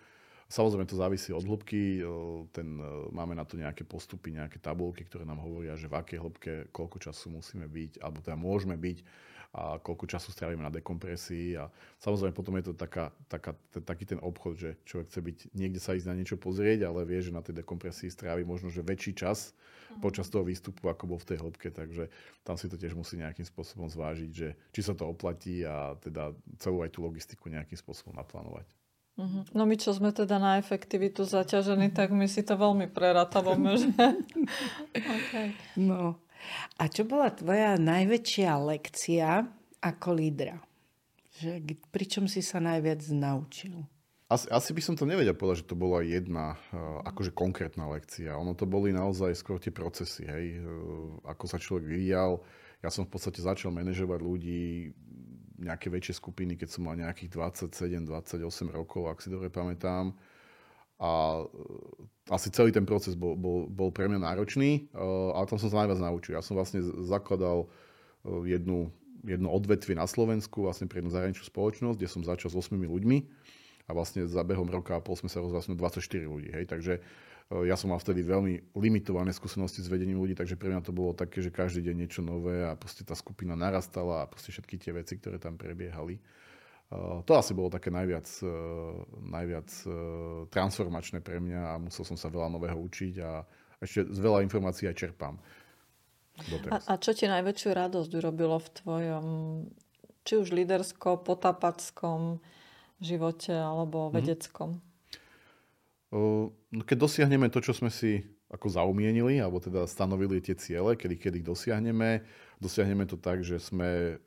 Samozrejme 0.46 0.86
to 0.86 1.02
závisí 1.02 1.34
od 1.34 1.42
hĺbky, 1.42 2.06
ten, 2.54 2.78
máme 3.10 3.34
na 3.34 3.42
to 3.50 3.58
nejaké 3.58 3.82
postupy, 3.82 4.30
nejaké 4.30 4.62
tabulky, 4.62 5.02
ktoré 5.02 5.26
nám 5.26 5.42
hovoria, 5.42 5.74
že 5.74 5.90
v 5.90 5.98
akej 5.98 6.20
hĺbke 6.22 6.52
koľko 6.70 7.02
času 7.02 7.34
musíme 7.34 7.66
byť, 7.66 7.98
alebo 7.98 8.22
teda 8.22 8.38
môžeme 8.38 8.78
byť 8.78 8.98
a 9.56 9.80
koľko 9.80 10.04
času 10.04 10.36
strávime 10.36 10.68
na 10.68 10.70
dekompresii 10.70 11.56
a 11.56 11.72
samozrejme 12.04 12.36
potom 12.36 12.60
je 12.60 12.68
to 12.68 12.74
taká, 12.76 13.16
taká, 13.32 13.56
taký 13.72 14.04
ten 14.04 14.20
obchod, 14.20 14.54
že 14.60 14.70
človek 14.84 15.08
chce 15.08 15.20
byť 15.24 15.38
niekde 15.56 15.80
sa 15.80 15.96
ísť 15.96 16.12
na 16.12 16.18
niečo 16.20 16.36
pozrieť, 16.36 16.84
ale 16.84 17.08
vie, 17.08 17.24
že 17.24 17.32
na 17.32 17.40
tej 17.40 17.64
dekompresii 17.64 18.12
strávi 18.12 18.44
možno, 18.44 18.68
že 18.68 18.84
väčší 18.84 19.16
čas 19.16 19.56
mhm. 19.96 20.04
počas 20.04 20.28
toho 20.28 20.44
výstupu, 20.44 20.92
ako 20.92 21.16
bol 21.16 21.20
v 21.24 21.30
tej 21.32 21.38
hĺbke, 21.40 21.72
takže 21.72 22.12
tam 22.44 22.60
si 22.60 22.68
to 22.68 22.76
tiež 22.76 23.00
musí 23.00 23.16
nejakým 23.16 23.48
spôsobom 23.48 23.88
zvážiť, 23.88 24.30
že 24.30 24.60
či 24.76 24.82
sa 24.84 24.92
to 24.92 25.08
oplatí 25.08 25.64
a 25.64 25.96
teda 26.04 26.36
celú 26.60 26.84
aj 26.84 26.92
tú 26.92 27.00
logistiku 27.02 27.48
nejakým 27.48 27.80
spôsobom 27.80 28.12
naplánovať. 28.12 28.68
Uh-huh. 29.16 29.48
No 29.56 29.64
my, 29.64 29.80
čo 29.80 29.96
sme 29.96 30.12
teda 30.12 30.36
na 30.44 30.60
efektivitu 30.60 31.24
zaťažení, 31.24 31.88
tak 31.96 32.12
my 32.12 32.28
si 32.28 32.44
to 32.44 32.60
veľmi 32.60 32.92
preratávame, 32.92 33.80
že? 33.80 33.92
okay. 35.16 35.56
No. 35.80 36.20
A 36.76 36.92
čo 36.92 37.08
bola 37.08 37.32
tvoja 37.32 37.80
najväčšia 37.80 38.52
lekcia 38.60 39.48
ako 39.80 40.10
lídra? 40.20 40.60
Že, 41.40 41.64
pričom 41.96 42.28
si 42.28 42.44
sa 42.44 42.60
najviac 42.60 43.08
naučil? 43.16 43.88
Asi, 44.28 44.50
asi 44.52 44.74
by 44.74 44.82
som 44.82 44.96
to 44.98 45.08
nevedel 45.08 45.38
povedať, 45.38 45.64
že 45.64 45.70
to 45.70 45.78
bola 45.78 46.02
jedna 46.02 46.58
uh, 46.74 47.00
akože 47.08 47.32
konkrétna 47.32 47.88
lekcia. 47.88 48.36
Ono 48.36 48.52
to 48.52 48.68
boli 48.68 48.90
naozaj 48.90 49.32
skôr 49.38 49.62
tie 49.62 49.72
procesy, 49.72 50.28
hej, 50.28 50.60
uh, 50.60 51.24
ako 51.30 51.46
sa 51.48 51.62
človek 51.62 51.88
vyvíjal. 51.88 52.44
Ja 52.84 52.92
som 52.92 53.08
v 53.08 53.16
podstate 53.16 53.40
začal 53.40 53.72
manažovať 53.72 54.20
ľudí 54.20 54.92
nejaké 55.60 55.88
väčšie 55.88 56.20
skupiny, 56.20 56.60
keď 56.60 56.70
som 56.72 56.88
mal 56.88 56.96
nejakých 57.00 57.32
27-28 57.36 58.42
rokov, 58.72 59.08
ak 59.08 59.20
si 59.24 59.30
dobre 59.32 59.48
pamätám. 59.48 60.16
A 61.00 61.44
e, 61.44 62.32
asi 62.32 62.48
celý 62.52 62.72
ten 62.72 62.88
proces 62.88 63.20
bol, 63.20 63.36
bol, 63.36 63.68
bol 63.68 63.92
pre 63.92 64.08
mňa 64.08 64.20
náročný, 64.24 64.88
e, 64.92 65.04
ale 65.36 65.46
tam 65.48 65.60
som 65.60 65.68
sa 65.72 65.84
najviac 65.84 66.00
naučil. 66.00 66.36
Ja 66.36 66.44
som 66.44 66.56
vlastne 66.56 66.84
zakladal 67.04 67.68
e, 67.68 68.52
jednu, 68.56 68.92
jedno 69.28 69.50
odvetvie 69.52 69.96
na 69.96 70.08
Slovensku, 70.08 70.64
vlastne 70.64 70.88
pre 70.88 71.04
jednu 71.04 71.12
zahraničnú 71.12 71.46
spoločnosť, 71.48 71.98
kde 72.00 72.10
som 72.12 72.22
začal 72.24 72.52
s 72.52 72.56
8 72.56 72.76
ľuďmi 72.80 73.18
a 73.86 73.92
vlastne 73.94 74.26
za 74.26 74.42
behom 74.42 74.72
roka 74.72 74.98
a 74.98 75.04
pol 75.04 75.20
sme 75.20 75.30
sa 75.30 75.44
rozvásli 75.44 75.78
24 75.78 76.26
ľudí. 76.26 76.50
Hej. 76.52 76.66
Takže 76.72 76.94
Eh, 77.00 77.35
ja 77.52 77.78
som 77.78 77.94
mal 77.94 78.02
vtedy 78.02 78.26
veľmi 78.26 78.74
limitované 78.74 79.30
skúsenosti 79.30 79.86
s 79.86 79.92
vedením 79.92 80.18
ľudí, 80.18 80.34
takže 80.34 80.58
pre 80.58 80.74
mňa 80.74 80.82
to 80.82 80.90
bolo 80.90 81.14
také, 81.14 81.46
že 81.46 81.54
každý 81.54 81.86
deň 81.86 81.96
niečo 82.02 82.22
nové 82.26 82.66
a 82.66 82.74
proste 82.74 83.06
tá 83.06 83.14
skupina 83.14 83.54
narastala 83.54 84.26
a 84.26 84.30
proste 84.30 84.50
všetky 84.50 84.82
tie 84.82 84.92
veci, 84.98 85.22
ktoré 85.22 85.38
tam 85.38 85.54
prebiehali. 85.54 86.18
Eh, 86.18 87.18
to 87.22 87.32
asi 87.38 87.54
bolo 87.54 87.70
také 87.70 87.94
najviac, 87.94 88.26
eh, 88.26 88.50
najviac 89.30 89.70
transformačné 90.50 91.22
pre 91.22 91.38
mňa 91.38 91.62
a 91.70 91.74
musel 91.78 92.02
som 92.02 92.18
sa 92.18 92.34
veľa 92.34 92.50
nového 92.50 92.82
učiť 92.82 93.14
a 93.22 93.46
ešte 93.78 94.10
z 94.10 94.20
veľa 94.20 94.42
informácií 94.42 94.90
aj 94.90 94.98
čerpám. 94.98 95.38
A, 96.68 96.78
a 96.82 96.94
čo 97.00 97.16
ti 97.16 97.30
najväčšiu 97.30 97.70
radosť 97.72 98.12
urobilo 98.20 98.60
v 98.60 98.70
tvojom, 98.74 99.26
či 100.28 100.34
už 100.36 100.52
líderskom, 100.52 101.22
potapackom 101.22 102.44
živote 103.00 103.54
alebo 103.54 104.10
mhm. 104.10 104.12
vedeckom? 104.18 104.70
Mm-hmm. 104.82 104.94
No 106.76 106.84
keď 106.84 107.08
dosiahneme 107.08 107.48
to, 107.48 107.64
čo 107.64 107.72
sme 107.72 107.88
si 107.88 108.20
ako 108.52 108.68
zaumienili, 108.68 109.40
alebo 109.40 109.64
teda 109.64 109.88
stanovili 109.88 110.44
tie 110.44 110.60
ciele, 110.60 111.00
kedy, 111.00 111.16
kedy 111.16 111.40
dosiahneme, 111.40 112.20
dosiahneme 112.60 113.08
to 113.08 113.16
tak, 113.16 113.48
že 113.48 113.64
sme 113.64 114.20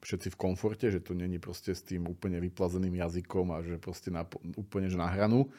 všetci 0.00 0.32
v 0.32 0.40
komforte, 0.40 0.88
že 0.88 1.04
to 1.04 1.12
není 1.12 1.36
proste 1.36 1.76
s 1.76 1.84
tým 1.84 2.08
úplne 2.08 2.40
vyplazeným 2.40 2.96
jazykom 2.96 3.54
a 3.54 3.60
že 3.60 3.76
proste 3.76 4.08
na, 4.08 4.24
úplne 4.58 4.88
že 4.88 4.98
na 4.98 5.06
hranu, 5.06 5.52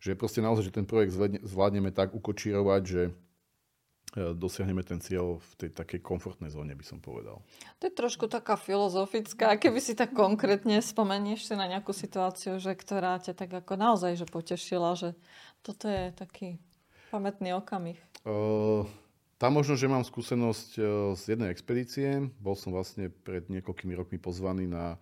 že 0.00 0.16
proste 0.16 0.40
naozaj, 0.40 0.70
že 0.70 0.76
ten 0.78 0.86
projekt 0.88 1.12
zvládneme 1.44 1.92
tak 1.92 2.14
ukočírovať, 2.16 2.82
že 2.86 3.02
dosiahneme 4.14 4.82
ten 4.82 4.98
cieľ 4.98 5.38
v 5.38 5.52
tej 5.54 5.70
takej 5.70 6.02
komfortnej 6.02 6.50
zóne, 6.50 6.74
by 6.74 6.82
som 6.82 6.98
povedal. 6.98 7.42
To 7.78 7.82
je 7.86 7.94
trošku 7.94 8.26
taká 8.26 8.58
filozofická. 8.58 9.54
Keby 9.54 9.78
si 9.78 9.94
tak 9.94 10.10
konkrétne 10.10 10.82
spomenieš 10.82 11.46
si 11.46 11.54
na 11.54 11.70
nejakú 11.70 11.94
situáciu, 11.94 12.58
že 12.58 12.74
ktorá 12.74 13.22
ťa 13.22 13.38
tak 13.38 13.50
ako 13.54 13.78
naozaj 13.78 14.18
že 14.18 14.26
potešila, 14.26 14.98
že 14.98 15.14
toto 15.62 15.86
je 15.86 16.10
taký 16.14 16.58
pamätný 17.14 17.54
okamih. 17.54 17.98
Uh, 18.26 18.82
tam 19.38 19.56
možno, 19.56 19.78
že 19.78 19.86
mám 19.86 20.02
skúsenosť 20.02 20.70
uh, 20.76 20.84
z 21.14 21.22
jednej 21.38 21.54
expedície. 21.54 22.26
Bol 22.42 22.58
som 22.58 22.74
vlastne 22.74 23.08
pred 23.08 23.46
niekoľkými 23.46 23.94
rokmi 23.94 24.18
pozvaný 24.18 24.66
na 24.66 24.98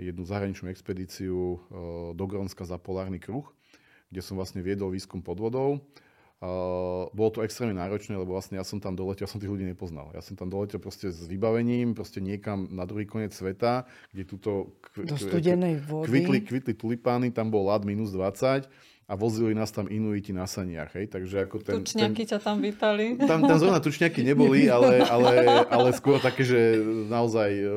jednu 0.00 0.24
zahraničnú 0.24 0.72
expedíciu 0.72 1.60
do 2.16 2.24
Grónska 2.26 2.64
za 2.64 2.80
polárny 2.80 3.20
kruh, 3.20 3.44
kde 4.08 4.24
som 4.24 4.40
vlastne 4.40 4.64
viedol 4.64 4.90
výskum 4.90 5.20
pod 5.20 5.38
vodou. 5.38 5.84
Uh, 6.42 7.06
bolo 7.14 7.30
to 7.30 7.46
extrémne 7.46 7.78
náročné, 7.78 8.18
lebo 8.18 8.34
vlastne 8.34 8.58
ja 8.58 8.66
som 8.66 8.82
tam 8.82 8.98
doletel, 8.98 9.22
ja 9.22 9.30
som 9.30 9.38
tých 9.38 9.46
ľudí 9.46 9.62
nepoznal. 9.62 10.10
Ja 10.10 10.18
som 10.26 10.34
tam 10.34 10.50
doletel 10.50 10.82
proste 10.82 11.14
s 11.14 11.22
vybavením, 11.30 11.94
proste 11.94 12.18
niekam 12.18 12.66
na 12.66 12.82
druhý 12.82 13.06
koniec 13.06 13.30
sveta, 13.30 13.86
kde 14.10 14.26
túto 14.26 14.74
k- 14.82 15.06
Do 15.06 15.14
studenej 15.14 15.78
vody. 15.86 16.10
Kvitli, 16.10 16.38
kvitli 16.42 16.74
tulipány, 16.74 17.30
tam 17.30 17.46
bol 17.46 17.70
lad 17.70 17.86
minus 17.86 18.10
20 18.10 18.66
a 19.12 19.14
vozili 19.14 19.52
nás 19.52 19.68
tam 19.68 19.92
inuiti 19.92 20.32
na 20.32 20.48
saniach. 20.48 20.96
Hej? 20.96 21.12
Takže 21.12 21.44
ako 21.44 21.60
ten, 21.60 21.84
tučňaky 21.84 22.24
ten, 22.24 22.30
ťa 22.32 22.38
tam 22.40 22.64
vítali. 22.64 23.20
Tam, 23.20 23.44
tam 23.44 23.60
zrovna 23.60 23.76
tučňaky 23.84 24.24
neboli, 24.24 24.72
ale, 24.72 25.04
ale, 25.04 25.32
ale 25.68 25.92
skôr 25.92 26.16
také, 26.16 26.48
že 26.48 26.80
naozaj 27.12 27.50
uh, 27.60 27.68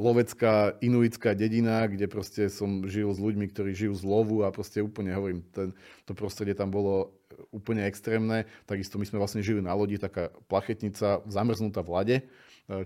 lovecká 0.00 0.80
inuitská 0.80 1.36
dedina, 1.36 1.84
kde 1.84 2.08
proste 2.08 2.48
som 2.48 2.88
žil 2.88 3.12
s 3.12 3.20
ľuďmi, 3.20 3.52
ktorí 3.52 3.76
žijú 3.76 4.00
z 4.00 4.04
lovu 4.08 4.40
a 4.40 4.48
proste 4.48 4.80
úplne 4.80 5.12
hovorím, 5.12 5.44
ten, 5.52 5.76
to 6.08 6.16
prostredie 6.16 6.56
tam 6.56 6.72
bolo 6.72 7.12
úplne 7.52 7.84
extrémne. 7.84 8.48
Takisto 8.64 8.96
my 8.96 9.04
sme 9.04 9.20
vlastne 9.20 9.44
žili 9.44 9.60
na 9.60 9.76
lodi, 9.76 10.00
taká 10.00 10.32
plachetnica 10.48 11.20
zamrznutá 11.28 11.84
v 11.84 11.90
lade, 11.92 12.16
e, 12.16 12.24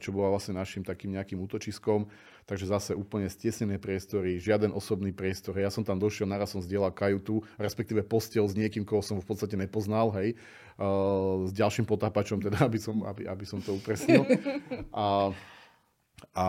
čo 0.03 0.11
bola 0.11 0.35
vlastne 0.35 0.59
našim 0.59 0.83
takým 0.83 1.15
nejakým 1.15 1.39
útočiskom. 1.39 2.11
Takže 2.43 2.67
zase 2.67 2.93
úplne 2.99 3.31
stiesnené 3.31 3.79
priestory, 3.79 4.43
žiaden 4.43 4.75
osobný 4.75 5.15
priestor. 5.15 5.55
Ja 5.55 5.71
som 5.71 5.87
tam 5.87 6.03
došiel, 6.03 6.27
naraz 6.27 6.51
som 6.51 6.61
zdieľal 6.61 6.91
kajutu, 6.91 7.47
respektíve 7.55 8.03
postel 8.03 8.43
s 8.43 8.59
niekým, 8.59 8.83
koho 8.83 8.99
som 8.99 9.23
v 9.23 9.27
podstate 9.27 9.55
nepoznal, 9.55 10.11
hej, 10.19 10.35
uh, 10.83 11.47
s 11.47 11.55
ďalším 11.55 11.87
potápačom, 11.87 12.43
teda, 12.43 12.67
aby 12.67 12.79
som, 12.83 13.07
aby, 13.07 13.31
aby 13.31 13.45
som 13.47 13.63
to 13.63 13.79
upresnil. 13.79 14.27
A, 14.93 15.33
a 16.35 16.47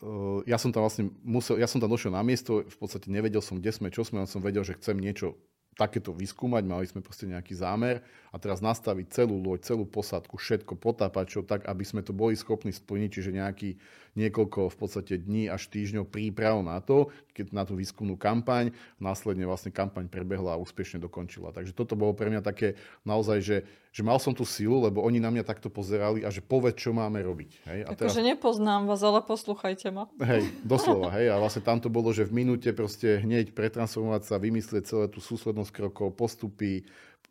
uh, 0.00 0.40
ja 0.44 0.56
som 0.60 0.72
tam 0.72 0.84
vlastne 0.84 1.12
musel, 1.24 1.60
ja 1.60 1.68
som 1.68 1.80
tam 1.80 1.92
došiel 1.92 2.12
na 2.12 2.22
miesto, 2.24 2.64
v 2.64 2.76
podstate 2.76 3.08
nevedel 3.08 3.40
som, 3.40 3.60
kde 3.60 3.72
sme, 3.72 3.88
čo 3.88 4.04
sme, 4.04 4.24
len 4.24 4.30
som 4.30 4.44
vedel, 4.44 4.64
že 4.64 4.76
chcem 4.76 4.96
niečo 4.96 5.36
takéto 5.76 6.08
vyskúmať, 6.16 6.64
mali 6.64 6.88
sme 6.88 7.04
proste 7.04 7.28
nejaký 7.28 7.52
zámer 7.52 8.00
a 8.32 8.40
teraz 8.40 8.64
nastaviť 8.64 9.12
celú 9.12 9.36
loď, 9.36 9.68
celú 9.68 9.84
posádku, 9.84 10.40
všetko, 10.40 10.72
potápačov, 10.80 11.44
tak 11.44 11.68
aby 11.68 11.84
sme 11.84 12.00
to 12.00 12.16
boli 12.16 12.32
schopní 12.32 12.72
splniť, 12.72 13.10
čiže 13.12 13.36
nejaký 13.36 13.76
niekoľko 14.16 14.72
v 14.72 14.76
podstate 14.80 15.20
dní 15.20 15.52
až 15.52 15.68
týždňov 15.68 16.08
príprav 16.08 16.64
na 16.64 16.80
to, 16.80 17.12
keď 17.36 17.52
na 17.52 17.68
tú 17.68 17.76
výskumnú 17.76 18.16
kampaň, 18.16 18.72
následne 18.96 19.44
vlastne 19.44 19.68
kampaň 19.68 20.08
prebehla 20.08 20.56
a 20.56 20.60
úspešne 20.64 20.96
dokončila. 21.04 21.52
Takže 21.52 21.76
toto 21.76 21.92
bolo 21.92 22.16
pre 22.16 22.32
mňa 22.32 22.40
také 22.40 22.80
naozaj, 23.04 23.38
že, 23.44 23.56
že 23.96 24.04
mal 24.04 24.20
som 24.20 24.36
tú 24.36 24.44
silu, 24.44 24.76
lebo 24.84 25.00
oni 25.00 25.16
na 25.16 25.32
mňa 25.32 25.40
takto 25.40 25.72
pozerali 25.72 26.20
a 26.20 26.28
že 26.28 26.44
povedz, 26.44 26.76
čo 26.76 26.92
máme 26.92 27.16
robiť. 27.24 27.50
Hej? 27.64 27.80
A 27.88 27.96
teraz... 27.96 28.12
Akože 28.12 28.28
nepoznám 28.28 28.84
vás, 28.84 29.00
ale 29.00 29.24
posluchajte 29.24 29.88
ma. 29.88 30.04
Hej, 30.20 30.52
doslova, 30.76 31.08
hej. 31.16 31.32
A 31.32 31.40
vlastne 31.40 31.64
tam 31.64 31.80
to 31.80 31.88
bolo, 31.88 32.12
že 32.12 32.28
v 32.28 32.44
minúte 32.44 32.68
proste 32.76 33.24
hneď 33.24 33.56
pretransformovať 33.56 34.22
sa, 34.28 34.36
vymyslieť 34.36 34.84
celé 34.84 35.08
tú 35.08 35.24
súslednosť 35.24 35.72
krokov, 35.72 36.12
postupy, 36.12 36.84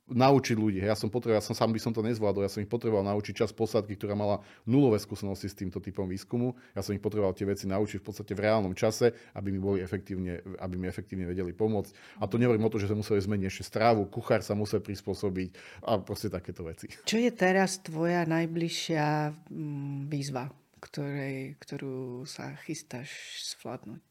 naučiť 0.06 0.54
ľudí. 0.54 0.80
Ja 0.86 0.94
som 0.94 1.10
potreboval, 1.10 1.42
ja 1.42 1.46
som 1.46 1.58
sám 1.58 1.74
by 1.74 1.82
som 1.82 1.90
to 1.90 2.06
nezvládol, 2.06 2.46
ja 2.46 2.52
som 2.52 2.62
ich 2.62 2.70
potreboval 2.70 3.02
naučiť 3.10 3.42
čas 3.42 3.50
posádky, 3.50 3.98
ktorá 3.98 4.14
mala 4.14 4.46
nulové 4.70 5.02
skúsenosti 5.02 5.50
s 5.50 5.58
týmto 5.58 5.82
typom 5.82 6.06
výskumu. 6.06 6.54
Ja 6.78 6.86
som 6.86 6.94
ich 6.94 7.02
potreboval 7.02 7.34
tie 7.34 7.50
veci 7.50 7.66
naučiť 7.66 7.98
v 8.02 8.06
podstate 8.06 8.38
v 8.38 8.46
reálnom 8.46 8.78
čase, 8.78 9.18
aby 9.34 9.50
mi 9.50 9.58
boli 9.58 9.82
efektívne, 9.82 10.46
aby 10.62 10.76
mi 10.78 10.86
efektívne 10.86 11.26
vedeli 11.26 11.58
pomôcť. 11.58 12.22
A 12.22 12.30
to 12.30 12.38
nehovorím 12.38 12.70
o 12.70 12.72
to, 12.72 12.78
že 12.78 12.86
sme 12.86 13.02
museli 13.02 13.18
zmeniť 13.18 13.46
ešte 13.50 13.64
strávu, 13.66 14.06
kuchár 14.14 14.46
sa 14.46 14.54
musel 14.54 14.86
prispôsobiť 14.86 15.82
a 15.90 15.98
proste 15.98 16.30
takéto 16.30 16.62
veci. 16.62 16.86
Čo 17.02 17.18
je 17.18 17.32
teraz 17.34 17.82
tvoja 17.82 18.30
najbližšia 18.30 19.34
mm, 19.50 20.06
výzva, 20.06 20.54
ktorej, 20.86 21.58
ktorú 21.58 22.30
sa 22.30 22.54
chystáš 22.62 23.10
zvládnuť? 23.58 24.06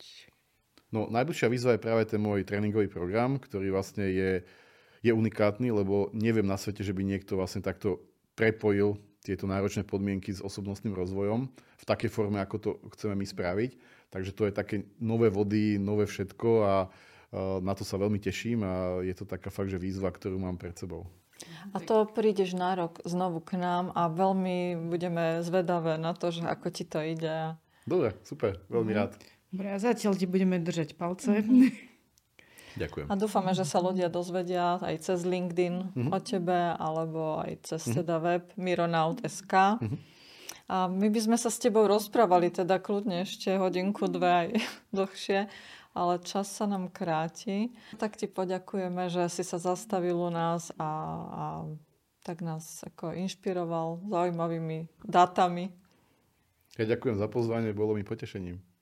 No, 0.90 1.06
najbližšia 1.10 1.50
výzva 1.50 1.74
je 1.74 1.82
práve 1.82 2.02
ten 2.06 2.22
môj 2.22 2.46
tréningový 2.46 2.86
program, 2.86 3.38
ktorý 3.38 3.74
vlastne 3.74 4.06
je 4.10 4.46
je 5.04 5.12
unikátny, 5.12 5.68
lebo 5.68 6.08
neviem 6.16 6.48
na 6.48 6.56
svete, 6.56 6.80
že 6.80 6.96
by 6.96 7.04
niekto 7.04 7.36
vlastne 7.36 7.60
takto 7.60 8.00
prepojil 8.32 8.96
tieto 9.20 9.44
náročné 9.44 9.84
podmienky 9.84 10.32
s 10.32 10.40
osobnostným 10.40 10.96
rozvojom 10.96 11.48
v 11.52 11.84
takej 11.84 12.08
forme, 12.08 12.40
ako 12.40 12.56
to 12.56 12.70
chceme 12.96 13.12
my 13.16 13.26
spraviť. 13.28 13.70
Takže 14.08 14.32
to 14.32 14.48
je 14.48 14.52
také 14.56 14.76
nové 14.96 15.28
vody, 15.28 15.76
nové 15.76 16.08
všetko 16.08 16.48
a 16.64 16.74
na 17.60 17.74
to 17.74 17.82
sa 17.82 17.98
veľmi 17.98 18.22
teším 18.22 18.62
a 18.62 18.72
je 19.02 19.14
to 19.16 19.26
taká 19.26 19.50
fakt, 19.50 19.68
že 19.68 19.80
výzva, 19.80 20.12
ktorú 20.12 20.38
mám 20.38 20.54
pred 20.54 20.76
sebou. 20.78 21.04
A 21.74 21.82
to 21.82 22.06
prídeš 22.06 22.54
na 22.54 22.78
rok 22.78 23.02
znovu 23.02 23.42
k 23.42 23.58
nám 23.58 23.90
a 23.92 24.06
veľmi 24.06 24.86
budeme 24.86 25.42
zvedavé 25.42 25.98
na 25.98 26.14
to, 26.14 26.30
že 26.30 26.46
ako 26.46 26.70
ti 26.70 26.86
to 26.86 27.02
ide. 27.02 27.58
Dobre, 27.84 28.14
super, 28.22 28.62
veľmi 28.70 28.92
mm. 28.94 28.96
rád. 28.96 29.12
Dobre, 29.50 29.66
a 29.74 29.78
zatiaľ 29.82 30.14
ti 30.14 30.30
budeme 30.30 30.62
držať 30.62 30.94
palce. 30.94 31.42
Mm-hmm. 31.42 31.90
Ďakujem. 32.74 33.06
A 33.06 33.14
dúfame, 33.14 33.54
že 33.54 33.62
sa 33.62 33.78
ľudia 33.78 34.10
dozvedia 34.10 34.82
aj 34.82 35.06
cez 35.06 35.22
LinkedIn 35.22 35.94
mm-hmm. 35.94 36.10
o 36.10 36.18
tebe, 36.18 36.74
alebo 36.74 37.38
aj 37.42 37.70
cez 37.70 37.86
mm-hmm. 37.86 37.96
teda 38.02 38.16
web 38.18 38.44
mironaut.sk. 38.58 39.54
Mm-hmm. 39.78 39.98
A 40.64 40.88
my 40.88 41.08
by 41.12 41.20
sme 41.20 41.36
sa 41.36 41.52
s 41.52 41.60
tebou 41.60 41.84
rozprávali 41.84 42.48
teda 42.48 42.80
kľudne 42.80 43.22
ešte 43.22 43.54
hodinku, 43.54 44.08
dve 44.08 44.30
aj 44.30 44.48
dlhšie, 44.96 45.46
ale 45.94 46.14
čas 46.26 46.50
sa 46.50 46.66
nám 46.66 46.90
kráti. 46.90 47.70
Tak 48.02 48.18
ti 48.18 48.26
poďakujeme, 48.26 49.06
že 49.06 49.30
si 49.30 49.46
sa 49.46 49.62
zastavil 49.62 50.18
u 50.18 50.30
nás 50.32 50.74
a, 50.74 50.90
a 51.30 51.44
tak 52.26 52.40
nás 52.42 52.82
ako 52.82 53.14
inšpiroval 53.14 54.02
zaujímavými 54.08 54.90
dátami. 55.04 55.70
Ja 56.74 56.90
ďakujem 56.90 57.22
za 57.22 57.30
pozvanie, 57.30 57.70
bolo 57.70 57.94
mi 57.94 58.02
potešením. 58.02 58.73